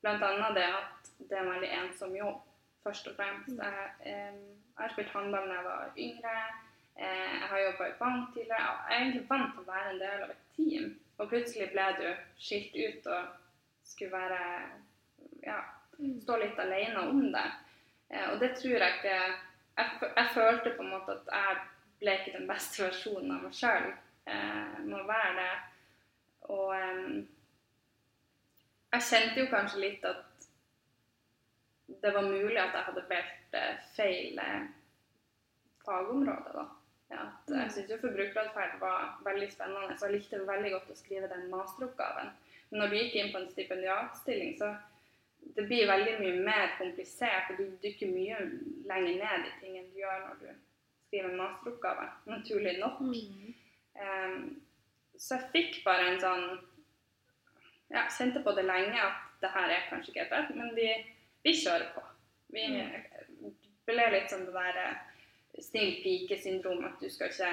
Blant 0.03 0.23
annet 0.23 0.57
det 0.57 0.65
at 0.67 1.02
det 1.29 1.39
er 1.39 1.43
en 1.43 1.53
veldig 1.55 1.71
ensom 1.79 2.17
jobb, 2.17 2.43
først 2.83 3.09
og 3.09 3.17
fremst. 3.17 3.55
Mm. 3.57 3.63
Jeg, 3.65 3.89
eh, 4.11 4.37
jeg 4.73 4.85
har 4.85 4.95
spilt 4.95 5.15
håndball 5.17 5.49
da 5.49 5.59
jeg 5.59 5.65
var 5.65 6.01
yngre. 6.07 6.37
Eh, 6.97 7.33
jeg 7.41 7.49
har 7.51 7.65
jobba 7.67 7.89
i 7.89 7.99
bank 7.99 8.35
tidligere. 8.35 8.73
Jeg 8.89 8.97
er 8.97 9.05
egentlig 9.05 9.31
vant 9.31 9.55
til 9.55 9.65
å 9.65 9.71
være 9.73 9.91
en 9.93 10.03
del 10.05 10.25
av 10.27 10.35
et 10.35 10.45
team. 10.57 10.89
Og 11.19 11.29
plutselig 11.29 11.71
ble 11.73 11.89
du 12.01 12.09
skilt 12.47 12.77
ut 12.77 13.07
og 13.17 13.23
skulle 13.85 14.13
være 14.13 14.41
ja, 15.43 15.59
mm. 15.99 16.21
stå 16.23 16.39
litt 16.41 16.59
alene 16.59 17.09
om 17.09 17.27
det. 17.35 17.49
Eh, 18.09 18.27
og 18.33 18.41
det 18.41 18.55
tror 18.59 18.79
jeg 18.79 18.99
ikke 18.99 19.19
jeg, 19.77 20.13
jeg 20.17 20.33
følte 20.35 20.75
på 20.77 20.83
en 20.83 20.93
måte 20.93 21.15
at 21.17 21.31
jeg 21.33 21.61
ble 22.03 22.17
ikke 22.19 22.39
den 22.39 22.49
beste 22.51 22.83
versjonen 22.85 23.37
av 23.37 23.45
meg 23.47 23.55
sjøl 23.57 23.87
eh, 24.27 24.81
må 24.87 25.05
være 25.09 25.33
det. 25.39 25.53
Og 26.53 26.75
eh, 26.77 27.07
jeg 28.93 29.09
kjente 29.09 29.41
jo 29.41 29.51
kanskje 29.53 29.85
litt 29.87 30.05
at 30.09 30.27
det 32.03 32.15
var 32.15 32.29
mulig 32.29 32.59
at 32.59 32.77
jeg 32.77 32.87
hadde 32.89 33.09
valgt 33.11 33.59
eh, 33.59 33.83
feil 33.97 34.39
eh, 34.43 34.63
fagområde, 35.87 36.55
da. 36.57 36.69
At 37.13 37.51
jeg 37.53 37.73
syns 37.75 37.91
jo 37.93 37.99
forbrukeratferd 38.01 38.79
var 38.81 39.19
veldig 39.27 39.51
spennende, 39.53 39.99
så 39.99 40.09
jeg 40.09 40.17
likte 40.17 40.41
veldig 40.49 40.71
godt 40.73 40.93
å 40.95 40.97
skrive 40.97 41.29
den 41.29 41.51
masteroppgaven. 41.53 42.33
Men 42.71 42.81
når 42.81 42.89
du 42.89 42.97
gikk 42.97 43.19
inn 43.21 43.33
på 43.35 43.41
en 43.43 43.51
stipendiatstilling, 43.53 44.55
så 44.57 44.71
det 45.57 45.67
blir 45.69 45.91
veldig 45.91 46.15
mye 46.23 46.43
mer 46.47 46.75
komplisert, 46.79 47.51
og 47.53 47.61
du 47.61 47.79
dykker 47.83 48.13
mye 48.15 48.39
lenger 48.89 49.19
ned 49.21 49.49
i 49.49 49.55
ting 49.61 49.79
enn 49.79 49.91
du 49.93 50.01
gjør 50.01 50.23
når 50.27 50.39
du 50.41 50.49
skriver 51.07 51.29
en 51.29 51.41
masteroppgave. 51.43 52.07
Naturlig 52.33 52.77
nok. 52.81 53.03
Um, 53.03 54.39
så 55.21 55.37
jeg 55.37 55.51
fikk 55.53 55.83
bare 55.85 56.13
en 56.13 56.23
sånn 56.23 56.47
Ja, 57.93 58.07
kjente 58.09 58.41
på 58.41 58.55
det 58.57 58.63
lenge 58.65 58.97
at 58.97 59.19
det 59.43 59.51
her 59.53 59.69
er 59.69 59.83
kanskje 59.91 60.15
ikke 60.15 60.23
helt 60.23 60.33
rett, 60.33 60.55
men 60.57 60.71
vi, 60.73 60.87
vi 61.43 61.55
kjører 61.59 61.93
på. 61.95 62.03
Vi 62.53 62.67
ble 63.89 64.09
litt 64.15 64.31
sånn 64.31 64.45
det 64.47 64.55
der 64.57 64.81
eh, 64.83 64.99
snill 65.63 65.97
pike-syndrom 66.05 66.85
at 66.89 67.01
du 67.03 67.09
skal 67.11 67.33
ikke 67.33 67.53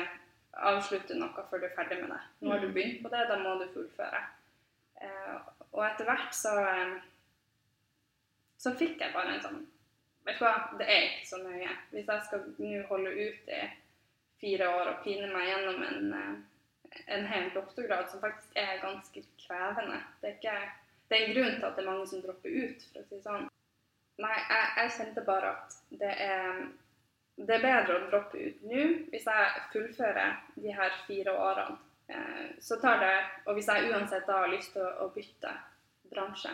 avslutte 0.69 1.17
noe 1.17 1.45
før 1.49 1.63
du 1.63 1.69
er 1.69 1.77
ferdig 1.77 2.01
med 2.01 2.11
det. 2.13 2.19
Nå 2.41 2.53
har 2.53 2.63
du 2.63 2.73
begynt 2.73 3.01
på 3.03 3.11
det, 3.13 3.25
da 3.29 3.37
må 3.41 3.55
du 3.61 3.67
fullføre. 3.73 4.21
Eh, 5.01 5.37
og 5.71 5.85
etter 5.85 6.09
hvert 6.09 6.35
så 6.35 6.55
eh, 6.63 6.99
så 8.59 8.73
fikk 8.75 8.99
jeg 8.99 9.15
bare 9.15 9.37
en 9.37 9.43
sånn 9.43 9.59
Vet 10.27 10.35
du 10.35 10.43
hva, 10.43 10.55
det 10.77 10.85
er 10.91 11.05
ikke 11.07 11.27
så 11.29 11.37
nøye. 11.41 11.69
Hvis 11.93 12.09
jeg 12.11 12.23
skal 12.27 12.41
nå 12.59 12.81
holde 12.89 13.13
ut 13.15 13.47
i 13.55 13.59
fire 14.41 14.67
år 14.67 14.89
og 14.91 14.99
pine 15.05 15.29
meg 15.31 15.47
gjennom 15.47 15.79
en, 15.87 16.11
en 17.15 17.23
hel 17.31 17.47
doktorgrad 17.55 18.11
som 18.11 18.21
faktisk 18.21 18.59
er 18.59 18.81
ganske 18.83 19.23
krevende 19.39 20.01
Det 20.19 20.29
er, 20.29 20.35
ikke, 20.35 20.57
det 21.07 21.17
er 21.17 21.23
en 21.23 21.33
grunn 21.37 21.55
til 21.55 21.67
at 21.69 21.79
det 21.79 21.83
er 21.85 21.87
mange 21.87 22.09
som 22.11 22.21
dropper 22.25 22.57
ut, 22.59 22.85
for 22.91 23.01
å 23.01 23.07
si 23.07 23.15
det 23.15 23.21
sånn. 23.23 23.47
Nei, 24.19 24.35
jeg, 24.35 24.69
jeg 24.77 24.95
kjente 24.97 25.25
bare 25.27 25.55
at 25.55 25.75
det 26.01 26.13
er 26.25 26.63
det 27.39 27.55
er 27.55 27.63
bedre 27.63 27.95
å 27.95 28.07
droppe 28.09 28.39
ut 28.39 28.63
nå 28.67 28.81
hvis 29.13 29.27
jeg 29.29 29.61
fullfører 29.73 30.33
de 30.59 30.73
her 30.75 30.97
fire 31.07 31.35
årene. 31.39 31.77
Eh, 32.09 32.47
så 32.59 32.79
tar 32.81 32.99
det, 32.99 33.15
Og 33.45 33.55
hvis 33.55 33.69
jeg 33.69 33.91
uansett 33.91 34.27
da 34.27 34.41
har 34.41 34.51
lyst 34.51 34.73
til 34.73 34.83
å, 34.83 34.89
å 35.05 35.11
bytte 35.13 35.53
bransje, 36.11 36.51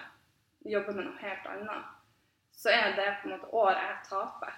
jobbe 0.66 0.94
med 0.94 1.08
noe 1.08 1.22
helt 1.22 1.48
annet, 1.50 1.92
så 2.56 2.70
er 2.70 2.96
det 2.98 3.08
på 3.22 3.30
en 3.30 3.36
måte 3.36 3.52
året 3.56 3.82
jeg 3.82 4.10
taper 4.10 4.58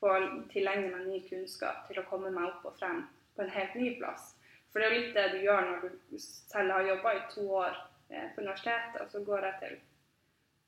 på 0.00 0.12
å 0.12 0.18
tilegne 0.52 0.92
meg 0.92 1.06
ny 1.08 1.20
kunnskap 1.28 1.86
til 1.88 2.00
å 2.00 2.06
komme 2.10 2.30
meg 2.30 2.50
opp 2.50 2.66
og 2.68 2.76
frem 2.78 3.02
på 3.36 3.44
en 3.44 3.52
helt 3.56 3.74
ny 3.80 3.94
plass. 3.98 4.34
For 4.70 4.80
det 4.80 4.86
er 4.86 4.94
jo 4.94 5.00
litt 5.00 5.16
det 5.16 5.26
du 5.32 5.38
gjør 5.40 5.68
når 5.70 5.84
du 5.86 6.16
selv 6.20 6.74
har 6.76 6.90
jobba 6.90 7.14
i 7.16 7.22
to 7.32 7.46
år 7.62 7.78
eh, 8.10 8.28
på 8.34 8.44
universitetet, 8.44 9.00
og 9.02 9.10
så 9.10 9.24
går 9.24 9.48
jeg 9.48 9.60
til, 9.62 9.78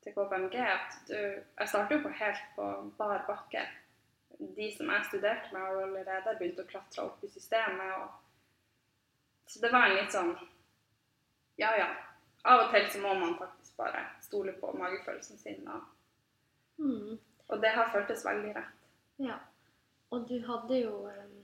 til 0.03 0.15
KPMG. 0.15 0.55
at 0.55 0.97
du, 1.09 1.15
Jeg 1.59 1.69
starter 1.69 1.97
jo 1.97 2.03
på 2.03 2.15
helt 2.23 2.43
på 2.57 2.71
bar 2.99 3.25
bakke 3.27 3.67
de 4.39 4.77
som 4.77 4.91
jeg 4.91 5.05
studerte 5.09 5.53
med, 5.53 5.61
har 5.61 5.83
allerede 5.83 6.37
begynt 6.39 6.61
å 6.63 6.67
klatre 6.69 7.03
opp 7.09 7.25
i 7.25 7.31
systemet. 7.33 7.95
Og... 7.99 8.09
Så 9.51 9.61
det 9.63 9.73
var 9.73 9.89
en 9.89 9.97
litt 9.99 10.15
sånn 10.15 10.35
Ja, 11.59 11.73
ja. 11.75 11.89
Av 12.47 12.67
og 12.67 12.71
til 12.71 12.87
så 12.93 13.01
må 13.03 13.15
man 13.19 13.35
faktisk 13.39 13.77
bare 13.81 14.05
stole 14.23 14.53
på 14.61 14.73
magefølelsen 14.79 15.39
sin. 15.39 15.69
Og, 15.69 15.95
Mm. 16.79 17.19
og 17.49 17.61
det 17.61 17.71
har 17.75 17.89
føltes 17.91 18.25
veldig 18.25 18.53
rett. 18.55 18.85
Ja. 19.19 19.35
Og 20.11 20.29
du 20.29 20.37
hadde 20.47 20.77
jo 20.79 20.93
um, 21.09 21.35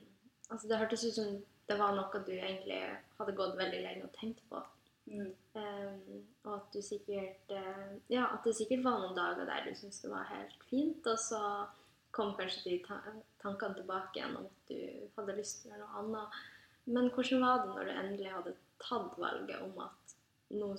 Altså, 0.51 0.69
det 0.69 0.79
hørtes 0.79 1.05
ut 1.05 1.15
som 1.15 1.45
det 1.69 1.79
var 1.79 1.95
noe 1.97 2.21
du 2.27 2.31
egentlig 2.33 2.79
hadde 3.19 3.33
gått 3.35 3.57
veldig 3.59 3.81
lenge 3.83 4.05
og 4.05 4.13
tenkt 4.13 4.43
på. 4.51 4.61
Mm. 5.07 5.33
Um, 5.53 6.21
og 6.45 6.53
at 6.55 6.69
du 6.73 6.81
sikkert 6.83 7.51
uh, 7.53 7.91
Ja, 8.09 8.25
at 8.33 8.47
det 8.47 8.55
sikkert 8.57 8.85
var 8.87 9.03
noen 9.03 9.17
dager 9.17 9.45
der 9.45 9.67
du 9.67 9.75
syntes 9.77 10.01
det 10.01 10.11
var 10.11 10.31
helt 10.31 10.65
fint, 10.71 11.05
og 11.07 11.19
så 11.21 11.41
kom 12.15 12.33
kanskje 12.39 12.63
de 12.71 12.79
ta 12.87 12.97
tankene 13.43 13.77
tilbake 13.77 14.17
igjen 14.17 14.37
om 14.39 14.49
at 14.49 14.71
du 14.71 14.79
hadde 15.19 15.37
lyst 15.37 15.61
til 15.61 15.71
å 15.71 15.75
gjøre 15.75 15.85
noe 15.85 16.03
annet. 16.03 16.43
Men 16.85 17.11
hvordan 17.13 17.45
var 17.45 17.63
det 17.63 17.73
når 17.73 17.89
du 17.89 17.93
endelig 17.95 18.33
hadde 18.33 18.57
tatt 18.85 19.17
valget 19.21 19.65
om 19.65 19.79
at 19.85 20.15
nå, 20.55 20.71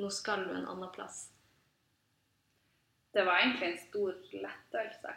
nå 0.00 0.10
skal 0.14 0.46
du 0.46 0.54
en 0.54 0.68
annen 0.72 0.92
plass? 0.94 1.26
Det 3.16 3.24
var 3.24 3.40
egentlig 3.40 3.70
en 3.70 3.82
stor 3.82 4.16
lettelse. 4.46 5.14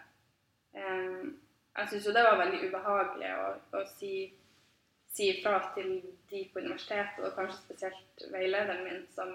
Um, 0.74 1.38
jeg 1.78 1.92
syns 1.92 2.08
jo 2.08 2.16
det 2.16 2.26
var 2.26 2.40
veldig 2.40 2.62
ubehagelig 2.68 3.32
å, 3.36 3.48
å 3.80 3.84
si, 3.96 4.14
si 5.10 5.30
ifra 5.34 5.60
til 5.76 6.00
de 6.30 6.44
på 6.54 6.62
universitetet, 6.62 7.24
og 7.26 7.36
kanskje 7.38 7.60
spesielt 7.64 8.26
veilederen 8.34 8.84
min, 8.86 9.06
som, 9.16 9.32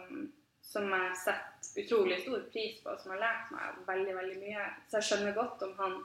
som 0.63 0.91
jeg 0.95 1.17
setter 1.25 1.83
utrolig 1.85 2.21
stor 2.23 2.45
pris 2.53 2.79
på, 2.83 2.93
og 2.95 3.01
som 3.03 3.15
har 3.15 3.25
lært 3.25 3.51
meg 3.55 3.81
veldig, 3.89 4.15
veldig 4.21 4.39
mye. 4.43 4.69
Så 4.89 5.01
jeg 5.01 5.09
skjønner 5.09 5.37
godt 5.39 5.67
om 5.67 5.75
han 5.81 5.99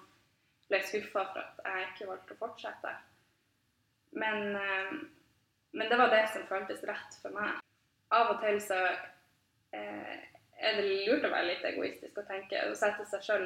ble 0.69 0.81
skuffa 0.85 1.25
for 1.33 1.43
at 1.43 1.61
jeg 1.65 1.87
ikke 1.91 2.09
valgte 2.09 2.35
å 2.35 2.41
fortsette. 2.41 2.95
Men, 4.17 4.57
men 5.77 5.91
det 5.91 5.97
var 6.01 6.11
det 6.13 6.25
som 6.33 6.49
føltes 6.49 6.83
rett 6.89 7.17
for 7.21 7.35
meg. 7.35 7.61
Av 8.17 8.33
og 8.33 8.41
til 8.41 8.57
så 8.63 8.77
eh, 9.77 10.15
er 10.57 10.79
det 10.79 10.85
lurt 11.05 11.27
å 11.27 11.31
være 11.31 11.51
litt 11.51 11.65
egoistisk 11.69 12.17
og 12.17 12.29
tenke 12.29 12.63
og 12.65 12.77
sette 12.77 13.05
seg 13.11 13.25
sjøl 13.25 13.45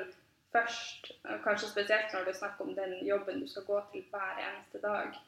først. 0.56 1.12
Kanskje 1.44 1.72
spesielt 1.72 2.16
når 2.16 2.28
det 2.28 2.34
er 2.34 2.40
snakk 2.40 2.64
om 2.64 2.72
den 2.78 2.96
jobben 3.04 3.44
du 3.44 3.48
skal 3.52 3.68
gå 3.68 3.82
til 3.92 4.08
hver 4.14 4.40
eneste 4.40 4.80
dag. 4.84 5.20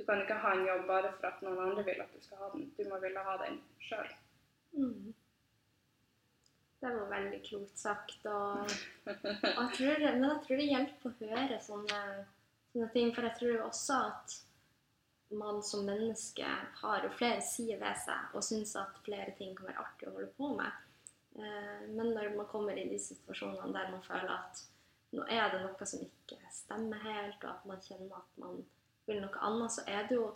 Du 0.00 0.04
kan 0.08 0.22
ikke 0.22 0.36
ha 0.40 0.54
en 0.56 0.62
jobb 0.64 0.86
bare 0.88 1.10
for 1.18 1.28
at 1.28 1.42
noen 1.44 1.58
andre 1.60 1.82
vil 1.84 1.98
at 2.00 2.12
du 2.16 2.22
skal 2.24 2.38
ha 2.40 2.46
den. 2.54 2.70
Du 2.78 2.86
må 2.88 2.98
ville 3.02 3.24
ha 3.26 3.34
den 3.42 3.58
sjøl. 3.84 4.06
Mm. 4.72 5.10
Det 6.80 6.92
var 6.96 7.10
veldig 7.10 7.40
klokt 7.44 7.76
sagt. 7.78 8.24
Og, 8.24 8.72
og 9.04 9.26
jeg 9.26 9.74
tror 9.76 10.06
men 10.06 10.24
jeg 10.24 10.38
tror 10.46 10.62
det 10.62 10.68
hjelper 10.70 11.10
å 11.10 11.34
høre 11.34 11.58
sånne, 11.66 12.00
sånne 12.72 12.88
ting. 12.96 13.12
For 13.12 13.28
jeg 13.28 13.36
tror 13.42 13.66
også 13.66 13.98
at 14.06 14.38
man 15.42 15.60
som 15.68 15.84
menneske 15.86 16.48
har 16.80 17.04
jo 17.04 17.12
flere 17.20 17.44
sider 17.44 17.84
ved 17.84 18.00
seg 18.06 18.32
og 18.34 18.42
syns 18.48 18.72
at 18.80 18.96
flere 19.04 19.36
ting 19.36 19.52
kan 19.58 19.68
være 19.68 19.84
artig 19.84 20.08
å 20.08 20.16
holde 20.16 20.32
på 20.40 20.54
med. 20.56 20.80
Eh, 21.36 21.84
Men 21.92 22.14
når 22.16 22.32
man 22.40 22.48
kommer 22.50 22.80
i 22.80 22.88
de 22.88 22.98
situasjonene 22.98 23.76
der 23.76 23.92
man 23.92 24.02
føler 24.08 24.32
at 24.40 24.64
nå 25.12 25.28
er 25.28 25.52
det 25.52 25.60
noe 25.66 25.86
som 25.86 26.02
ikke 26.08 26.40
stemmer 26.54 27.04
helt, 27.04 27.44
og 27.44 27.50
at 27.52 27.64
man 27.68 27.84
kjenner 27.84 28.16
at 28.24 28.36
man 28.40 28.62
vil 29.10 29.20
noe 29.24 29.42
annet, 29.46 29.74
så 29.74 29.84
er 29.90 30.08
det 30.08 30.16
jo 30.16 30.30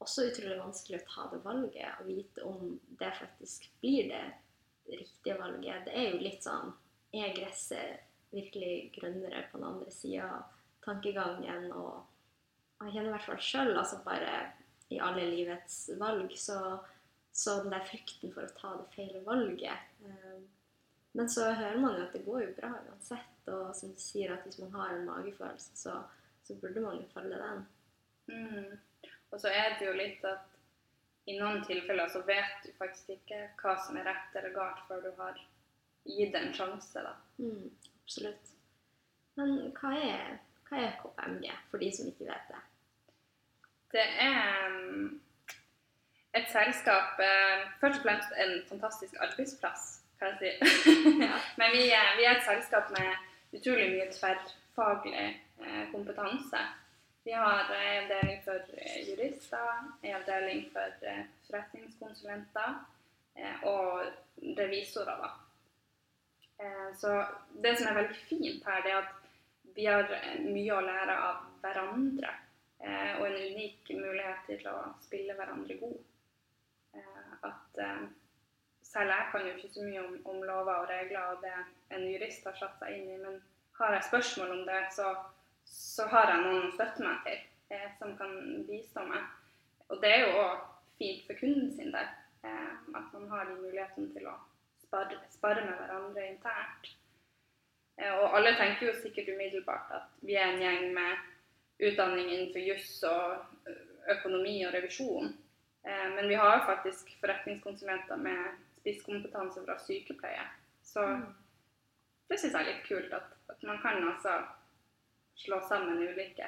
også 0.00 0.28
utrolig 0.30 0.58
vanskelig 0.60 1.00
å 1.00 1.08
ta 1.08 1.26
det 1.32 1.40
valget 1.44 2.00
og 2.00 2.08
vite 2.08 2.44
om 2.48 2.78
det 3.00 3.10
faktisk 3.18 3.66
blir 3.82 4.08
det 4.10 4.22
riktige 4.90 5.36
valget. 5.38 5.84
Det 5.86 5.96
er 5.96 6.14
jo 6.14 6.22
litt 6.24 6.46
sånn 6.46 6.72
Er 7.10 7.32
gresset 7.34 8.06
virkelig 8.30 8.92
grønnere 8.94 9.42
på 9.50 9.58
den 9.58 9.66
andre 9.66 9.90
sida 9.90 10.28
av 10.30 10.52
tankegangen? 10.84 11.66
Og 11.74 12.84
jeg 12.84 12.94
kjenner 12.94 13.10
i 13.10 13.14
hvert 13.16 13.26
fall 13.26 13.42
sjøl, 13.42 13.72
altså 13.74 13.98
bare 14.04 14.34
i 14.90 15.00
alle 15.02 15.24
livets 15.26 15.90
valg, 15.98 16.30
så, 16.38 16.78
så 17.32 17.56
den 17.64 17.74
der 17.74 17.82
frykten 17.86 18.32
for 18.34 18.46
å 18.46 18.54
ta 18.54 18.76
det 18.78 18.86
feile 18.94 19.24
valget 19.26 20.06
eh, 20.06 20.38
Men 21.18 21.28
så 21.30 21.48
hører 21.50 21.82
man 21.82 21.98
jo 21.98 22.06
at 22.06 22.14
det 22.14 22.22
går 22.24 22.44
jo 22.44 22.54
bra 22.60 22.70
uansett, 22.86 23.50
og 23.50 23.74
som 23.74 23.90
du 23.90 23.98
sier, 23.98 24.30
at 24.30 24.46
hvis 24.46 24.60
man 24.62 24.74
har 24.78 24.94
en 24.94 25.08
magefølelse, 25.08 25.74
så, 25.74 25.96
så 26.46 26.54
burde 26.62 26.82
man 26.84 27.00
jo 27.00 27.08
følge 27.10 27.38
den. 27.42 27.64
Mm. 28.30 28.78
Og 29.30 29.40
så 29.40 29.50
er 29.54 29.76
det 29.78 29.86
jo 29.86 29.94
litt 29.98 30.24
at 30.26 30.46
i 31.30 31.36
noen 31.38 31.62
tilfeller 31.66 32.08
så 32.10 32.22
vet 32.26 32.64
du 32.64 32.72
faktisk 32.78 33.12
ikke 33.14 33.40
hva 33.60 33.76
som 33.84 33.98
er 34.00 34.08
rett 34.08 34.36
eller 34.38 34.54
galt 34.54 34.80
før 34.88 35.02
du 35.04 35.10
har 35.18 35.38
gitt 36.08 36.32
det 36.34 36.40
en 36.40 36.54
sjanse, 36.56 37.04
da. 37.04 37.14
Mm, 37.38 37.68
absolutt. 38.02 38.54
Men 39.38 39.56
hva 39.76 39.92
er, 40.00 40.38
hva 40.68 40.80
er 40.80 40.96
KPMG, 40.98 41.50
for 41.70 41.82
de 41.82 41.90
som 41.94 42.08
ikke 42.10 42.28
vet 42.30 42.50
det? 42.50 42.62
Det 43.90 44.06
er 44.24 44.68
mm, 44.70 45.06
et 46.38 46.50
selskap 46.50 47.18
eh, 47.18 47.64
Først 47.80 47.98
og 48.00 48.04
fremst 48.04 48.34
en 48.38 48.52
fantastisk 48.68 49.16
arbeidsplass, 49.20 49.86
kan 50.18 50.36
jeg 50.40 50.56
si. 50.60 50.90
Men 51.60 51.74
vi 51.74 51.86
er, 51.94 52.14
vi 52.18 52.26
er 52.26 52.38
et 52.38 52.46
selskap 52.46 52.90
med 52.96 53.58
utrolig 53.58 53.88
mye 53.94 54.10
tverrfaglig 54.14 55.24
eh, 55.26 55.84
kompetanse. 55.92 56.64
Vi 57.24 57.32
har 57.32 57.58
en 57.74 58.02
avdeling 58.04 58.42
for 58.44 58.62
eh, 58.78 59.08
jurister, 59.08 59.82
en 60.02 60.14
avdeling 60.16 60.62
for 60.72 61.06
eh, 61.06 61.24
forretningskonsulenter 61.46 62.74
eh, 63.34 63.64
og 63.68 64.06
revisorer. 64.56 65.30
Eh, 66.58 66.94
Så 66.96 67.12
det 67.62 67.74
som 67.78 67.90
er 67.90 67.98
veldig 68.02 68.16
fint 68.28 68.64
her, 68.66 68.80
det 68.82 68.92
er 68.94 69.02
at 69.02 69.74
vi 69.76 69.84
har 69.86 70.08
eh, 70.16 70.38
mye 70.46 70.78
å 70.78 70.84
lære 70.86 71.16
av 71.26 71.42
hverandre. 71.62 72.32
eh, 72.80 73.20
Og 73.20 73.26
en 73.26 73.36
unik 73.52 73.90
mulighet 74.00 74.46
til 74.48 74.64
å 74.72 74.78
spille 75.04 75.36
hverandre 75.36 75.76
god. 75.82 75.98
Eh, 76.94 77.34
At 77.42 77.78
eh, 77.84 78.06
selv 78.82 79.12
jeg 79.12 79.28
kan 79.32 79.46
jo 79.46 79.52
ikke 79.58 79.74
så 79.74 79.84
mye 79.86 80.06
om, 80.06 80.16
om 80.24 80.40
lover 80.42 80.74
og 80.82 80.88
regler 80.88 81.34
og 81.34 81.44
det 81.44 81.52
en 81.94 82.08
jurist 82.08 82.44
har 82.48 82.56
satt 82.58 82.80
seg 82.80 82.96
inn 82.96 83.12
i, 83.12 83.18
men 83.20 83.36
har 83.78 83.92
jeg 83.94 84.08
spørsmål 84.08 84.50
om 84.56 84.64
det, 84.66 84.80
så, 84.96 85.12
så 85.70 86.06
har 86.10 86.32
jeg 86.32 86.44
noen 86.44 86.68
å 86.68 86.74
støtte 86.74 87.04
meg 87.06 87.22
til 87.26 87.38
eh, 87.74 87.88
som 87.98 88.16
kan 88.18 88.34
bistå 88.68 89.04
meg. 89.06 89.26
Og 89.90 90.00
det 90.02 90.12
er 90.14 90.24
jo 90.26 90.38
òg 90.42 90.64
fint 91.00 91.26
for 91.26 91.38
kunden 91.40 91.70
sin 91.74 91.92
der, 91.94 92.10
eh, 92.44 92.72
at 92.94 93.12
man 93.14 93.28
har 93.30 93.48
de 93.48 93.58
mulighetene 93.60 94.10
til 94.14 94.28
å 94.30 94.36
spare, 94.82 95.20
spare 95.30 95.64
med 95.66 95.78
hverandre 95.78 96.26
internt. 96.28 96.90
Eh, 97.96 98.12
og 98.12 98.36
alle 98.36 98.56
tenker 98.58 98.90
jo 98.90 98.96
sikkert 99.00 99.30
umiddelbart 99.34 99.94
at 99.98 100.08
vi 100.26 100.38
er 100.38 100.50
en 100.50 100.62
gjeng 100.62 100.90
med 100.96 101.28
utdanning 101.90 102.28
innenfor 102.28 102.64
juss 102.64 102.98
og 103.08 103.68
økonomi 104.10 104.58
og 104.66 104.74
revisjon. 104.74 105.32
Eh, 105.86 106.08
men 106.16 106.28
vi 106.28 106.38
har 106.38 106.66
faktisk 106.66 107.14
forretningskonsulenter 107.20 108.16
med 108.16 108.58
spisskompetanse 108.80 109.64
fra 109.64 109.78
sykepleie. 109.78 110.46
Så 110.82 111.04
det 112.28 112.38
syns 112.40 112.54
jeg 112.54 112.60
er 112.62 112.72
litt 112.72 112.88
kult 112.88 113.12
at, 113.14 113.36
at 113.52 113.62
man 113.66 113.80
kan 113.82 114.02
altså 114.08 114.40
slå 115.44 115.60
sammen 115.68 116.02
ulike 116.02 116.46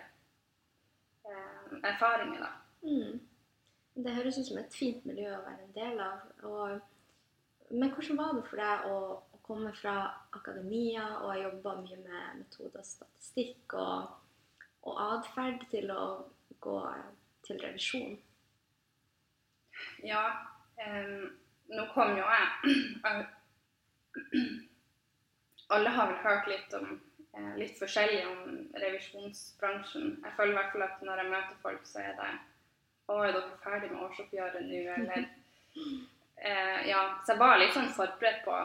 eh, 1.24 1.78
erfaringer, 1.82 2.40
da. 2.40 2.52
Mm. 2.82 3.20
Det 3.94 4.14
høres 4.16 4.38
ut 4.38 4.48
som 4.48 4.58
et 4.60 4.74
fint 4.74 5.04
miljø 5.04 5.28
å 5.36 5.44
være 5.44 5.66
en 5.66 5.76
del 5.76 6.00
av. 6.00 6.24
Og, 6.48 6.80
men 7.70 7.92
hvordan 7.92 8.20
var 8.20 8.34
det 8.36 8.44
for 8.48 8.62
deg 8.62 8.86
å, 8.88 8.98
å 9.36 9.40
komme 9.44 9.72
fra 9.76 9.96
akademia 10.32 11.04
og 11.20 11.30
ha 11.32 11.38
jobba 11.42 11.76
mye 11.82 11.98
med 12.00 12.40
metode 12.40 12.80
og 12.80 12.88
statistikk 12.88 13.76
og, 13.76 14.14
og 14.88 15.02
atferd 15.10 15.68
til 15.72 15.92
å 15.92 16.04
gå 16.64 16.78
til 17.46 17.60
revisjon? 17.60 18.16
Ja, 20.06 20.24
um, 20.78 21.30
nå 21.72 21.86
kom 21.94 22.16
jo 22.16 22.24
jeg 22.26 22.48
Alle 25.72 25.92
har 25.96 26.10
vel 26.10 26.20
hørt 26.20 26.48
litt 26.50 26.74
om 26.76 26.88
eh, 26.92 27.11
litt 27.56 27.78
forskjellig 27.80 28.24
om 28.28 28.48
revisjonsbransjen. 28.76 30.16
Jeg 30.24 30.34
føler 30.36 30.52
i 30.52 30.56
hvert 30.58 30.72
fall 30.74 30.86
at 30.86 31.04
når 31.06 31.22
jeg 31.22 31.30
møter 31.32 31.60
folk, 31.62 31.86
så 31.88 32.02
er 32.04 32.16
det 32.18 32.32
Å, 33.10 33.16
er 33.18 33.32
dere 33.34 33.56
ferdig 33.64 33.88
med 33.90 34.02
årsoppgjøret 34.06 34.66
nå, 34.66 34.82
eller 34.94 35.24
eh, 36.46 36.80
Ja. 36.88 37.00
Så 37.24 37.34
jeg 37.34 37.40
var 37.40 37.58
litt 37.58 37.74
sånn 37.74 37.90
forberedt 37.92 38.44
på 38.44 38.58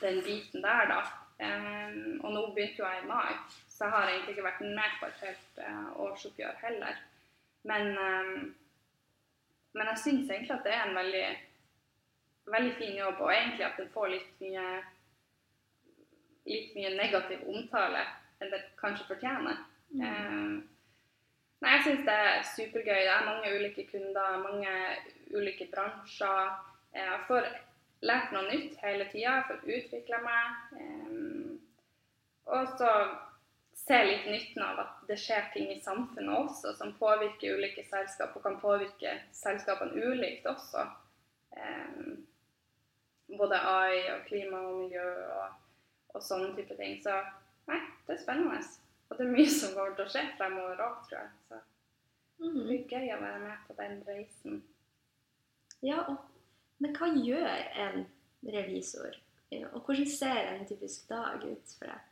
den 0.00 0.22
biten 0.24 0.64
der, 0.64 0.88
da. 0.90 1.02
Eh, 1.38 1.98
og 2.22 2.32
nå 2.34 2.46
begynte 2.54 2.82
jo 2.82 2.86
jeg 2.88 3.02
i 3.04 3.10
mai, 3.10 3.34
så 3.68 3.84
jeg 3.84 3.94
har 3.94 4.08
egentlig 4.08 4.34
ikke 4.34 4.46
vært 4.48 4.64
med 4.64 4.96
på 5.00 5.10
et 5.10 5.20
helt 5.26 5.60
eh, 5.66 5.84
årsoppgjør 6.06 6.62
heller. 6.64 7.02
Men, 7.68 7.90
um, 7.98 8.54
men 9.76 9.90
jeg 9.92 10.02
syns 10.02 10.30
egentlig 10.30 10.54
at 10.56 10.66
det 10.66 10.74
er 10.74 10.86
en 10.86 10.98
veldig, 10.98 11.26
veldig 12.54 12.74
fin 12.78 12.96
jobb, 12.96 13.20
og 13.20 13.32
egentlig 13.34 13.66
at 13.66 13.80
den 13.82 13.90
får 13.94 14.12
litt 14.14 14.42
mye 14.42 14.66
litt 16.48 16.74
mye 16.76 16.94
negativ 16.96 17.44
omtale 17.48 18.04
enn 18.38 18.52
det 18.52 18.62
kanskje 18.80 19.06
fortjener. 19.08 19.62
Mm. 19.90 20.02
Uh, 20.02 20.58
nei, 21.62 21.76
jeg 21.76 21.84
syns 21.86 22.04
det 22.06 22.18
er 22.24 22.44
supergøy. 22.54 23.00
Det 23.04 23.14
er 23.14 23.28
mange 23.28 23.54
ulike 23.56 23.86
kunder, 23.90 24.42
mange 24.44 24.74
ulike 25.34 25.68
bransjer. 25.72 26.52
Jeg 26.96 27.24
får 27.28 27.48
lært 28.06 28.34
noe 28.34 28.46
nytt 28.48 28.78
hele 28.82 29.08
tida, 29.12 29.40
får 29.48 29.64
utvikla 29.78 30.20
meg. 30.24 30.60
Um, 30.78 31.56
og 32.48 32.70
så 32.78 32.92
se 33.78 33.98
litt 34.04 34.26
nytten 34.26 34.62
av 34.64 34.80
at 34.82 35.04
det 35.08 35.18
skjer 35.20 35.50
ting 35.54 35.70
i 35.72 35.80
samfunnet 35.82 36.34
også 36.34 36.74
som 36.78 36.96
påvirker 36.98 37.58
ulike 37.58 37.84
selskap, 37.88 38.34
og 38.36 38.44
kan 38.44 38.58
påvirke 38.62 39.14
selskapene 39.36 40.08
ulikt 40.10 40.46
også. 40.48 40.86
Um, 41.58 42.18
både 43.38 43.60
AI 43.60 44.02
og 44.14 44.26
klima 44.28 44.60
og 44.70 44.82
miljø 44.82 45.08
og 45.36 45.56
og 46.18 46.24
sånne 46.26 46.52
type 46.56 46.76
ting. 46.78 46.98
Så 47.02 47.14
nei, 47.70 47.80
det 48.06 48.16
er 48.16 48.22
spennende. 48.22 48.60
Og 49.08 49.16
det 49.16 49.24
er 49.24 49.32
mye 49.32 49.52
som 49.52 49.74
kommer 49.76 49.94
til 49.96 50.04
å 50.04 50.12
skje 50.12 50.24
fremover 50.38 50.82
òg, 50.84 50.98
tror 51.06 51.20
jeg. 51.20 51.30
Så 51.48 51.62
det 52.44 52.66
blir 52.66 52.92
gøy 52.92 53.14
å 53.14 53.22
være 53.22 53.40
med 53.44 53.64
på 53.66 53.78
den 53.78 53.96
reisen. 54.06 54.60
Ja, 55.82 56.02
og, 56.10 56.20
men 56.82 56.94
hva 56.98 57.08
gjør 57.14 57.64
en 57.86 58.04
revisor? 58.42 59.16
Og 59.72 59.80
hvordan 59.80 60.10
ser 60.10 60.52
en 60.52 60.66
typisk 60.68 61.08
dag 61.08 61.42
ut 61.42 61.74
for 61.78 61.88
deg? 61.88 62.08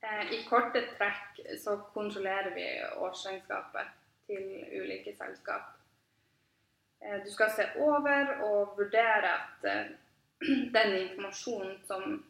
Eh, 0.00 0.32
I 0.36 0.42
korte 0.48 0.82
trekk 0.96 1.40
så 1.60 1.76
kontrollerer 1.94 2.54
vi 2.54 2.66
årsregnskapet 3.00 3.96
til 4.28 4.46
ulike 4.80 5.14
selskap. 5.16 5.74
Eh, 7.00 7.18
du 7.24 7.30
skal 7.32 7.52
se 7.56 7.66
over 7.80 8.34
og 8.46 8.76
vurdere 8.78 9.34
at 9.34 9.68
eh, 9.68 9.92
den 10.76 10.96
informasjonen 11.02 11.78
som 11.88 12.20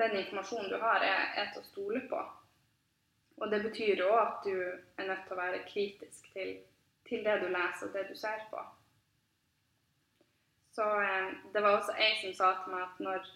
den 0.00 0.16
informasjonen 0.22 0.70
du 0.72 0.78
har, 0.80 1.04
er, 1.04 1.24
er, 1.36 1.50
til 1.52 1.62
å 1.62 1.68
stole 1.68 2.02
på. 2.10 2.20
Og 3.40 3.52
det 3.52 3.62
betyr 3.64 4.02
jo 4.02 4.10
at 4.16 4.44
du 4.44 4.54
er 4.56 5.08
nødt 5.08 5.24
til 5.26 5.36
å 5.36 5.40
være 5.40 5.64
kritisk 5.68 6.28
til, 6.34 6.58
til 7.08 7.24
det 7.24 7.38
du 7.42 7.48
leser 7.52 7.88
og 7.88 7.96
det 7.96 8.06
du 8.10 8.16
ser 8.18 8.44
på. 8.52 8.64
Så 10.76 10.86
eh, 11.02 11.32
det 11.52 11.62
var 11.62 11.78
også 11.78 11.96
ei 11.98 12.12
som 12.20 12.36
sa 12.36 12.50
til 12.62 12.74
meg 12.74 12.86
at 12.86 13.00
når, 13.06 13.30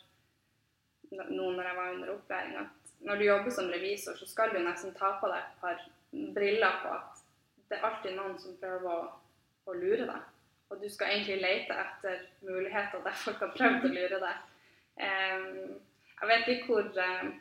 nå 1.32 1.50
når 1.56 1.68
jeg 1.68 1.78
var 1.80 1.94
under 1.96 2.12
opplæring, 2.14 2.56
at 2.62 2.92
når 3.04 3.20
du 3.20 3.24
jobber 3.24 3.50
som 3.50 3.72
revisor, 3.72 4.16
så 4.16 4.28
skal 4.28 4.54
du 4.54 4.60
nesten 4.62 4.94
ta 4.96 5.16
på 5.20 5.28
deg 5.32 5.40
et 5.40 5.58
par 5.60 5.82
briller 6.36 6.78
på 6.82 6.92
at 6.94 7.24
det 7.68 7.78
er 7.78 7.88
alltid 7.88 8.16
noen 8.16 8.36
som 8.38 8.56
prøver 8.60 8.92
å, 8.92 9.00
å 9.66 9.76
lure 9.76 10.06
deg. 10.06 10.30
Og 10.72 10.80
du 10.80 10.88
skal 10.92 11.12
egentlig 11.12 11.40
lete 11.42 11.76
etter 11.80 12.22
muligheter 12.44 13.02
der 13.04 13.18
folk 13.24 13.42
har 13.42 13.52
prøvd 13.56 13.88
å 13.88 13.92
lure 13.92 14.20
deg. 14.22 14.46
Um, 14.94 15.74
jeg 16.24 16.30
vet 16.30 16.50
ikke 16.54 16.72
hvor 16.72 17.00
eh, 17.04 17.32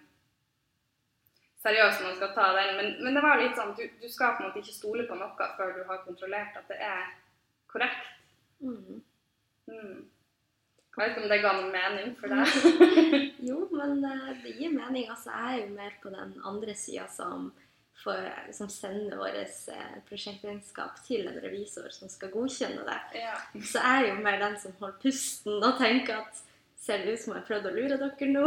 seriøst 1.64 2.04
man 2.06 2.16
skal 2.18 2.34
ta 2.36 2.48
den, 2.58 2.76
men, 2.80 2.92
men, 3.04 3.16
det 3.18 3.24
var 3.24 3.42
litt 3.42 3.58
sånn 3.60 3.76
du, 3.78 3.84
du 4.02 4.10
skal 4.12 4.36
på 4.36 4.44
en 4.44 4.50
måte 4.50 4.64
ikke 4.64 4.76
stole 4.76 5.08
på 5.10 5.18
noe 5.20 5.50
før 5.58 5.76
du 5.78 5.84
har 5.90 6.04
kontrollert 6.08 6.58
at 6.60 6.72
det 6.72 6.80
er 6.84 7.14
korrekt. 7.72 8.10
Mm. 8.60 9.02
Mm. 9.72 10.02
Jeg 10.94 11.02
vet 11.02 11.16
ikke 11.16 11.24
om 11.24 11.32
det 11.32 11.42
ga 11.42 11.52
noen 11.58 11.72
mening 11.74 12.12
for 12.20 12.30
deg? 12.30 12.98
jo, 13.50 13.64
men 13.74 14.04
uh, 14.06 14.28
det 14.44 14.52
gir 14.60 14.76
mening. 14.76 15.08
Altså, 15.10 15.32
jeg 15.34 15.56
er 15.56 15.62
jo 15.64 15.72
mer 15.74 15.96
på 16.04 16.12
den 16.14 16.36
andre 16.46 16.76
sida 16.78 17.08
som 17.10 17.50
som, 18.04 18.70
sender 18.70 18.70
sende 18.70 19.18
vårt 19.18 19.36
eh, 19.72 20.00
prosjektregnskap 20.10 21.04
til 21.08 21.28
en 21.28 21.40
revisor 21.44 21.88
som 21.94 22.10
skal 22.12 22.32
godkjenne 22.34 22.84
det. 22.88 23.00
Ja. 23.22 23.36
Så 23.62 23.80
jeg 23.80 24.02
er 24.02 24.08
jo 24.10 24.24
mer 24.24 24.40
den 24.42 24.58
som 24.60 24.74
holder 24.80 24.98
pusten 25.02 25.64
og 25.64 25.78
tenker 25.80 26.24
at 26.24 26.42
ser 26.84 27.04
det 27.04 27.14
ut 27.14 27.22
som 27.22 27.36
jeg 27.38 27.48
prøvd 27.48 27.70
å 27.70 27.74
lure 27.76 28.00
dere 28.02 28.30
nå? 28.32 28.44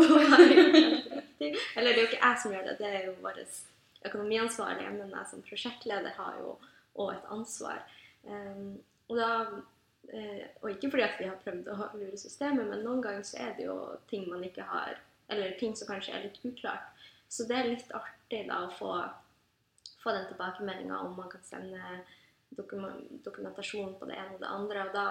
Eller 1.76 1.90
det 1.90 1.96
er 1.96 2.02
jo 2.02 2.08
ikke 2.10 2.22
jeg 2.22 2.42
som 2.42 2.54
gjør 2.54 2.68
det, 2.68 2.76
det 2.80 2.90
er 2.90 3.08
jo 3.08 3.16
vår 3.24 3.40
økonomiansvarlige, 4.06 4.92
men 4.98 5.14
jeg 5.16 5.30
som 5.30 5.44
prosjektleder 5.46 6.18
har 6.18 6.36
jo 6.42 6.56
òg 7.02 7.14
et 7.14 7.32
ansvar. 7.34 7.82
Um, 8.26 8.76
og, 9.08 9.18
da, 9.18 9.30
uh, 10.12 10.44
og 10.62 10.70
ikke 10.72 10.92
fordi 10.92 11.06
at 11.06 11.20
vi 11.20 11.28
har 11.30 11.40
prøvd 11.44 11.70
å 11.72 11.90
lure 11.96 12.20
systemet, 12.20 12.68
men 12.68 12.84
noen 12.84 13.02
ganger 13.04 13.26
så 13.26 13.40
er 13.48 13.56
det 13.58 13.68
jo 13.68 13.76
ting 14.10 14.28
man 14.30 14.44
ikke 14.46 14.66
har 14.68 15.02
Eller 15.26 15.56
ting 15.58 15.72
som 15.74 15.88
kanskje 15.88 16.12
er 16.14 16.20
litt 16.22 16.36
uklart. 16.46 16.92
Så 17.26 17.48
det 17.50 17.56
er 17.58 17.64
litt 17.66 17.88
artig 17.98 18.44
da 18.46 18.60
å 18.62 18.68
få 18.70 18.92
få 20.06 20.12
den 20.14 20.26
tilbakemeldinga 20.30 20.98
om 20.98 21.16
man 21.16 21.30
kan 21.30 21.42
sende 21.42 21.80
dokumentasjon 23.24 23.96
på 23.98 24.06
det 24.06 24.14
ene 24.20 24.36
og 24.36 24.42
det 24.44 24.52
andre. 24.58 24.84
og 24.86 24.92
da, 24.94 25.06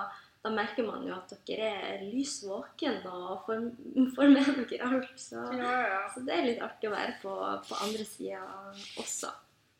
da 0.45 0.51
merker 0.53 0.85
man 0.85 1.01
jo 1.07 1.13
at 1.15 1.31
dere 1.47 1.71
er 1.73 2.03
lys 2.05 2.35
våken 2.45 2.99
og 3.09 3.47
får, 3.47 3.63
får 4.13 4.27
med 4.29 4.51
dere 4.69 4.89
alt. 4.91 5.15
Så, 5.17 5.41
ja, 5.57 5.71
ja. 5.89 6.03
så, 6.13 6.21
det 6.27 6.35
er 6.35 6.45
litt 6.45 6.61
artig 6.61 6.91
å 6.91 6.93
være 6.93 7.15
på, 7.23 7.33
på 7.65 7.79
andre 7.81 8.05
sida 8.05 8.43
også. 9.01 9.31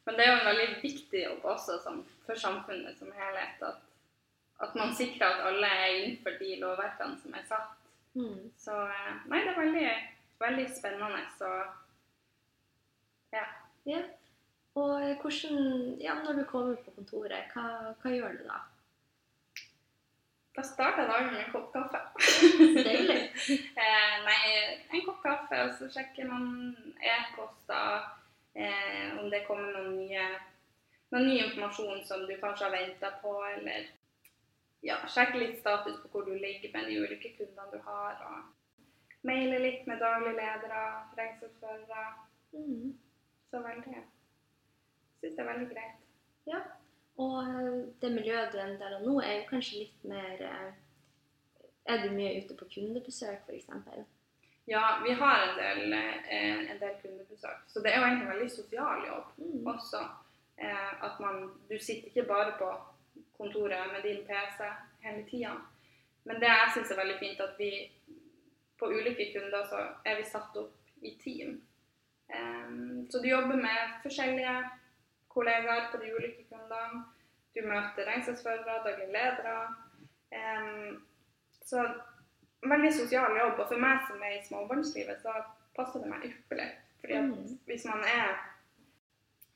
Men 0.10 0.18
det 0.18 0.26
er 0.26 0.32
jo 0.32 0.40
en 0.40 0.50
veldig 0.50 0.68
viktig 0.82 1.22
jobb 1.22 1.46
også 1.54 1.78
som, 1.86 2.02
for 2.26 2.42
samfunnet 2.42 2.98
som 2.98 3.14
helhet. 3.14 3.62
At, 3.62 3.86
at, 4.66 4.74
man 4.74 4.98
sikrer 4.98 5.28
at 5.30 5.46
alle 5.52 5.70
er 5.70 5.88
innenfor 6.00 6.42
de 6.42 6.58
lovverkene 6.66 7.22
som 7.22 7.38
er 7.38 7.46
satt. 7.54 7.80
Mm. 8.18 8.52
Så 8.58 8.82
eh, 8.90 9.16
nei, 9.30 9.46
det 9.46 9.54
er 9.54 9.62
veldig, 9.62 9.88
veldig 10.42 10.70
spennende. 10.74 11.26
Så 11.38 11.56
ja. 13.38 13.50
ja. 13.86 14.06
Og 14.82 15.22
hvordan 15.22 16.00
Ja, 16.02 16.18
når 16.26 16.42
du 16.42 16.48
kommer 16.50 16.74
på 16.82 16.98
kontoret, 16.98 17.54
hva, 17.54 17.94
hva 18.02 18.18
gjør 18.18 18.42
du 18.42 18.48
da? 18.50 18.66
Da 20.56 20.64
starter 20.64 21.08
dagen 21.08 21.34
med 21.34 21.44
en 21.44 21.52
kopp 21.52 21.74
kaffe. 21.74 22.00
Deilig. 22.88 23.18
eh, 23.84 24.16
nei, 24.24 24.42
en 24.92 25.06
kopp 25.06 25.22
kaffe, 25.24 25.62
og 25.68 25.74
så 25.80 25.90
sjekker 25.92 26.30
man 26.30 26.46
e-poster, 27.04 28.08
eh, 28.56 29.18
om 29.20 29.30
det 29.34 29.44
kommer 29.50 29.76
noen 29.76 29.98
nye 30.00 30.28
noen 31.12 31.28
ny 31.28 31.36
informasjon 31.44 32.02
som 32.08 32.24
du 32.28 32.34
kanskje 32.42 32.66
har 32.66 32.74
venta 32.74 33.12
på, 33.22 33.36
eller 33.52 33.92
ja, 34.86 34.98
sjekke 35.12 35.42
litt 35.42 35.60
status 35.60 36.00
på 36.02 36.12
hvor 36.14 36.26
du 36.28 36.34
ligger 36.34 36.74
med 36.74 36.90
de 36.90 37.00
ulike 37.04 37.36
kundene 37.38 37.72
du 37.72 37.80
har. 37.86 38.20
og 38.30 39.26
Maile 39.26 39.60
litt 39.60 39.88
med 39.90 40.00
daglige 40.00 40.38
ledere, 40.38 40.82
regnskapsførere. 41.18 42.04
Mm. 42.54 42.92
Så 43.50 43.62
veldig 43.62 44.04
syns 45.26 45.38
det 45.38 45.44
er 45.44 45.52
veldig 45.52 45.70
greit. 45.72 46.02
Ja. 46.48 46.60
Og 47.18 47.38
eh, 47.44 47.78
det 48.02 48.12
miljøet 48.12 48.52
du 48.52 48.60
er 48.60 48.68
en 48.70 48.80
del 48.80 48.98
av 48.98 49.06
nå, 49.06 49.20
er 49.22 49.40
jo 49.40 49.48
kanskje 49.52 49.86
litt 49.86 50.04
mer 50.10 50.42
eh, 50.44 50.74
Er 51.86 52.02
du 52.02 52.16
mye 52.16 52.42
ute 52.42 52.56
på 52.58 52.68
kundebesøk, 52.74 53.46
f.eks.? 53.46 53.70
Ja, 54.66 55.00
vi 55.04 55.14
har 55.14 55.44
en 55.44 55.58
del, 55.60 55.94
eh, 55.94 56.64
en 56.74 56.80
del, 56.82 56.96
kundebesøk. 57.04 57.68
Så 57.70 57.84
det 57.84 57.92
er 57.92 58.00
jo 58.00 58.08
egentlig 58.08 58.26
en 58.26 58.34
veldig 58.34 58.50
sosial 58.52 59.06
jobb 59.08 59.38
mm. 59.38 59.68
også. 59.76 60.02
At 60.56 61.20
man 61.20 61.50
Du 61.70 61.76
sitter 61.78 62.08
ikke 62.08 62.24
bare 62.30 62.56
på 62.58 62.70
kontoret 63.38 63.92
med 63.92 64.04
din 64.08 64.24
PC 64.26 64.64
hele 65.04 65.26
tida. 65.30 65.52
Men 66.24 66.40
det 66.42 66.48
jeg 66.48 66.72
syns 66.74 66.92
er 66.92 67.02
veldig 67.02 67.18
fint, 67.20 67.42
at 67.44 67.60
vi 67.60 67.72
på 68.80 68.88
ulike 68.88 69.28
kunder 69.34 69.68
så 69.70 69.82
er 70.06 70.18
vi 70.18 70.24
satt 70.26 70.56
opp 70.58 71.04
i 71.04 71.12
team. 71.22 71.60
Um, 72.34 73.06
så 73.12 73.20
du 73.22 73.28
jobber 73.30 73.60
med 73.62 74.00
forskjellige 74.04 74.56
kollegaer 75.36 75.92
på 75.92 76.00
de 76.02 76.14
ulike 76.16 76.48
kundene. 76.50 77.04
Du 77.56 77.62
møter 77.68 78.08
regnskapsførere, 78.10 78.82
daglige 78.84 79.12
ledere. 79.14 79.60
Um, 80.36 81.06
så 81.66 81.84
veldig 82.66 82.92
sosial 82.94 83.38
jobb. 83.38 83.60
Og 83.60 83.70
for 83.70 83.80
meg 83.80 84.02
som 84.08 84.24
er 84.24 84.40
i 84.40 84.44
småbarnslivet, 84.48 85.22
så 85.24 85.36
passer 85.78 86.04
det 86.04 86.12
meg 86.12 86.26
ypperlig. 86.32 86.72
Fordi 87.02 87.14
at 87.20 87.30
Mm. 87.30 87.60
hvis 87.68 87.86
man 87.86 88.04
er 88.04 88.32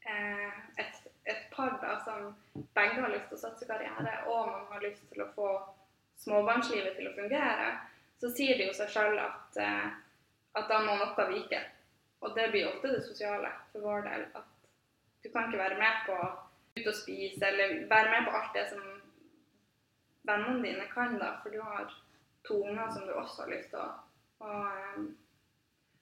eh, 0.10 0.52
et, 0.78 1.00
et 1.26 1.44
par 1.52 1.80
da, 1.82 1.96
som 2.06 2.36
begge 2.76 3.02
har 3.02 3.10
lyst 3.14 3.28
til 3.30 3.38
å 3.38 3.42
satse 3.42 3.68
karriere, 3.70 4.14
og 4.28 4.48
man 4.52 4.68
har 4.72 4.84
lyst 4.84 5.04
til 5.12 5.24
å 5.24 5.32
få 5.36 5.50
småbarnslivet 6.24 6.96
til 6.98 7.10
å 7.10 7.16
fungere, 7.18 7.72
så 8.20 8.30
sier 8.36 8.58
det 8.58 8.68
jo 8.68 8.74
seg 8.78 8.90
sjøl 8.94 9.20
at, 9.20 9.58
eh, 9.58 9.90
at 10.60 10.70
da 10.72 10.80
må 10.86 10.96
noe 11.00 11.28
vike. 11.32 11.62
Og 12.22 12.36
det 12.36 12.50
blir 12.52 12.68
ofte 12.68 12.92
det 12.92 13.04
sosiale 13.06 13.52
for 13.72 13.86
vår 13.86 14.02
del. 14.08 14.26
At 14.36 14.59
du 15.24 15.30
kan 15.32 15.48
ikke 15.48 15.64
være 15.64 15.80
med 15.80 16.04
på 16.08 16.18
ut 16.80 16.88
og 16.88 16.96
spise, 16.96 17.48
eller 17.48 17.88
være 17.90 18.12
med 18.14 18.28
på 18.28 18.36
alt 18.38 18.56
det 18.56 18.66
som 18.70 18.84
vennene 20.30 20.64
dine 20.64 20.86
kan, 20.94 21.18
da, 21.20 21.34
for 21.42 21.54
du 21.54 21.62
har 21.62 21.90
to 22.48 22.62
unger 22.64 22.94
som 22.94 23.08
du 23.08 23.14
også 23.14 23.44
har 23.44 23.52
lyst 23.54 23.74
til 23.74 23.82
å, 23.82 23.90
å, 24.40 24.52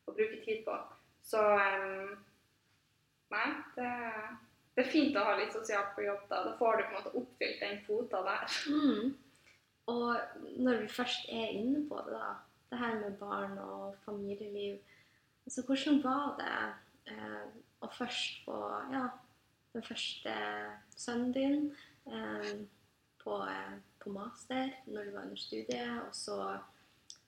å 0.08 0.16
bruke 0.16 0.42
tid 0.46 0.64
på. 0.66 0.80
Så 1.28 1.44
Nei, 3.28 3.48
det, 3.76 3.88
det 4.76 4.84
er 4.86 4.92
fint 4.92 5.18
å 5.20 5.24
ha 5.28 5.34
litt 5.36 5.52
sosialt 5.52 5.90
på 5.96 6.06
jobb. 6.06 6.22
Da 6.30 6.44
Da 6.46 6.54
får 6.60 6.78
du 6.78 6.84
på 6.84 6.88
en 6.88 6.98
måte 6.98 7.16
oppfylt 7.20 7.64
den 7.64 7.82
kvota 7.84 8.22
der. 8.24 8.46
Mm. 8.72 9.10
Og 9.92 10.62
når 10.64 10.84
vi 10.84 10.94
først 10.96 11.28
er 11.32 11.56
inne 11.58 11.82
på 11.90 12.00
det, 12.06 12.16
da, 12.16 12.30
det 12.72 12.80
her 12.80 12.96
med 13.02 13.18
barn 13.20 13.58
og 13.64 13.96
familieliv 14.06 14.78
altså 15.48 15.64
Hvordan 15.64 16.02
var 16.04 16.34
det 16.40 17.14
å 17.84 17.90
først 17.94 18.44
på 18.46 18.58
ja, 18.94 19.04
den 19.74 19.86
første 19.86 20.34
sønnen 20.98 21.34
din 21.36 21.68
eh, 22.10 22.54
på, 23.22 23.38
eh, 23.46 23.76
på 24.02 24.14
master 24.16 24.72
når 24.88 25.10
du 25.10 25.16
var 25.16 25.28
under 25.28 25.42
studiet, 25.42 25.98
og 26.02 26.16
så 26.16 26.40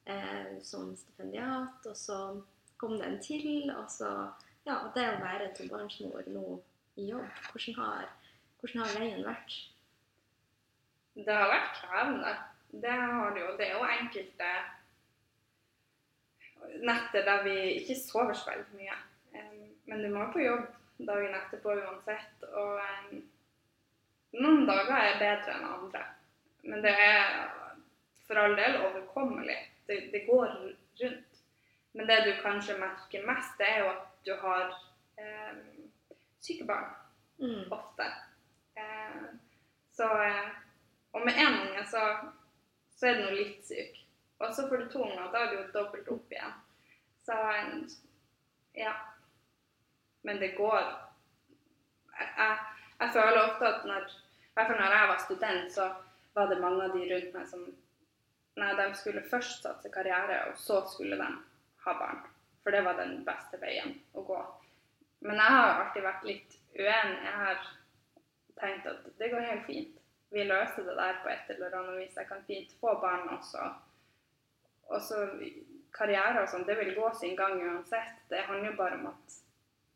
eh, 0.10 0.58
som 0.66 0.95
stipendiat, 0.97 1.86
og 1.86 1.97
så 1.97 2.20
kom 2.80 2.95
det 2.97 3.08
en 3.08 3.20
til, 3.24 3.70
og 3.76 3.89
så 3.91 4.12
ja, 4.66 4.80
det 4.95 5.06
å 5.10 5.20
være 5.22 5.52
tobarnsmor 5.58 6.30
nå 6.32 6.45
i 7.00 7.10
jobb, 7.10 7.30
hvordan 7.52 7.78
har, 7.80 8.10
hvordan 8.60 8.84
har 8.84 8.97
veien 9.00 9.28
vært? 9.28 9.60
Det 11.20 11.36
har 11.36 11.50
vært 11.52 11.80
krevende. 11.82 12.34
Det 12.70 12.91
har 12.91 13.34
det 13.34 13.41
jo. 13.41 13.54
Det 13.58 13.66
er 13.66 13.74
jo 13.76 13.88
enkelte 13.88 14.50
netter 16.86 17.26
der 17.26 17.43
vi 17.43 17.56
ikke 17.80 17.97
sover 18.00 18.38
så 18.38 18.52
veldig 18.52 18.78
mye. 18.78 18.97
Men 19.89 20.03
du 20.05 20.09
må 20.13 20.27
på 20.33 20.43
jobb 20.43 20.67
dagen 21.09 21.35
etterpå 21.39 21.73
uansett. 21.81 22.45
Og 22.51 22.77
um, 22.77 23.23
noen 24.37 24.67
dager 24.69 24.95
er 24.99 25.19
bedre 25.21 25.55
enn 25.57 25.67
andre. 25.69 26.03
Men 26.69 26.83
det 26.85 26.93
er 26.93 27.49
for 28.27 28.37
all 28.37 28.55
del 28.59 28.77
overkommelig. 28.85 29.57
Det, 29.89 30.01
det 30.13 30.25
går 30.27 30.47
rundt. 31.01 31.43
Men 31.97 32.05
det 32.07 32.19
du 32.27 32.31
kanskje 32.43 32.77
merker 32.77 33.25
mest, 33.25 33.55
det 33.57 33.65
er 33.65 33.79
jo 33.81 33.91
at 33.95 34.07
du 34.27 34.33
har 34.43 34.73
um, 35.17 35.61
syke 36.45 36.67
barn 36.69 36.95
Mm. 37.39 37.71
ofte. 37.71 38.03
Eh, 38.75 39.21
så 39.95 40.03
eh, 40.23 40.47
Og 41.11 41.21
med 41.25 41.33
én 41.39 41.53
unge 41.61 41.85
så, 41.87 42.01
så 42.91 43.07
er 43.07 43.13
du 43.15 43.21
nå 43.23 43.29
litt 43.31 43.61
syk. 43.65 43.95
Og 44.43 44.51
så 44.55 44.65
får 44.69 44.77
du 44.83 44.89
to 44.91 45.03
unger, 45.05 45.29
da 45.31 45.39
er 45.45 45.53
du 45.53 45.55
jo 45.61 45.69
dobbelt 45.73 46.11
opp 46.11 46.33
igjen. 46.35 46.51
Så 47.25 47.37
um, 47.39 47.85
ja. 48.75 48.91
Men 50.28 50.39
det 50.41 50.55
går 50.57 50.80
Jeg, 52.20 52.28
jeg, 52.38 52.55
jeg 52.99 53.11
føler 53.15 53.41
ofte 53.41 53.67
at 53.67 53.86
når 53.88 54.07
I 54.09 54.57
hvert 54.57 54.67
fall 54.67 54.82
når 54.82 54.95
jeg 54.95 55.11
var 55.11 55.22
student, 55.24 55.72
så 55.72 55.86
var 56.36 56.49
det 56.49 56.61
mange 56.61 56.84
av 56.84 56.95
de 56.95 57.05
rundt 57.13 57.38
meg 57.38 57.47
som 57.47 57.70
Nei, 58.59 58.74
de 58.76 58.89
skulle 58.97 59.22
først 59.32 59.63
satse 59.63 59.88
karriere, 59.93 60.41
og 60.49 60.57
så 60.59 60.82
skulle 60.91 61.15
de 61.15 61.28
ha 61.86 61.93
barn. 61.95 62.17
For 62.63 62.76
det 62.76 62.82
var 62.84 62.97
den 62.97 63.22
beste 63.24 63.59
veien 63.61 63.93
å 64.20 64.24
gå. 64.28 64.39
Men 65.24 65.39
jeg 65.39 65.53
har 65.55 65.70
alltid 65.84 66.03
vært 66.03 66.26
litt 66.28 66.57
uenig. 66.76 67.22
Jeg 67.24 67.38
har 67.43 67.61
tenkt 68.59 68.89
at 68.91 69.07
det 69.22 69.32
går 69.32 69.47
helt 69.47 69.65
fint. 69.67 69.95
Vi 70.36 70.43
løser 70.45 70.86
det 70.86 70.95
der 70.97 71.22
på 71.24 71.32
et 71.32 71.53
eller 71.55 71.78
annet 71.80 72.01
vis. 72.01 72.17
Jeg 72.20 72.28
kan 72.30 72.43
fint 72.47 72.76
få 72.82 72.97
barn 73.01 73.32
også. 73.38 73.70
Og 74.89 75.01
så 75.01 75.24
karriere 75.95 76.43
og 76.43 76.51
sånn, 76.51 76.67
det 76.67 76.78
vil 76.82 76.93
gå 76.97 77.09
sin 77.17 77.38
gang 77.39 77.57
uansett. 77.63 78.20
Det 78.30 78.43
handler 78.49 78.72
jo 78.72 78.78
bare 78.78 78.99
om 78.99 79.07
at 79.13 79.38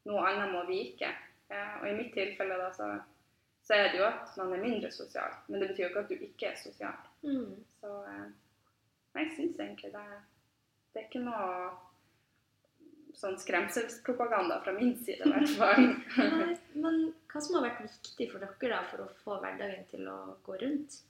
noe 0.10 0.26
annet 0.30 0.51
må 0.54 0.64
vike. 0.68 1.10
Eh, 1.49 1.74
og 1.82 1.88
i 1.89 1.95
mitt 1.97 2.14
tilfelle 2.16 2.58
da, 2.60 2.70
så, 2.76 2.89
så 3.64 3.78
er 3.78 3.91
det 3.91 4.01
jo 4.01 4.08
at 4.10 4.36
man 4.39 4.54
er 4.56 4.66
mindre 4.66 4.91
sosial. 4.91 5.39
Men 5.47 5.62
det 5.62 5.72
betyr 5.72 5.86
jo 5.86 5.91
ikke 5.91 6.06
at 6.06 6.12
du 6.12 6.28
ikke 6.28 6.51
er 6.51 6.60
sosial. 6.62 7.08
Mm. 7.24 7.56
Så 7.80 7.95
eh, 8.12 8.28
jeg 9.20 9.34
syns 9.38 9.60
egentlig 9.60 9.93
det, 9.93 10.06
det 10.93 11.01
er 11.01 11.10
ikke 11.10 11.26
noe 11.26 11.49
sånn 13.18 13.38
skremselspropaganda 13.38 14.60
fra 14.66 14.74
min 14.76 14.95
side, 15.06 15.22
i 15.22 15.34
hvert 15.34 15.56
fall. 15.62 15.89
Nei, 16.18 16.54
men 16.74 17.01
hva 17.32 17.41
som 17.41 17.60
har 17.60 17.68
vært 17.68 17.84
viktig 17.86 18.30
for 18.32 18.43
dere 18.43 18.76
da, 18.76 18.84
for 18.89 19.06
å 19.06 19.10
få 19.24 19.39
hverdagen 19.43 19.86
til 19.91 20.08
å 20.10 20.20
gå 20.45 20.58
rundt? 20.64 21.01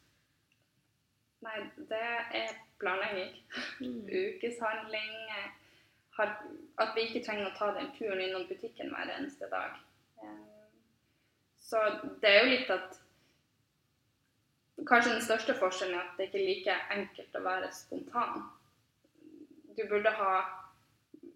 Nei, 1.44 1.58
det 1.90 2.06
er 2.40 2.54
planlegging. 2.80 3.34
Mm. 3.84 4.04
Ukeshandling. 4.08 5.18
Har, 6.14 6.34
at 6.78 6.96
vi 6.96 7.08
ikke 7.08 7.24
trenger 7.26 7.50
å 7.50 7.56
ta 7.58 7.72
den 7.74 7.90
turen 7.98 8.22
innom 8.22 8.48
butikken 8.48 8.92
hver 8.94 9.10
eneste 9.18 9.50
dag. 9.50 9.80
Eh, 10.22 10.42
Så 11.58 11.80
det 12.22 12.30
er 12.30 12.44
jo 12.44 12.52
litt 12.52 12.70
at 12.70 13.00
Kanskje 14.90 15.14
den 15.14 15.22
største 15.22 15.54
forskjellen 15.54 15.96
er 15.96 16.02
at 16.02 16.18
det 16.18 16.26
ikke 16.28 16.40
er 16.40 16.48
like 16.48 16.76
enkelt 16.96 17.36
å 17.38 17.42
være 17.46 17.68
spontan. 17.72 18.42
Du 19.78 19.84
burde 19.88 20.10
ha 20.18 20.32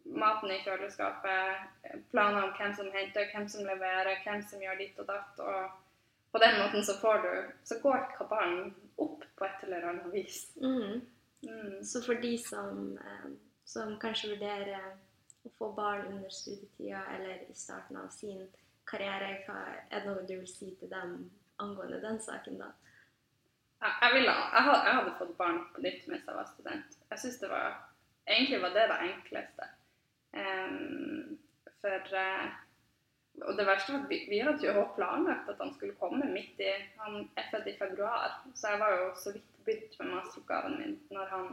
maten 0.06 0.52
i 0.52 0.58
kjøleskapet, 0.66 1.68
planer 2.12 2.48
om 2.48 2.56
hvem 2.58 2.74
som 2.76 2.90
henter, 2.94 3.30
hvem 3.34 3.48
som 3.52 3.68
leverer, 3.68 4.18
hvem 4.26 4.42
som 4.50 4.64
gjør 4.64 4.82
ditt 4.82 5.00
og 5.00 5.10
datt. 5.10 5.40
Og 5.40 6.34
på 6.34 6.42
den 6.44 6.58
måten 6.62 6.84
så 6.84 6.98
får 7.02 7.22
du 7.24 7.32
Så 7.64 7.80
går 7.84 8.10
kabalen 8.18 8.76
opp 8.98 9.24
på 9.38 9.46
et 9.46 9.64
eller 9.64 9.90
annet 9.90 10.14
vis. 10.14 10.52
Mm. 10.62 11.02
Mm. 11.44 11.84
Så 11.84 12.02
for 12.06 12.14
de 12.14 12.38
som, 12.38 12.98
eh, 12.98 13.30
som 13.68 13.98
kanskje 14.00 14.34
vurderer 14.36 14.94
å 15.44 15.52
få 15.58 15.72
barn 15.76 16.08
under 16.12 16.32
studietida 16.32 17.04
eller 17.16 17.44
i 17.48 17.56
starten 17.56 18.00
av 18.00 18.10
sin 18.16 18.46
karriere, 18.88 19.42
hva 19.46 19.58
er 19.92 20.04
det 20.04 20.06
noe 20.08 20.26
du 20.28 20.38
vil 20.38 20.50
si 20.50 20.72
til 20.80 20.92
dem 20.92 21.18
angående 21.60 22.00
den 22.04 22.20
saken, 22.24 22.62
da? 22.62 22.72
Jeg, 23.78 24.14
ville, 24.14 24.32
jeg, 24.32 24.64
hadde, 24.66 24.78
jeg 24.88 24.96
hadde 25.00 25.18
fått 25.20 25.36
barn 25.38 25.60
på 25.74 25.84
nytt 25.86 26.08
mens 26.10 26.24
jeg 26.26 26.38
var 26.38 26.48
student. 26.50 26.96
Jeg 27.12 27.24
synes 27.24 27.44
det 27.44 27.52
var 27.52 27.84
Egentlig 28.28 28.58
var 28.60 28.74
det 28.76 28.82
det 28.92 28.96
enkleste. 29.06 29.68
Um, 30.36 31.38
for 31.80 32.10
uh, 32.12 32.48
Og 33.48 33.54
det 33.56 33.66
verste 33.70 33.94
var 33.94 34.02
at 34.04 34.10
vi, 34.10 34.18
vi 34.28 34.42
hadde 34.44 34.66
jo 34.66 34.84
planlagt 34.98 35.48
at 35.48 35.62
han 35.62 35.72
skulle 35.76 35.96
komme 36.02 36.28
midt 36.34 36.60
i 36.60 36.74
Han 37.00 37.30
er 37.40 37.48
født 37.52 37.70
i 37.72 37.78
februar, 37.80 38.42
så 38.56 38.74
jeg 38.74 38.82
var 38.82 38.96
jo 38.98 39.06
så 39.16 39.32
vidt 39.36 39.54
begynt 39.64 39.96
med 40.00 40.12
masteroppgaven 40.16 40.78
min 40.82 40.98
når 41.12 41.32
han, 41.32 41.48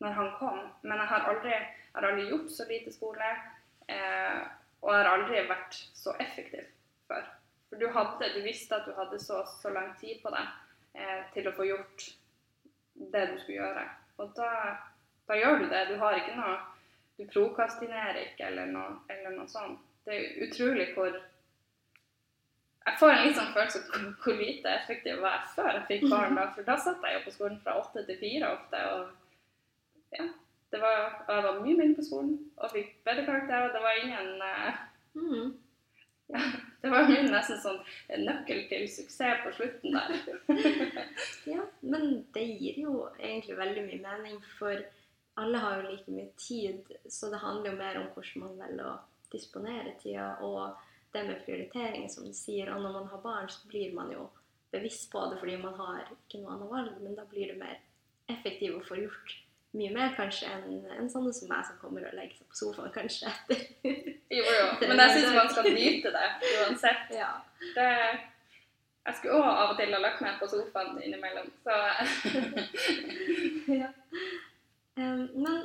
når 0.00 0.12
han 0.16 0.30
kom. 0.38 0.60
Men 0.82 0.98
jeg 1.02 1.06
har 1.12 1.26
aldri, 1.30 1.50
jeg 1.50 1.94
har 1.94 2.06
aldri 2.10 2.28
gjort 2.30 2.50
så 2.54 2.66
lite 2.68 2.92
skole, 2.94 3.30
eh, 3.88 4.40
og 4.80 4.94
jeg 4.94 5.02
har 5.04 5.10
aldri 5.12 5.42
vært 5.48 5.76
så 5.94 6.14
effektiv 6.20 6.64
før. 7.08 7.26
For 7.68 7.78
du, 7.78 7.86
hadde, 7.94 8.30
du 8.34 8.40
visste 8.42 8.74
at 8.76 8.86
du 8.88 8.94
hadde 8.96 9.18
så, 9.22 9.42
så 9.60 9.70
lang 9.70 9.92
tid 10.00 10.22
på 10.22 10.32
deg 10.34 10.46
eh, 10.96 11.20
til 11.34 11.48
å 11.48 11.52
få 11.54 11.66
gjort 11.68 12.06
det 13.12 13.26
du 13.30 13.36
skulle 13.38 13.60
gjøre. 13.60 13.84
Og 14.20 14.32
da, 14.36 14.48
da 15.28 15.36
gjør 15.38 15.62
du 15.62 15.68
det. 15.70 15.84
Du 15.92 15.96
har 16.02 16.18
ikke 16.18 16.36
noe 16.36 16.58
Du 17.20 17.26
prokastinerer 17.28 18.16
ikke 18.22 18.46
eller 18.48 18.70
noe, 18.72 18.94
eller 19.12 19.34
noe 19.36 19.48
sånt. 19.48 19.80
Det 20.08 20.14
er 20.16 20.38
utrolig 20.46 20.86
hvor 20.94 21.10
Jeg 22.86 22.96
får 22.98 23.10
en 23.12 23.26
litt 23.26 23.36
sånn 23.36 23.50
følelse 23.52 23.82
av 23.92 24.06
hvor- 24.24 24.38
lite 24.40 24.70
effektiv 24.72 25.12
jeg 25.12 25.20
var 25.20 25.42
før 25.54 25.68
jeg 25.74 25.82
fikk 25.90 26.06
barn. 26.10 26.34
da, 26.38 26.46
For 26.54 26.62
da 26.62 26.76
satt 26.80 27.02
jeg 27.04 27.18
jo 27.18 27.24
på 27.26 27.34
skolen 27.34 27.60
fra 27.60 27.74
åtte 27.76 28.06
til 28.06 28.16
fire 28.18 28.48
ofte. 28.56 28.80
og 28.94 29.10
ja, 30.16 30.28
det 30.70 30.80
var, 30.82 31.24
Jeg 31.28 31.44
var 31.46 31.60
mye 31.64 31.76
mindre 31.78 31.98
på 31.98 32.06
skolen 32.06 32.36
og 32.56 32.72
fikk 32.74 32.94
bedre 33.06 33.26
karakterer. 33.26 33.72
Det 33.74 33.82
var 33.82 34.00
ingen 34.04 34.30
uh, 34.42 34.78
Mm. 35.14 35.58
Det 36.82 36.90
var 36.90 37.08
min 37.08 37.26
nesten 37.32 37.58
sånn 37.60 37.80
nøkkel 38.22 38.62
til 38.70 38.86
suksess 38.88 39.42
på 39.44 39.50
slutten 39.56 39.96
der. 39.96 40.12
Ja, 41.52 41.64
men 41.80 42.22
det 42.34 42.44
gir 42.46 42.78
jo 42.84 42.94
egentlig 43.18 43.56
veldig 43.58 43.82
mye 43.88 43.98
mening, 44.04 44.38
for 44.58 44.78
alle 45.40 45.60
har 45.60 45.80
jo 45.80 45.90
like 45.90 46.14
mye 46.14 46.28
tid, 46.38 46.94
så 47.08 47.32
det 47.32 47.42
handler 47.42 47.72
jo 47.72 47.80
mer 47.80 47.98
om 48.00 48.08
hvordan 48.14 48.44
man 48.44 48.62
velger 48.62 48.92
å 48.92 48.94
disponere 49.34 49.96
tida, 50.00 50.30
og 50.46 50.78
det 51.12 51.26
med 51.26 51.42
prioritering, 51.44 52.08
som 52.10 52.26
du 52.26 52.32
sier. 52.36 52.70
Og 52.72 52.82
når 52.82 52.96
man 53.00 53.10
har 53.10 53.22
barn, 53.24 53.50
så 53.50 53.68
blir 53.68 53.92
man 53.94 54.14
jo 54.14 54.28
bevisst 54.70 55.10
på 55.10 55.26
det 55.30 55.40
fordi 55.40 55.56
man 55.58 55.74
har 55.74 56.04
ikke 56.14 56.40
noe 56.40 56.54
annet 56.54 56.72
valg, 56.72 56.98
men 57.02 57.16
da 57.18 57.26
blir 57.28 57.50
det 57.50 57.58
mer 57.58 57.80
effektivt 58.30 58.78
å 58.78 58.86
få 58.86 59.00
gjort 59.02 59.36
mye 59.76 59.92
mer 59.94 60.14
kanskje 60.16 60.48
enn 60.50 60.80
en 60.96 61.10
sånne 61.10 61.32
som 61.34 61.50
meg, 61.50 61.62
som 61.66 61.78
kommer 61.78 62.08
og 62.08 62.16
legger 62.16 62.40
seg 62.40 62.50
på 62.50 62.58
sofaen 62.58 62.94
kanskje 62.94 63.30
etter. 63.30 63.64
Jo, 64.30 64.44
jo. 64.46 64.66
Men 64.86 65.00
jeg 65.02 65.14
syns 65.16 65.32
man 65.34 65.48
skal 65.50 65.66
nyte 65.74 66.12
det 66.14 66.26
uansett. 66.60 67.08
Ja. 67.20 67.30
Det, 67.74 67.86
jeg 69.06 69.16
skulle 69.18 69.40
òg 69.40 69.48
av 69.48 69.72
og 69.72 69.80
til 69.80 69.94
ha 69.94 70.00
lagt 70.02 70.22
meg 70.22 70.38
på 70.38 70.48
sofaen 70.50 71.00
innimellom, 71.02 71.50
så 71.64 71.76
ja. 73.80 73.90
Um, 74.98 75.26
men 75.38 75.56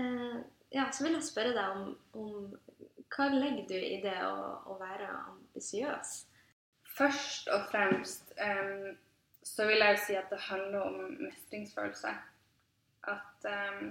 eh, 0.00 0.38
ja, 0.74 0.88
så 0.92 1.06
vil 1.06 1.16
jeg 1.16 1.28
spørre 1.28 1.54
deg 1.56 1.76
om, 1.76 1.90
om 2.18 3.02
hva 3.14 3.28
legger 3.32 3.68
du 3.70 3.76
i 3.78 4.00
det 4.02 4.16
å, 4.26 4.36
å 4.72 4.78
være 4.80 5.08
ambisiøs? 5.08 6.16
Først 6.96 7.50
og 7.52 7.68
fremst 7.70 8.32
um, 8.40 8.96
så 9.46 9.66
vil 9.68 9.84
jeg 9.84 9.96
jo 9.96 10.02
si 10.04 10.16
at 10.18 10.32
det 10.32 10.40
handler 10.48 10.88
om 10.88 11.02
mestringsfølelse. 11.20 12.14
At 13.06 13.48
um, 13.50 13.90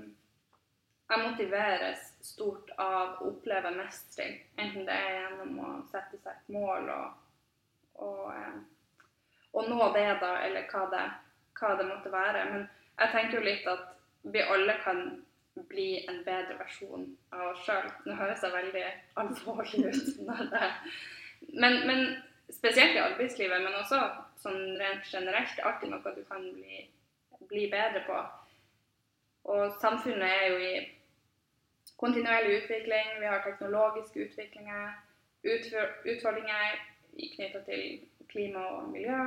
jeg 1.09 1.21
motiveres 1.21 2.07
stort 2.25 2.71
av 2.81 3.19
å 3.21 3.29
oppleve 3.29 3.71
mestring. 3.75 4.39
Enten 4.57 4.87
det 4.87 4.95
er 4.95 5.19
gjennom 5.19 5.59
å 5.61 5.73
sette 5.91 6.17
seg 6.17 6.31
et 6.33 6.53
mål 6.55 6.89
og, 6.89 7.19
og, 8.01 8.23
em, 8.33 8.63
og 9.53 9.69
nå 9.69 9.91
det, 9.93 10.07
da, 10.23 10.31
eller 10.47 10.65
hva 10.71 10.87
det, 10.93 11.03
hva 11.59 11.75
det 11.77 11.87
måtte 11.91 12.13
være. 12.13 12.45
Men 12.51 12.65
jeg 12.97 13.13
tenker 13.13 13.37
jo 13.37 13.45
litt 13.45 13.69
at 13.69 13.91
vi 14.33 14.41
alle 14.41 14.79
kan 14.81 15.03
bli 15.69 15.89
en 16.09 16.23
bedre 16.25 16.57
versjon 16.59 17.05
av 17.31 17.51
oss 17.51 17.61
sjøl. 17.67 17.85
Nå 18.07 18.15
høres 18.19 18.43
jeg 18.43 18.55
veldig 18.55 18.85
alvorlig 19.21 19.83
ut. 19.85 20.07
Når 20.27 20.47
det, 20.51 20.71
men, 21.53 21.77
men 21.85 22.01
spesielt 22.49 22.97
i 22.97 23.03
arbeidslivet, 23.03 23.61
men 23.61 23.77
også 23.77 24.01
sånn 24.41 24.75
rent 24.81 25.05
generelt. 25.11 25.53
Det 25.53 25.63
er 25.63 25.69
alltid 25.69 25.93
noe 25.93 26.15
du 26.17 26.25
kan 26.27 26.49
bli, 26.57 26.81
bli 27.45 27.69
bedre 27.71 28.03
på. 28.09 28.17
Og 29.45 29.75
samfunnet 29.81 30.25
er 30.25 30.45
jo 30.51 30.57
i 30.57 30.73
kontinuerlig 32.01 32.63
utvikling. 32.63 33.11
Vi 33.19 33.29
har 33.29 33.43
teknologiske 33.45 34.25
utviklinger, 34.25 34.95
utfordringer 35.45 36.79
knytta 37.35 37.61
til 37.67 37.99
klima 38.29 38.63
og 38.77 38.89
miljø. 38.89 39.19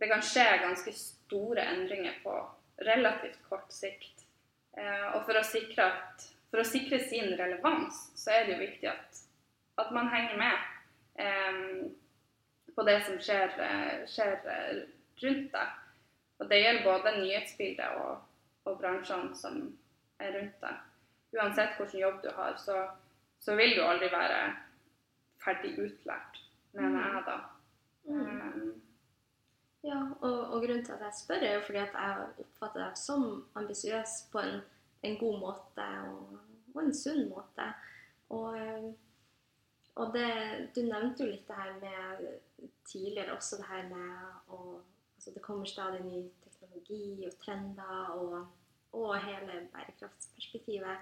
Det 0.00 0.08
kan 0.08 0.22
skje 0.24 0.46
ganske 0.64 0.92
store 0.96 1.64
endringer 1.74 2.18
på 2.24 2.34
relativt 2.86 3.38
kort 3.48 3.72
sikt. 3.72 4.24
Eh, 4.78 5.06
og 5.14 5.24
for 5.26 5.36
å, 5.36 5.44
sikre 5.44 5.86
at, 5.92 6.26
for 6.50 6.62
å 6.62 6.66
sikre 6.66 7.00
sin 7.04 7.34
relevans, 7.38 8.06
så 8.16 8.34
er 8.34 8.46
det 8.46 8.54
jo 8.54 8.62
viktig 8.64 8.88
at, 8.90 9.20
at 9.82 9.92
man 9.94 10.08
henger 10.12 10.38
med 10.40 10.56
eh, 11.20 11.60
på 12.76 12.86
det 12.88 12.96
som 13.06 13.20
skjer, 13.20 13.54
eh, 13.66 13.94
skjer 14.08 14.36
rundt 15.22 15.52
deg. 15.52 15.78
Og 16.40 16.48
det 16.48 16.62
gjelder 16.62 16.86
både 16.86 17.16
nyhetsbildet 17.18 18.00
og, 18.00 18.22
og 18.64 18.80
bransjene 18.80 19.36
som 19.36 19.62
er 20.20 20.34
rundt 20.36 20.60
deg. 20.64 20.82
Uansett 21.38 21.78
hvilken 21.78 22.00
jobb 22.00 22.20
du 22.24 22.30
har, 22.34 22.56
så, 22.58 22.82
så 23.38 23.56
vil 23.56 23.76
du 23.78 23.82
aldri 23.86 24.10
være 24.12 24.40
ferdig 25.40 25.76
utlært, 25.78 26.42
mener 26.76 27.06
jeg 27.06 27.26
da. 27.28 27.40
Mm. 28.10 28.20
Um, 28.20 28.70
Ja, 29.84 30.00
og, 30.20 30.38
og 30.52 30.62
grunnen 30.62 30.84
til 30.84 30.92
at 30.92 31.00
jeg 31.00 31.16
spør, 31.16 31.34
er 31.34 31.54
jo 31.54 31.60
fordi 31.66 31.78
at 31.78 31.94
jeg 31.94 32.24
oppfatter 32.42 32.82
deg 32.82 32.98
som 33.00 33.22
ambisiøs 33.56 34.16
på 34.32 34.42
en, 34.44 34.58
en, 35.02 35.16
god 35.18 35.38
måte 35.40 35.86
og, 36.10 36.34
og, 36.74 36.82
en 36.82 36.92
sunn 36.94 37.22
måte. 37.30 37.68
Og, 38.28 38.58
eh, 38.58 38.90
og 39.94 40.12
det, 40.12 40.26
du 40.76 40.82
nevnte 40.84 41.24
jo 41.24 41.30
litt 41.30 41.48
det 41.48 41.56
her 41.56 41.72
med 41.80 42.68
tidligere 42.84 43.38
også 43.38 43.62
det 43.62 43.70
her 43.70 43.88
med 43.88 44.52
å 44.52 44.60
altså 45.20 45.34
Det 45.34 45.42
kommer 45.44 45.68
stadig 45.68 46.00
ny 46.04 46.20
teknologi 46.70 47.26
og 47.26 47.36
trender 47.44 48.10
og, 48.14 48.46
og 48.92 49.18
hele 49.24 49.68
bærekraftsperspektivet. 49.72 50.96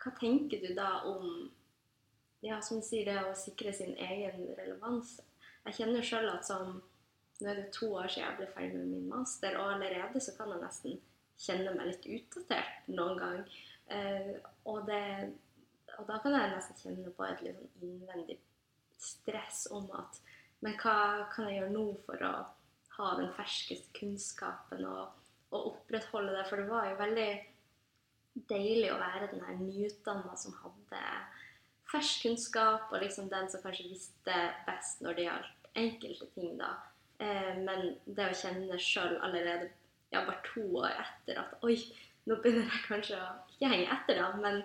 Hva 0.00 0.12
tenker 0.18 0.60
du 0.60 0.74
da 0.74 1.02
om 1.04 1.50
ja, 2.42 2.60
som 2.60 2.80
du 2.80 2.86
sier, 2.86 3.04
det 3.04 3.18
å 3.20 3.36
sikre 3.36 3.72
sin 3.72 3.96
egen 3.96 4.48
relevans? 4.56 5.20
Jeg 5.66 5.76
kjenner 5.76 6.02
sjøl 6.02 6.30
at 6.30 6.46
som 6.46 6.80
nå 7.40 7.48
er 7.48 7.56
det 7.56 7.72
to 7.72 7.90
år 7.96 8.08
siden 8.08 8.26
jeg 8.26 8.36
ble 8.38 8.48
ferdig 8.54 8.78
med 8.78 8.88
min 8.94 9.08
master, 9.08 9.56
og 9.60 9.74
allerede 9.74 10.20
så 10.20 10.34
kan 10.36 10.50
jeg 10.52 10.60
nesten 10.60 10.98
kjenne 11.40 11.72
meg 11.76 11.88
litt 11.88 12.08
utdatert 12.16 12.88
noen 12.92 13.20
gang. 13.20 13.38
Eh, 13.88 14.34
og, 14.68 14.86
det, 14.88 15.32
og, 15.96 16.04
da 16.08 16.18
kan 16.20 16.36
jeg 16.36 16.52
nesten 16.52 16.80
kjenne 16.82 17.12
på 17.16 17.24
et 17.24 17.40
litt 17.44 17.60
sånn 17.60 17.86
innvendig 17.88 18.36
stress 19.00 19.66
om 19.72 19.88
at 19.96 20.20
Men 20.60 20.74
hva 20.76 21.24
kan 21.32 21.46
jeg 21.48 21.56
gjøre 21.56 21.72
nå 21.72 21.84
for 22.04 22.20
å 22.20 22.32
ha 23.00 23.14
den 23.18 23.32
ferskeste 23.36 23.92
kunnskapen 23.96 24.84
og, 24.88 25.16
og 25.50 25.72
opprettholde 25.72 26.34
det? 26.36 26.46
For 26.48 26.60
det 26.60 26.68
var 26.70 26.90
jo 26.90 26.98
veldig 27.00 27.30
deilig 28.50 28.90
å 28.92 29.00
være 29.00 29.30
den 29.32 29.44
her 29.46 29.58
nyutdanna 29.58 30.36
som 30.38 30.54
hadde 30.62 31.04
fersk 31.90 32.26
kunnskap, 32.26 32.92
og 32.92 33.02
liksom 33.02 33.28
den 33.32 33.48
som 33.50 33.62
kanskje 33.64 33.88
visste 33.90 34.36
best 34.66 35.02
når 35.02 35.16
det 35.18 35.26
gjaldt 35.26 35.70
enkelte 35.80 36.28
ting, 36.36 36.54
da. 36.60 36.70
Eh, 37.20 37.56
men 37.66 37.96
det 38.06 38.28
å 38.30 38.36
kjenne 38.36 38.78
sjøl 38.80 39.18
allerede 39.20 39.70
ja, 40.10 40.22
bare 40.22 40.38
to 40.46 40.62
år 40.80 40.94
etter 40.94 41.40
at 41.42 41.66
oi, 41.66 41.76
nå 42.26 42.38
begynner 42.42 42.68
jeg 42.68 42.86
kanskje 42.86 43.18
å 43.18 43.26
ikke 43.54 43.72
henge 43.72 43.90
etter, 43.96 44.20
da, 44.22 44.30
men 44.40 44.62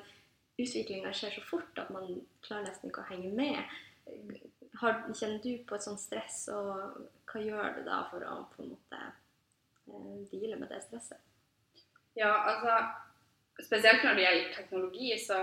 utviklinga 0.62 1.12
skjer 1.16 1.36
så 1.36 1.44
fort 1.50 1.82
at 1.82 1.92
man 1.94 2.08
klarer 2.46 2.70
nesten 2.70 2.92
ikke 2.92 3.04
å 3.04 3.10
henge 3.10 3.34
med. 3.36 3.76
Har, 4.82 5.02
kjenner 5.14 5.40
du 5.44 5.52
på 5.68 5.78
et 5.78 5.86
sånt 5.86 6.02
stress, 6.02 6.46
og 6.52 7.06
hva 7.30 7.42
gjør 7.42 7.78
du 7.78 7.86
da 7.88 8.02
for 8.12 8.26
å 8.28 8.42
på 8.52 8.64
en 8.64 8.74
måte 8.74 9.02
eh, 9.06 10.24
deale 10.32 10.60
med 10.60 10.72
det 10.72 10.82
stresset? 10.84 11.22
Ja, 12.16 12.32
altså 12.52 12.80
Spesielt 13.64 14.04
når 14.04 14.18
det 14.18 14.24
gjelder 14.26 14.56
teknologi, 14.56 15.10
så 15.20 15.38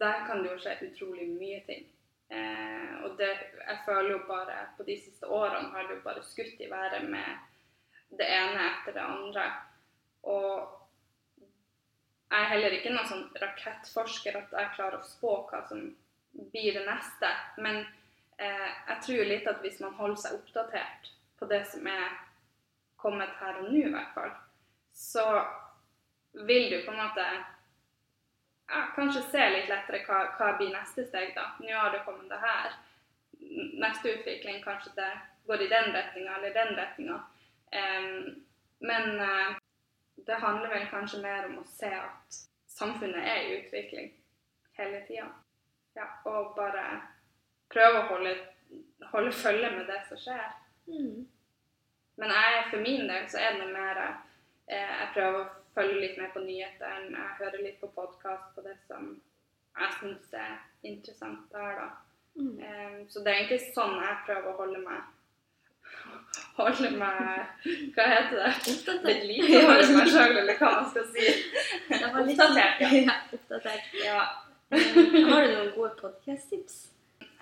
der 0.00 0.26
kan 0.26 0.42
det 0.42 0.50
jo 0.50 0.58
skje 0.60 0.74
utrolig 0.90 1.28
mye 1.30 1.60
ting. 1.64 1.86
Eh, 2.28 2.90
og 3.04 3.14
det, 3.16 3.30
jeg 3.56 3.78
føler 3.86 4.10
jo 4.12 4.18
bare 4.28 4.58
på 4.76 4.84
de 4.84 4.96
siste 5.00 5.28
årene 5.32 5.70
har 5.72 5.86
det 5.88 5.96
jo 5.96 6.02
bare 6.04 6.24
skutt 6.26 6.60
i 6.60 6.68
været 6.68 7.06
med 7.08 8.18
det 8.20 8.28
ene 8.28 8.66
etter 8.66 8.98
det 8.98 9.06
andre. 9.06 9.46
Og 10.28 10.76
jeg 12.28 12.42
er 12.42 12.50
heller 12.52 12.76
ikke 12.76 12.92
noen 12.92 13.08
sånn 13.08 13.24
rakettforsker 13.40 14.36
at 14.36 14.52
jeg 14.52 14.74
klarer 14.76 15.00
å 15.00 15.08
spå 15.08 15.32
hva 15.48 15.62
som 15.70 15.86
blir 16.52 16.76
det 16.76 16.84
neste. 16.84 17.32
Men 17.64 17.86
jeg 18.38 18.98
tror 19.04 19.28
litt 19.28 19.46
at 19.50 19.62
hvis 19.64 19.80
man 19.82 19.96
holder 19.98 20.20
seg 20.22 20.36
oppdatert 20.38 21.12
på 21.38 21.46
det 21.50 21.64
som 21.66 21.86
er 21.90 22.12
kommet 22.98 23.30
her 23.40 23.60
og 23.62 23.70
nå, 23.70 23.80
i 23.86 23.92
hvert 23.92 24.14
fall, 24.14 24.30
så 24.94 25.24
vil 26.46 26.70
du 26.70 26.84
på 26.84 26.92
en 26.92 27.00
måte 27.02 27.24
ja, 28.68 28.82
kanskje 28.94 29.22
se 29.30 29.46
litt 29.52 29.70
lettere 29.70 30.02
hva, 30.06 30.20
hva 30.36 30.52
blir 30.58 30.74
neste 30.74 31.06
steg, 31.08 31.32
da. 31.36 31.46
Nå 31.62 31.72
har 31.74 31.94
det 31.94 32.04
kommet 32.06 32.28
det 32.30 32.40
her. 32.42 32.76
Neste 33.84 34.16
utvikling 34.16 34.60
kanskje 34.64 34.92
det 34.98 35.10
går 35.48 35.64
i 35.64 35.70
den 35.72 35.92
retninga 35.94 36.36
eller 36.36 36.54
den 36.54 36.74
retninga. 36.76 37.18
Um, 37.72 38.44
men 38.78 39.20
uh, 39.20 39.56
det 40.26 40.40
handler 40.42 40.74
vel 40.74 40.88
kanskje 40.90 41.22
mer 41.22 41.46
om 41.48 41.60
å 41.62 41.68
se 41.68 41.90
at 41.94 42.40
samfunnet 42.68 43.24
er 43.24 43.44
i 43.44 43.54
utvikling 43.60 44.10
hele 44.78 45.00
tida. 45.08 45.30
Ja, 45.96 46.10
og 46.30 46.52
bare 46.58 46.84
prøve 47.72 48.00
å 48.00 48.06
holde, 48.12 48.34
holde 49.12 49.32
følge 49.32 49.70
med 49.76 49.86
det 49.90 50.00
som 50.08 50.20
skjer. 50.20 50.48
Mm. 50.88 51.26
Men 52.18 52.34
jeg, 52.34 52.64
for 52.70 52.82
min 52.82 53.06
del 53.10 53.28
så 53.30 53.38
er 53.44 53.58
det 53.60 53.68
mer 53.70 53.98
eh, 54.02 54.74
Jeg 54.74 55.08
prøver 55.14 55.38
å 55.42 55.48
følge 55.76 56.00
litt 56.02 56.16
med 56.18 56.32
på 56.34 56.42
nyhetene. 56.42 57.12
Jeg 57.14 57.36
hører 57.42 57.62
litt 57.62 57.78
på 57.80 57.90
podkast 57.94 58.54
på 58.56 58.64
det 58.66 58.74
som 58.88 59.12
jeg 59.78 59.94
syns 60.00 60.32
er 60.34 60.56
interessant 60.88 61.44
der, 61.54 61.78
da. 61.78 61.88
Mm. 62.38 62.58
Um, 62.58 62.98
så 63.10 63.22
det 63.22 63.32
er 63.32 63.38
egentlig 63.40 63.72
sånn 63.74 63.96
jeg 63.98 64.18
prøver 64.26 64.50
å 64.52 64.58
holde 64.60 64.82
meg 64.84 65.06
Holde 66.58 66.90
meg 66.94 67.62
Hva 67.96 68.04
heter 68.12 68.34
det? 68.36 68.50
Oppdatert. 68.72 69.24
over 69.62 69.94
meg 69.96 70.10
sjøl, 70.12 70.36
eller 70.42 70.58
hva 70.60 70.68
man 70.76 70.90
skal 70.92 71.08
si. 71.14 71.24
Litt- 71.88 72.04
Oppdatert, 72.10 72.84
ja. 72.84 72.90
ja. 73.08 73.16
Oppdatert. 73.38 73.96
ja. 74.04 74.20
Har 74.68 75.48
du 75.48 75.54
noen 75.54 75.72
gode 75.74 75.94
podcast-tips? 76.02 76.78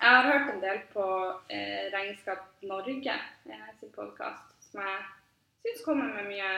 Jeg 0.01 0.09
har 0.09 0.31
hørt 0.31 0.55
en 0.55 0.61
del 0.61 0.79
på 0.93 1.05
eh, 1.49 1.85
Regnskap 1.93 2.37
Norge 2.61 3.13
eh, 3.45 3.69
sin 3.79 3.91
podkast, 3.95 4.51
som 4.69 4.81
jeg 4.81 4.97
syns 5.63 5.85
kommer 5.85 6.11
med 6.13 6.27
mye 6.29 6.49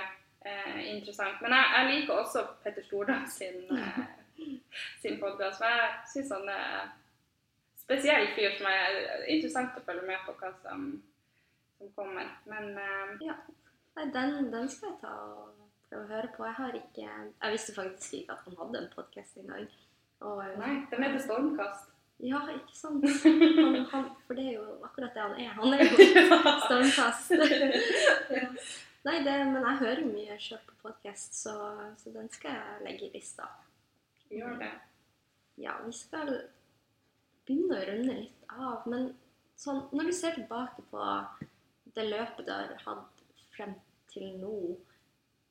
eh, 0.46 0.96
interessant. 0.96 1.38
Men 1.42 1.56
jeg, 1.56 1.70
jeg, 1.76 1.86
liker 1.94 2.14
også 2.20 2.44
Petter 2.64 2.84
Stordal 2.84 3.30
sin, 3.32 3.62
eh, 3.78 4.02
sin 5.02 5.20
podkast. 5.22 5.64
Jeg 5.64 5.94
syns 6.14 6.34
han 6.36 6.52
er 6.52 6.66
en 6.84 6.92
spesiell 7.80 8.28
fyr 8.36 8.58
som 8.58 8.68
er 8.72 9.00
interessant 9.36 9.78
å 9.80 9.84
følge 9.88 10.08
med 10.10 10.26
på 10.26 10.36
hva 10.42 10.52
som, 10.66 10.90
som 11.78 11.94
kommer. 11.96 12.34
Men 12.52 12.76
eh, 12.76 13.14
Ja. 13.30 13.38
Nei, 13.96 14.10
den, 14.16 14.52
den 14.52 14.68
skal 14.72 14.92
jeg 14.92 15.00
ta 15.02 15.14
og 15.16 15.56
prøve 15.88 16.04
å 16.04 16.12
høre 16.12 16.34
på. 16.36 16.44
Jeg 16.46 16.58
har 16.60 16.76
ikke 16.76 17.08
Jeg 17.08 17.56
visste 17.56 17.76
faktisk 17.76 18.20
ikke 18.20 18.36
at 18.36 18.44
han 18.50 18.60
hadde 18.60 18.84
en 18.84 18.92
podkast 18.98 19.40
engang. 19.40 19.72
Og 20.28 20.44
nei, 20.60 20.76
den 20.92 21.08
heter 21.08 21.24
Stormkast. 21.24 21.96
Ja, 22.20 22.42
ikke 22.52 22.76
sant? 22.76 23.06
Han, 23.24 23.86
han, 23.92 24.10
for 24.28 24.36
det 24.36 24.50
er 24.50 24.56
jo 24.58 24.66
akkurat 24.84 25.16
det 25.16 25.24
han 25.24 25.38
er. 25.40 25.54
Han 25.56 25.74
er 25.74 25.86
jo 25.86 26.08
stormkast. 26.66 27.32
ja. 28.36 28.50
Nei, 29.08 29.16
det, 29.24 29.36
men 29.48 29.64
jeg 29.64 29.80
hører 29.80 30.02
mye 30.10 30.36
sjøl 30.44 30.60
på 30.68 30.76
podkast, 30.84 31.38
så, 31.40 31.56
så 32.02 32.12
den 32.12 32.28
skal 32.34 32.58
jeg 32.58 32.84
legge 32.84 33.08
i 33.08 33.14
lista. 33.14 33.48
Gjør 34.30 34.60
det. 34.60 34.74
ja, 35.64 35.78
vi 35.86 35.94
skal 35.96 36.34
begynne 37.48 37.80
å 37.80 37.88
runde 37.88 38.18
litt 38.20 38.52
av. 38.52 38.84
Men 38.92 39.14
sånn, 39.58 39.86
når 39.96 40.12
du 40.12 40.18
ser 40.20 40.36
tilbake 40.36 40.84
på 40.92 41.08
det 41.96 42.06
løpet 42.12 42.46
du 42.46 42.52
har 42.52 42.76
hatt 42.84 43.24
frem 43.56 43.74
til 44.12 44.36
nå, 44.42 44.76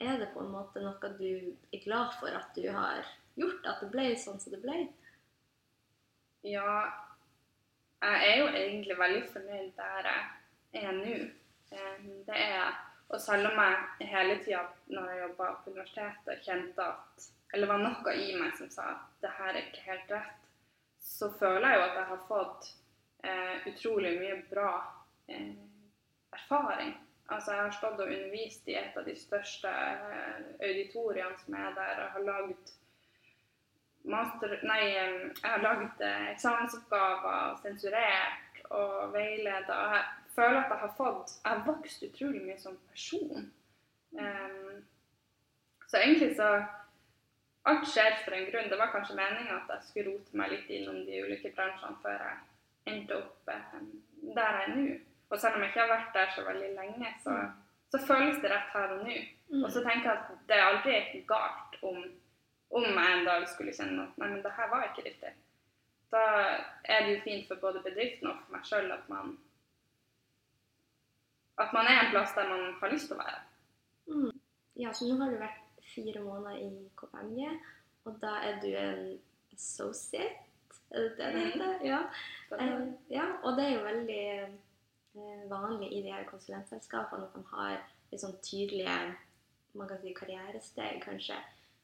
er 0.05 0.21
det 0.21 0.31
på 0.35 0.45
en 0.45 0.53
måte 0.53 0.85
noe 0.85 1.15
du 1.17 1.31
er 1.73 1.83
glad 1.83 2.13
for 2.21 2.31
at 2.31 2.53
du 2.55 2.69
har 2.69 3.09
gjort? 3.41 3.65
At 3.65 3.81
det 3.83 3.91
ble 3.97 4.11
sånn 4.21 4.39
som 4.43 4.55
det 4.55 4.61
ble? 4.63 4.85
Ja, 6.47 6.75
jeg 8.03 8.29
er 8.29 8.37
jo 8.39 8.47
egentlig 8.47 8.99
veldig 8.99 9.25
fornøyd 9.33 9.73
der 9.77 10.11
jeg 10.11 10.85
er 10.85 10.93
nå. 10.93 11.17
Eh, 11.73 12.05
det 12.27 12.37
er 12.37 12.55
jeg. 12.55 12.75
Og 13.09 13.21
selv 13.21 13.49
om 13.49 13.61
jeg 13.63 14.09
hele 14.13 14.37
tida 14.45 14.63
når 14.93 15.11
jeg 15.11 15.21
jobba 15.23 15.49
på 15.65 15.71
universitetet 15.71 16.45
kjente 16.45 16.85
at 16.85 17.29
Eller 17.55 17.67
var 17.67 17.79
noe 17.81 18.13
i 18.13 18.35
meg 18.37 18.53
som 18.59 18.69
sa 18.71 18.91
at 18.93 19.05
det 19.25 19.31
her 19.39 19.55
er 19.55 19.63
ikke 19.63 19.85
helt 19.87 20.11
rett, 20.13 20.43
så 21.01 21.31
føler 21.41 21.65
jeg 21.65 21.79
jo 21.79 21.85
at 21.87 21.95
jeg 21.97 22.09
har 22.11 22.27
fått 22.29 22.67
eh, 23.25 23.69
utrolig 23.71 24.11
mye 24.21 24.35
bra 24.51 24.73
eh, 25.33 25.55
erfaring. 26.37 26.93
Altså, 27.29 27.55
jeg 27.55 27.63
har 27.63 27.73
stått 27.77 28.03
og 28.05 28.13
undervist 28.13 28.69
i 28.69 28.77
et 28.77 28.97
av 29.01 29.09
de 29.09 29.15
største 29.17 29.73
eh, 29.73 30.45
auditoriene 30.69 31.41
som 31.41 31.57
er 31.57 31.73
der. 31.81 32.03
og 32.05 32.13
har 32.19 32.27
laget 32.27 32.75
master... 34.11 34.55
Nei, 34.67 34.81
jeg 34.95 35.31
har 35.45 35.63
laget 35.63 36.03
eh, 36.05 36.31
eksamensoppgaver 36.33 37.37
og 37.53 37.61
sensurert 37.63 38.63
og 38.71 39.13
veileda. 39.13 39.79
Jeg 39.95 40.05
føler 40.35 40.61
at 40.63 40.73
jeg 40.73 40.83
har 40.83 40.95
fått 40.97 41.37
Jeg 41.45 41.53
har 41.53 41.65
vokst 41.67 42.03
utrolig 42.09 42.43
mye 42.45 42.59
som 42.61 42.77
person. 42.91 43.49
Um, 44.13 44.85
så 45.87 46.01
egentlig 46.03 46.37
så 46.37 46.51
Alt 47.69 47.89
skjer 47.91 48.15
for 48.25 48.33
en 48.33 48.47
grunn. 48.49 48.71
Det 48.71 48.79
var 48.81 48.93
kanskje 48.93 49.17
meninga 49.17 49.59
at 49.59 49.73
jeg 49.75 49.89
skulle 49.89 50.13
rote 50.15 50.37
meg 50.41 50.53
litt 50.55 50.71
innom 50.73 51.03
de 51.05 51.19
ulike 51.25 51.51
bransjene 51.57 51.99
før 52.01 52.23
jeg 52.25 52.37
endte 52.93 53.19
opp 53.19 53.51
um, 53.53 53.91
der 54.37 54.61
jeg 54.61 54.69
er 54.69 54.77
nå. 54.77 54.87
Og 55.29 55.41
selv 55.41 55.59
om 55.59 55.65
jeg 55.65 55.73
ikke 55.73 55.83
har 55.83 55.91
vært 55.93 56.15
der 56.15 56.31
så 56.33 56.45
veldig 56.47 56.71
lenge, 56.79 57.11
så, 57.25 57.35
så 57.93 58.01
føles 58.07 58.39
det 58.41 58.53
rett 58.53 58.71
her 58.73 58.95
og 58.95 59.03
nå. 59.05 59.19
Mm. 59.51 59.65
Og 59.65 59.73
så 59.73 59.83
tenker 59.85 60.09
jeg 60.09 60.23
at 60.23 60.31
det 60.49 60.57
er 60.57 60.69
aldri 60.71 61.21
galt 61.29 61.77
om 61.83 61.99
om 62.71 62.85
jeg 62.85 63.13
en 63.19 63.29
dag 63.29 63.47
skulle 63.49 63.75
kjenne 63.75 64.05
at 64.05 64.19
nei, 64.21 64.31
men 64.33 64.43
det 64.45 64.55
her 64.57 64.71
var 64.73 64.89
ikke 64.89 65.07
riktig, 65.09 65.35
da 66.13 66.25
er 66.85 67.05
det 67.05 67.15
jo 67.15 67.23
fint 67.25 67.49
for 67.49 67.61
både 67.61 67.85
bedriften 67.85 68.31
og 68.31 68.41
for 68.41 68.57
meg 68.57 68.67
sjøl 68.69 68.91
at 68.93 69.09
man 69.13 69.37
at 71.59 71.73
man 71.75 71.89
er 71.91 72.05
en 72.05 72.13
plass 72.13 72.35
der 72.37 72.49
man 72.49 72.75
har 72.81 72.93
lyst 72.93 73.09
til 73.11 73.19
å 73.19 73.23
være. 73.23 73.39
Mm. 74.07 74.35
Ja, 74.79 74.93
så 74.95 75.09
nå 75.09 75.17
har 75.19 75.33
du 75.33 75.41
vært 75.41 75.81
fire 75.91 76.21
måneder 76.23 76.61
i 76.63 76.69
KPMG, 77.01 77.49
og 78.07 78.21
da 78.23 78.37
er 78.47 78.61
du 78.63 78.69
en 78.79 79.09
associate? 79.57 80.45
Er 80.91 81.03
det 81.03 81.17
det 81.19 81.33
det 81.35 81.35
mm. 81.35 81.49
heter? 81.51 81.73
Ja. 81.85 81.99
Eh, 82.57 82.85
ja. 83.11 83.27
Og 83.43 83.59
det 83.59 83.65
er 83.67 83.75
jo 83.75 83.85
veldig 83.85 84.23
eh, 84.39 85.43
vanlig 85.51 85.91
i 85.93 86.03
de 86.05 86.13
her 86.15 86.29
konsulentselskapene 86.31 87.27
at 87.27 87.35
man 87.37 87.49
har 87.53 87.75
litt 88.13 88.23
sånn 88.23 88.39
tydelige 88.45 88.95
man 89.77 89.91
kan 89.91 90.01
si 90.01 90.15
karrieresteg, 90.17 91.03
kanskje. 91.05 91.37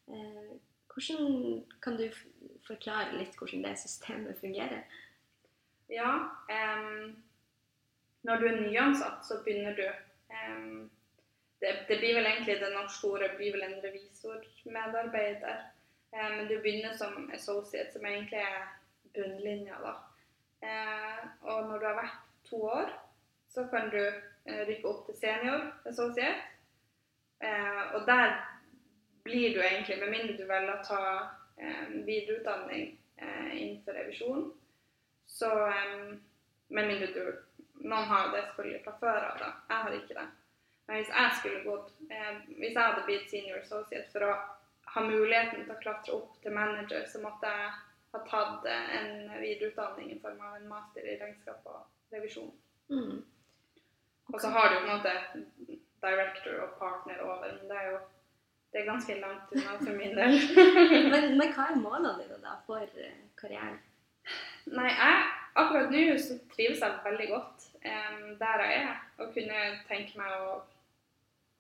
Eh, 0.08 0.54
hvordan 0.94 1.64
kan 1.82 1.96
du 1.98 2.08
forklare 2.66 3.18
litt 3.18 3.36
hvordan 3.38 3.64
det 3.66 3.78
systemet 3.78 4.38
fungerer? 4.40 4.84
Ja, 5.90 6.10
um, 6.48 7.16
når 8.22 8.36
du 8.36 8.46
er 8.46 8.60
nyansatt, 8.60 9.26
så 9.26 9.42
begynner 9.44 9.74
du 9.76 9.84
um, 10.30 10.90
det, 11.60 11.74
det, 11.88 11.98
blir 11.98 12.14
vel 12.14 12.26
egentlig 12.26 12.60
det 12.60 12.72
norske 12.72 13.08
ordet 13.08 13.34
blir 13.36 13.52
vel 13.52 13.66
en 13.66 13.82
revisormedarbeider. 13.84 15.60
Um, 16.14 16.30
men 16.38 16.48
du 16.48 16.56
begynner 16.60 16.96
som 16.96 17.30
associate, 17.34 17.92
som 17.92 18.06
egentlig 18.06 18.38
er 18.38 18.64
bunnlinja. 19.14 19.74
da. 19.82 19.94
Uh, 20.64 21.20
og 21.42 21.68
når 21.68 21.78
du 21.78 21.86
har 21.86 22.00
vært 22.00 22.18
to 22.48 22.62
år, 22.62 22.96
så 23.50 23.66
kan 23.70 23.90
du 23.90 24.00
uh, 24.00 24.62
rykke 24.68 24.88
opp 24.88 25.06
til 25.06 25.18
senior 25.20 25.68
associate. 25.84 26.50
Uh, 27.44 27.94
og 27.94 28.06
der 28.06 28.53
blir 29.24 29.54
du 29.54 29.62
egentlig, 29.62 29.98
med 29.98 30.10
mindre 30.12 30.36
du 30.36 30.44
velger 30.48 30.74
å 30.74 30.84
ta 30.84 31.02
eh, 31.56 31.88
videreutdanning 32.06 32.86
eh, 33.16 33.50
innenfor 33.62 33.96
revisjon. 33.96 34.46
Så 35.26 35.50
eh, 35.68 36.14
med 36.68 36.88
mindre 36.92 37.10
du 37.14 37.24
Noen 37.84 38.06
har 38.08 38.30
det 38.32 38.44
selvfølgelig 38.46 38.84
fra 38.84 38.92
før 39.00 39.24
av, 39.26 39.40
da. 39.40 39.48
Jeg 39.68 39.84
har 39.84 39.94
ikke 39.96 40.16
det. 40.16 40.26
Men 40.86 41.00
hvis 41.00 41.10
jeg 41.10 41.32
skulle 41.38 41.64
gått 41.64 41.90
eh, 42.12 42.36
Hvis 42.46 42.76
jeg 42.76 42.80
hadde 42.80 43.02
blitt 43.08 43.32
senior 43.32 43.58
associate 43.60 44.12
for 44.12 44.24
å 44.28 44.36
ha 44.94 45.02
muligheten 45.02 45.64
til 45.64 45.74
å 45.74 45.80
klatre 45.82 46.14
opp 46.14 46.38
til 46.44 46.54
manager, 46.54 47.04
så 47.10 47.20
måtte 47.24 47.50
jeg 47.50 47.72
ha 48.14 48.20
tatt 48.30 48.68
eh, 48.70 48.90
en 49.00 49.40
videreutdanning 49.40 50.12
i 50.14 50.18
form 50.22 50.40
av 50.40 50.58
en 50.60 50.68
master 50.70 51.08
i 51.08 51.16
regnskap 51.20 51.66
og 51.66 52.14
revisjon. 52.14 52.52
Mm. 52.92 53.24
Okay. 54.28 54.34
Og 54.36 54.40
så 54.40 54.52
har 54.54 54.70
du 54.70 54.76
på 54.76 54.84
en 54.84 54.92
måte 54.92 55.14
director 56.04 56.60
og 56.66 56.76
partner 56.78 57.24
over, 57.24 57.56
men 57.58 57.72
det 57.72 57.80
er 57.80 57.90
jo 57.90 57.98
det 58.74 58.80
er 58.80 58.86
ganske 58.90 59.14
langt 59.20 59.52
unna 59.54 59.76
for 59.78 59.94
min 59.94 60.16
del. 60.18 60.32
men, 61.12 61.24
men, 61.38 61.50
hva 61.54 61.68
er 61.70 61.76
målene 61.78 62.16
dine 62.18 62.40
da 62.42 62.56
for 62.66 62.82
uh, 62.82 63.20
karrieren? 63.38 63.76
Nei, 64.74 64.88
jeg, 64.90 65.20
akkurat 65.62 65.94
nå 65.94 66.02
så 66.18 66.40
trives 66.50 66.82
jeg 66.82 67.04
veldig 67.04 67.28
godt 67.30 67.68
um, 67.76 68.24
der 68.40 68.64
jeg 68.64 68.80
er. 68.80 68.98
Og 69.22 69.30
kunne 69.36 69.60
tenke 69.90 70.18
meg 70.18 70.38
å 70.42 70.54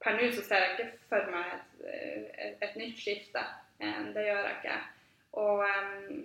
Per 0.04 0.18
nå 0.18 0.26
så 0.36 0.42
ser 0.44 0.60
jeg 0.60 0.72
ikke 0.74 1.06
for 1.08 1.28
meg 1.32 1.52
et, 1.54 1.84
et, 2.44 2.56
et 2.66 2.74
nytt 2.76 2.98
skifte. 2.98 3.40
Um, 3.78 4.10
det 4.12 4.26
gjør 4.26 4.42
jeg 4.42 4.58
ikke. 4.58 4.74
Og 5.40 5.62
um, 5.64 6.18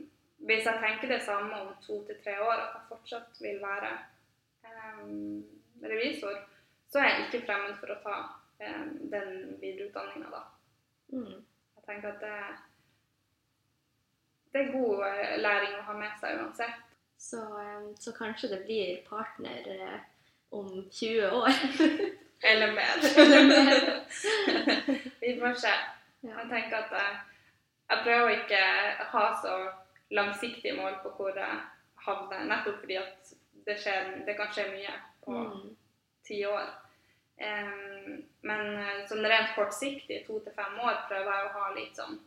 hvis 0.50 0.66
jeg 0.68 0.82
tenker 0.82 1.14
det 1.14 1.22
samme 1.24 1.62
om 1.62 1.70
to 1.86 2.02
til 2.10 2.18
tre 2.26 2.34
år, 2.44 2.66
at 2.66 2.74
jeg 2.76 2.90
fortsatt 2.90 3.40
vil 3.46 3.62
være 3.62 3.94
revisor, 5.86 6.42
så 6.92 7.00
er 7.00 7.08
jeg 7.08 7.28
ikke 7.28 7.46
fremmed 7.46 7.78
for 7.80 7.94
å 7.94 8.02
ta 8.04 8.18
den 8.60 9.60
videreutdanninga 9.62 10.34
da. 10.34 10.44
Mm. 11.14 11.40
Jeg 11.76 11.84
tenker 11.88 12.14
at 12.14 12.22
det, 12.22 12.38
det, 14.54 14.62
er 14.62 14.72
god 14.72 15.04
eh, 15.08 15.36
læring 15.42 15.76
å 15.80 15.88
ha 15.90 15.98
med 15.98 16.16
seg 16.22 16.42
uansett. 16.42 16.86
Så, 17.20 17.42
eh, 17.60 17.90
så 18.00 18.14
kanskje 18.16 18.52
det 18.54 18.64
blir 18.66 19.02
partner 19.10 19.70
eh, 19.74 20.00
om 20.56 20.70
20 20.92 21.32
år? 21.42 21.50
Eller 22.50 22.72
mer. 22.72 23.02
Eller 23.24 23.48
mer. 23.48 24.06
Vi 25.22 25.40
får 25.40 25.54
se. 25.54 25.74
Jeg 26.22 26.48
tenker 26.52 26.78
at 26.78 26.92
jeg, 26.92 27.18
jeg 27.90 28.04
prøver 28.04 28.26
å 28.28 28.38
ikke 28.38 28.64
ha 29.12 29.26
så 29.42 29.56
langsiktige 30.16 30.76
mål 30.78 31.00
på 31.04 31.12
hvor 31.18 31.36
jeg 31.36 31.60
havner, 32.06 32.48
nettopp 32.48 32.80
fordi 32.82 32.98
at 33.00 33.34
det, 33.66 33.76
skjer, 33.80 34.14
det 34.28 34.36
kan 34.38 34.52
skje 34.54 34.66
mye 34.72 34.94
på 35.26 35.36
mm. 35.36 35.66
ti 36.28 36.42
mm. 36.44 36.54
år. 36.54 36.70
Men 37.40 38.74
uh, 38.76 39.06
sånn 39.08 39.24
rent 39.24 39.54
kortsiktig, 39.56 40.24
to 40.28 40.40
til 40.44 40.56
fem 40.56 40.80
år, 40.84 41.06
prøver 41.08 41.30
jeg 41.32 41.46
å 41.46 41.54
ha 41.56 41.68
litt 41.76 42.00
sånn 42.00 42.18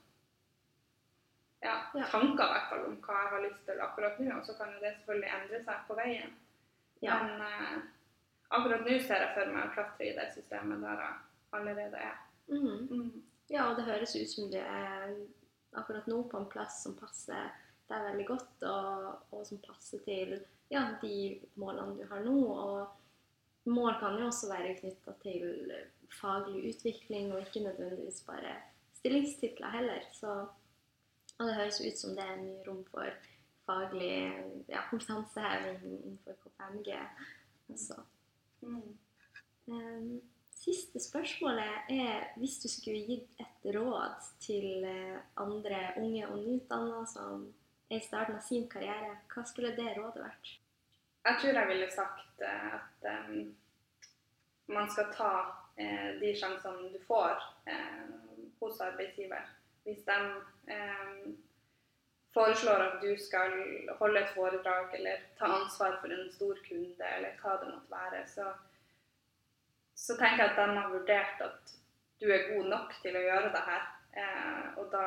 ja, 1.63 1.75
ja. 1.95 2.07
tanker 2.11 2.45
i 2.45 2.55
hvert 2.55 2.71
fall 2.71 2.87
om 2.89 2.95
hva 3.05 3.19
jeg 3.21 3.33
har 3.33 3.45
lyst 3.45 3.67
til 3.69 3.83
akkurat 3.85 4.17
nå. 4.19 4.31
Og 4.37 4.47
så 4.47 4.55
kan 4.59 4.73
jo 4.75 4.81
det 4.83 4.95
selvfølgelig 4.97 5.35
endre 5.37 5.61
seg 5.67 5.85
på 5.89 5.99
veien. 5.99 6.33
Ja. 7.03 7.19
Men 7.23 7.45
eh, 7.47 7.77
akkurat 8.59 8.87
nå 8.87 8.97
ser 9.03 9.27
jeg 9.27 9.35
for 9.37 9.53
meg 9.55 9.69
å 9.69 9.75
klatre 9.77 10.09
i 10.09 10.17
det 10.17 10.29
systemet 10.35 10.83
der 10.83 11.05
jeg 11.05 11.21
allerede 11.59 12.03
er. 12.09 12.17
Mm. 12.51 12.89
Mm. 12.91 13.13
Ja, 13.53 13.69
og 13.69 13.79
det 13.79 13.87
høres 13.87 14.17
ut 14.17 14.33
som 14.33 14.51
du 14.51 14.59
er 14.59 15.15
akkurat 15.79 16.09
nå 16.11 16.23
på 16.31 16.41
en 16.41 16.51
plass 16.51 16.83
som 16.85 16.97
passer 16.99 17.53
deg 17.91 18.09
veldig 18.09 18.27
godt, 18.29 18.67
og, 18.67 19.23
og 19.31 19.47
som 19.47 19.61
passer 19.65 20.03
til 20.07 20.35
ja, 20.73 20.87
de 21.03 21.15
målene 21.61 21.99
du 21.99 22.05
har 22.09 22.23
nå. 22.25 22.37
og 22.51 23.02
Mål 23.65 23.95
kan 24.01 24.19
jo 24.19 24.27
også 24.27 24.49
være 24.51 24.75
knytta 24.81 25.15
til 25.23 25.73
faglig 26.21 26.73
utvikling, 26.73 27.33
og 27.33 27.41
ikke 27.41 27.63
nødvendigvis 27.67 28.25
bare 28.27 28.57
stillingstitler 28.99 29.71
heller. 29.71 30.01
Så, 30.13 30.47
og 31.39 31.47
det 31.47 31.55
høres 31.55 31.81
ut 31.81 31.99
som 31.99 32.17
det 32.17 32.27
er 32.27 32.43
mye 32.43 32.65
rom 32.69 32.83
for 32.91 33.07
faglig 33.67 34.17
ja, 34.69 34.83
kompetanseheving 34.91 36.05
innenfor 36.05 36.33
KPMG 36.43 36.99
også. 37.69 38.03
Mm. 38.61 38.99
Um, 39.67 40.21
siste 40.51 41.01
spørsmålet 41.01 41.91
er 41.91 42.27
hvis 42.37 42.59
du 42.63 42.69
skulle 42.71 43.07
gitt 43.07 43.41
et 43.43 43.75
råd 43.77 44.27
til 44.43 44.85
eh, 44.85 45.19
andre 45.37 45.81
unge 45.99 46.29
og 46.29 46.39
nyutdanna 46.39 47.05
som 47.11 47.49
er 47.91 47.99
i 47.99 48.05
starten 48.05 48.39
av 48.39 48.45
sin 48.47 48.69
karriere, 48.71 49.17
hva 49.33 49.45
skulle 49.47 49.75
det 49.77 49.97
rådet 49.99 50.23
vært? 50.23 50.53
Jeg 51.25 51.37
tror 51.41 51.59
jeg 51.59 51.69
ville 51.69 51.91
sagt 51.91 52.41
eh, 52.43 52.75
at 52.75 53.07
um, 53.29 53.57
man 54.67 54.91
skal 54.91 55.13
ta 55.15 55.33
uh, 55.79 56.11
de 56.21 56.33
sjansene 56.39 56.91
du 56.91 56.99
får 57.07 57.37
uh, 57.71 58.41
hos 58.61 58.81
arbeidsgiver. 58.81 59.45
Hvis 59.85 60.03
de 60.09 60.19
um, 60.75 61.37
foreslår 62.35 62.83
at 62.89 62.99
du 63.03 63.15
skal 63.27 63.55
holde 64.01 64.21
et 64.21 64.35
foredrag 64.35 64.95
eller 64.99 65.23
ta 65.39 65.53
ansvar 65.61 65.99
for 66.01 66.11
en 66.11 66.33
stor 66.33 66.59
kunde, 66.69 67.07
eller 67.17 67.39
hva 67.43 67.57
det 67.61 67.71
måtte 67.71 67.95
være, 67.95 68.27
så, 68.27 68.49
så 69.95 70.19
tenker 70.19 70.45
jeg 70.45 70.51
at 70.51 70.59
de 70.59 70.79
har 70.79 70.91
vurdert 70.91 71.47
at 71.49 71.77
du 72.21 72.31
er 72.31 72.49
god 72.55 72.71
nok 72.75 72.95
til 73.03 73.19
å 73.19 73.27
gjøre 73.27 73.55
det 73.55 73.63
her. 73.67 73.83
og 74.79 74.91
da 74.93 75.05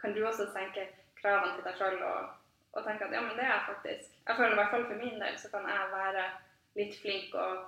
kan 0.00 0.14
du 0.14 0.24
også 0.26 0.46
senke 0.52 0.88
kravene 1.20 1.54
til 1.56 1.66
deg 1.66 1.78
sjøl 1.78 2.02
og, 2.02 2.30
og 2.72 2.86
tenke 2.86 3.06
at 3.06 3.14
ja, 3.14 3.22
men 3.24 3.36
det 3.38 3.46
er 3.46 3.52
jeg 3.54 3.66
faktisk. 3.68 4.19
Jeg 4.30 4.36
føler 4.36 4.52
i 4.52 4.54
hvert 4.54 4.70
fall 4.70 4.84
for 4.86 4.98
min 5.04 5.20
del 5.20 5.38
så 5.38 5.48
kan 5.50 5.64
jeg 5.68 5.86
være 5.92 6.24
litt 6.78 6.92
flink 7.02 7.32
og, 7.34 7.64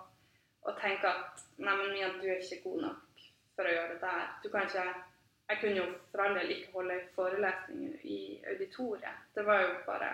og 0.63 0.77
tenke 0.79 1.09
at 1.11 1.41
nei, 1.59 1.73
men 1.81 1.89
Mia, 1.91 2.11
du 2.21 2.29
er 2.31 2.39
ikke 2.39 2.63
god 2.69 2.85
nok 2.85 3.25
for 3.57 3.67
å 3.67 3.73
gjøre 3.73 3.89
det 3.97 4.05
der. 4.05 4.29
Du 4.45 4.47
kan 4.53 4.69
ikke 4.69 4.85
Jeg 5.51 5.59
kunne 5.61 5.81
jo 5.81 5.87
for 6.13 6.23
all 6.23 6.39
del 6.39 6.53
ikke 6.55 6.71
holde 6.77 7.01
forelesning 7.17 7.99
i 8.15 8.21
auditoriet. 8.53 9.27
Det 9.35 9.47
var 9.47 9.61
jo 9.65 9.75
bare 9.91 10.13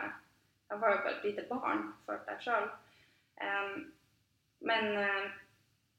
Jeg 0.70 0.80
var 0.80 0.96
jo 0.96 1.04
bare 1.04 1.14
et 1.18 1.28
lite 1.28 1.44
barn, 1.52 1.84
følte 2.06 2.32
jeg 2.32 2.44
sjøl. 2.46 2.66
Um, 3.44 3.92
men 4.60 4.90
uh, 4.96 5.28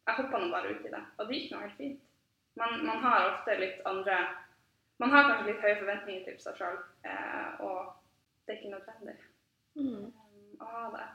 jeg 0.08 0.18
hoppa 0.18 0.41
nå 0.41 0.52
bare 0.52 0.74
ut 0.74 0.86
i 0.86 0.93
det, 0.97 1.06
og 1.18 1.28
det 1.28 1.38
gikk 1.38 1.52
nå 1.54 1.64
helt 1.68 1.78
fint. 1.78 2.06
Man, 2.58 2.86
man, 2.89 3.04
har 3.06 3.32
ofte 3.32 3.62
litt 3.62 3.86
andre 3.86 4.18
Man 4.97 5.14
har 5.14 5.30
kanskje 5.30 5.52
litt 5.52 5.62
høye 5.62 5.80
forventninger 5.80 6.26
til 6.26 6.41
seg 6.41 6.58
sjøl, 6.58 6.80
eh, 7.08 7.62
og 7.64 7.93
det 8.45 8.56
er 8.56 8.58
ikke 8.58 8.74
nødvendig 8.74 9.20
Mm. 9.80 10.12
Å 10.60 10.66
ha 10.66 10.89
det. 10.95 11.07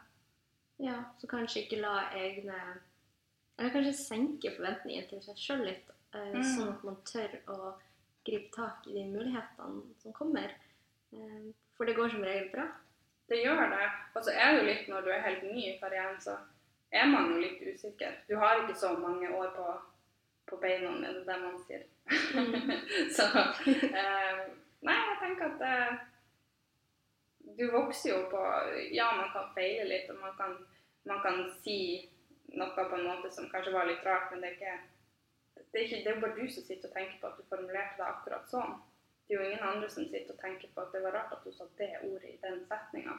Ja, 0.86 0.96
så 1.20 1.26
kanskje 1.30 1.62
ikke 1.64 1.80
la 1.82 2.10
egne 2.18 2.56
Eller 3.58 3.70
kanskje 3.70 3.92
senke 3.94 4.50
forventningene 4.56 5.06
til 5.08 5.20
seg 5.22 5.36
sjøl 5.38 5.60
litt, 5.68 5.90
eh, 6.14 6.32
Mm. 6.34 6.42
sånn 6.42 6.72
at 6.72 6.84
man 6.84 6.96
tør 7.06 7.36
å 7.48 7.74
gripe 8.26 8.50
tak 8.56 8.86
i 8.88 8.92
de 8.96 9.04
mulighetene 9.04 9.82
som 10.02 10.12
kommer. 10.12 10.50
Eh, 11.12 11.52
for 11.76 11.84
det 11.86 11.94
går 11.94 12.10
som 12.10 12.22
regel 12.24 12.48
bra. 12.50 12.66
Det 13.28 13.38
gjør 13.44 13.70
det. 13.70 13.90
Og 14.16 14.24
så 14.24 14.30
er 14.34 14.52
det 14.52 14.58
jo 14.60 14.66
litt 14.66 14.88
når 14.88 15.04
du 15.04 15.10
er 15.10 15.20
helt 15.22 15.42
ny 15.44 15.62
i 15.68 15.78
karrieren, 15.78 16.18
så 16.20 16.36
er 16.92 17.06
man 17.06 17.30
jo 17.30 17.38
litt 17.40 17.60
usikker. 17.62 18.12
Du 18.28 18.36
har 18.36 18.56
ikke 18.64 18.74
så 18.76 18.98
mange 18.98 19.28
år 19.30 19.54
på, 19.54 19.80
på 20.46 20.56
beina, 20.60 20.90
er 21.06 21.12
det 21.12 21.26
det 21.26 21.38
man 21.40 21.58
sier. 21.66 21.84
så 23.16 23.24
eh, 23.68 24.50
Nei, 24.84 24.98
jeg 24.98 25.16
tenker 25.22 25.44
at 25.54 25.62
eh, 25.62 25.96
du 27.58 27.70
vokser 27.70 28.10
jo 28.10 28.24
på 28.32 28.40
Ja, 28.96 29.10
man 29.16 29.30
kan 29.32 29.52
feile 29.54 29.84
litt, 29.88 30.10
og 30.10 30.20
man 30.20 30.36
kan, 30.38 30.56
man 31.08 31.22
kan 31.22 31.44
si 31.62 31.78
noe 32.54 32.70
på 32.76 32.96
en 32.96 33.06
måte 33.08 33.30
som 33.34 33.48
kanskje 33.50 33.74
var 33.74 33.88
litt 33.88 34.04
rart, 34.06 34.30
men 34.32 34.42
det 34.42 34.52
er 34.52 34.58
ikke 34.58 34.74
det 35.74 35.80
er, 35.80 35.84
ikke, 35.84 36.02
det 36.04 36.10
er 36.10 36.20
bare 36.22 36.36
du 36.38 36.50
som 36.50 36.62
sitter 36.62 36.88
og 36.88 36.94
tenker 36.94 37.16
på 37.20 37.26
at 37.26 37.38
du 37.38 37.46
formulerte 37.50 37.98
det 37.98 38.06
akkurat 38.06 38.50
sånn. 38.50 38.74
Det 39.26 39.34
er 39.34 39.40
jo 39.40 39.46
ingen 39.48 39.64
andre 39.66 39.88
som 39.90 40.04
sitter 40.06 40.34
og 40.34 40.42
tenker 40.42 40.70
på 40.74 40.82
at 40.82 40.92
det 40.94 41.00
var 41.02 41.16
rart 41.16 41.32
at 41.34 41.46
du 41.46 41.50
sa 41.54 41.66
det 41.78 41.88
ordet 42.06 42.30
i 42.30 42.38
den 42.42 42.60
setninga. 42.68 43.14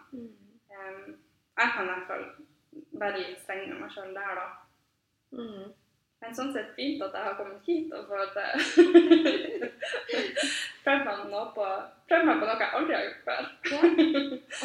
Um, 0.76 1.18
jeg 1.60 1.74
kan 1.76 1.84
i 1.84 1.90
hvert 1.90 2.08
fall 2.12 2.26
være 3.02 3.24
litt 3.24 3.42
streng 3.44 3.66
med 3.72 3.82
meg 3.82 3.92
sjøl 3.96 4.16
der, 4.16 4.40
da. 4.40 4.46
Mm. 5.36 5.74
Men 6.26 6.34
sånn 6.34 6.54
sett 6.56 6.72
fint 6.74 7.02
at 7.06 7.14
jeg 7.14 7.26
har 7.28 7.36
kommet 7.38 7.68
hit 7.70 7.92
og 7.94 8.08
fått 8.10 8.34
prøvd 10.86 11.04
meg, 11.06 11.20
noe 11.30 11.44
på, 11.54 11.68
prøvd 12.10 12.26
meg 12.30 12.40
på 12.42 12.48
noe 12.50 12.56
jeg 12.64 12.78
aldri 12.80 12.96
har 12.96 13.06
gjort 13.06 13.28
før. 13.28 13.44
Ja. 13.70 13.82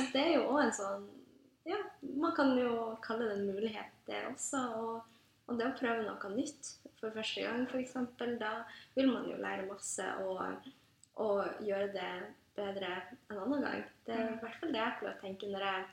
Og 0.00 0.08
det 0.14 0.22
er 0.22 0.32
jo 0.38 0.46
òg 0.46 0.60
en 0.64 0.76
sånn 0.80 1.04
Ja, 1.68 1.80
man 2.24 2.32
kan 2.36 2.54
jo 2.56 2.72
kalle 3.04 3.28
det 3.28 3.36
en 3.36 3.50
mulighet, 3.52 3.92
det 4.08 4.22
også. 4.30 4.62
Og, 4.80 4.94
og 5.46 5.60
det 5.60 5.68
å 5.68 5.76
prøve 5.76 6.06
noe 6.06 6.32
nytt 6.32 6.72
for 6.96 7.12
første 7.12 7.44
gang, 7.44 7.66
f.eks., 7.68 7.94
da 8.40 8.54
vil 8.96 9.12
man 9.12 9.28
jo 9.28 9.36
lære 9.40 9.68
masse 9.68 10.06
og, 10.24 10.40
og 11.20 11.64
gjøre 11.66 11.92
det 11.92 12.12
bedre 12.56 12.90
en 13.28 13.38
annen 13.44 13.64
gang. 13.68 13.84
Det 14.08 14.16
er 14.16 14.32
i 14.32 14.40
hvert 14.40 14.58
fall 14.62 14.72
det 14.72 14.80
jeg 14.80 14.98
pleier 14.98 15.16
å 15.16 15.22
tenke 15.22 15.52
når 15.52 15.68
jeg 15.68 15.88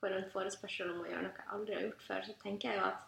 får 0.00 0.16
en 0.18 0.30
forespørsel 0.36 0.92
om 0.92 1.02
å 1.02 1.10
gjøre 1.10 1.24
noe 1.24 1.40
jeg 1.40 1.52
aldri 1.56 1.78
har 1.78 1.86
gjort 1.88 2.08
før. 2.10 2.26
Så 2.28 2.40
tenker 2.44 2.70
jeg 2.70 2.80
jo 2.80 2.88
at 2.92 3.06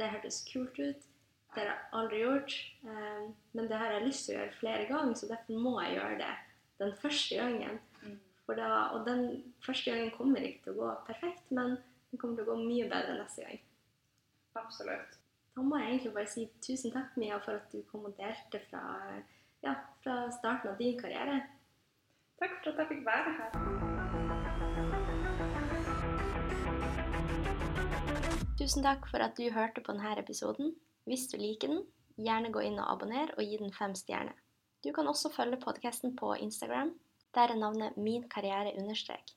det 0.00 0.12
hørtes 0.14 0.42
kult 0.48 0.78
ut. 0.80 1.09
Det 1.54 1.60
har 1.60 1.66
jeg 1.66 1.78
aldri 1.98 2.18
gjort. 2.22 2.52
eh, 2.84 3.30
Men 3.52 3.68
det 3.68 3.76
har 3.78 3.92
jeg 3.92 4.06
lyst 4.06 4.26
til 4.26 4.36
å 4.36 4.38
gjøre 4.40 4.58
flere 4.60 4.86
ganger, 4.86 5.14
så 5.14 5.28
derfor 5.28 5.52
må 5.58 5.80
jeg 5.82 5.94
gjøre 5.96 6.18
det 6.18 6.34
den 6.78 6.92
første 6.96 7.36
gangen. 7.36 7.80
Mm. 8.02 8.18
Da, 8.56 8.68
og 8.94 9.06
den 9.06 9.54
første 9.62 9.90
gangen 9.90 10.10
kommer 10.10 10.42
ikke 10.42 10.62
til 10.64 10.72
å 10.72 10.78
gå 10.82 10.94
perfekt, 11.06 11.50
men 11.54 11.76
den 12.10 12.18
kommer 12.18 12.36
til 12.36 12.44
å 12.48 12.50
gå 12.54 12.56
mye 12.64 12.88
bedre 12.90 13.18
neste 13.18 13.44
gang. 13.46 13.60
Absolutt. 14.58 15.18
Da 15.54 15.62
må 15.62 15.78
jeg 15.78 15.88
egentlig 15.88 16.14
bare 16.14 16.26
si 16.26 16.46
tusen 16.62 16.90
takk, 16.94 17.16
Mia, 17.16 17.38
for 17.44 17.52
at 17.60 17.72
du 17.72 17.82
kom 17.90 18.04
og 18.08 18.16
delte 18.18 18.60
fra, 18.70 18.82
ja, 19.62 19.74
fra 20.02 20.30
starten 20.34 20.70
av 20.72 20.78
din 20.78 20.98
karriere. 20.98 21.42
Takk 22.40 22.58
for 22.62 22.70
at 22.72 22.78
jeg 22.78 22.88
fikk 22.94 23.06
være 23.06 23.30
her. 23.38 23.50
Tusen 28.58 28.82
takk 28.84 29.06
for 29.10 29.18
at 29.24 29.36
du 29.38 29.46
hørte 29.54 29.80
på 29.80 29.92
denne 29.92 30.18
episoden. 30.18 30.74
Hvis 31.08 31.26
du 31.30 31.36
liker 31.40 31.72
den, 31.72 31.82
gjerne 32.20 32.52
gå 32.52 32.62
inn 32.66 32.78
og 32.80 32.92
abonner 32.92 33.32
og 33.36 33.44
gi 33.44 33.58
den 33.60 33.72
fem 33.72 33.94
stjerner. 33.96 34.36
Du 34.84 34.92
kan 34.96 35.08
også 35.08 35.32
følge 35.32 35.60
podkasten 35.60 36.16
på 36.16 36.34
Instagram. 36.40 36.94
Der 37.34 37.52
er 37.52 37.60
navnet 37.60 37.96
min 37.96 38.26
karriere 38.28 38.72
understrek. 38.80 39.34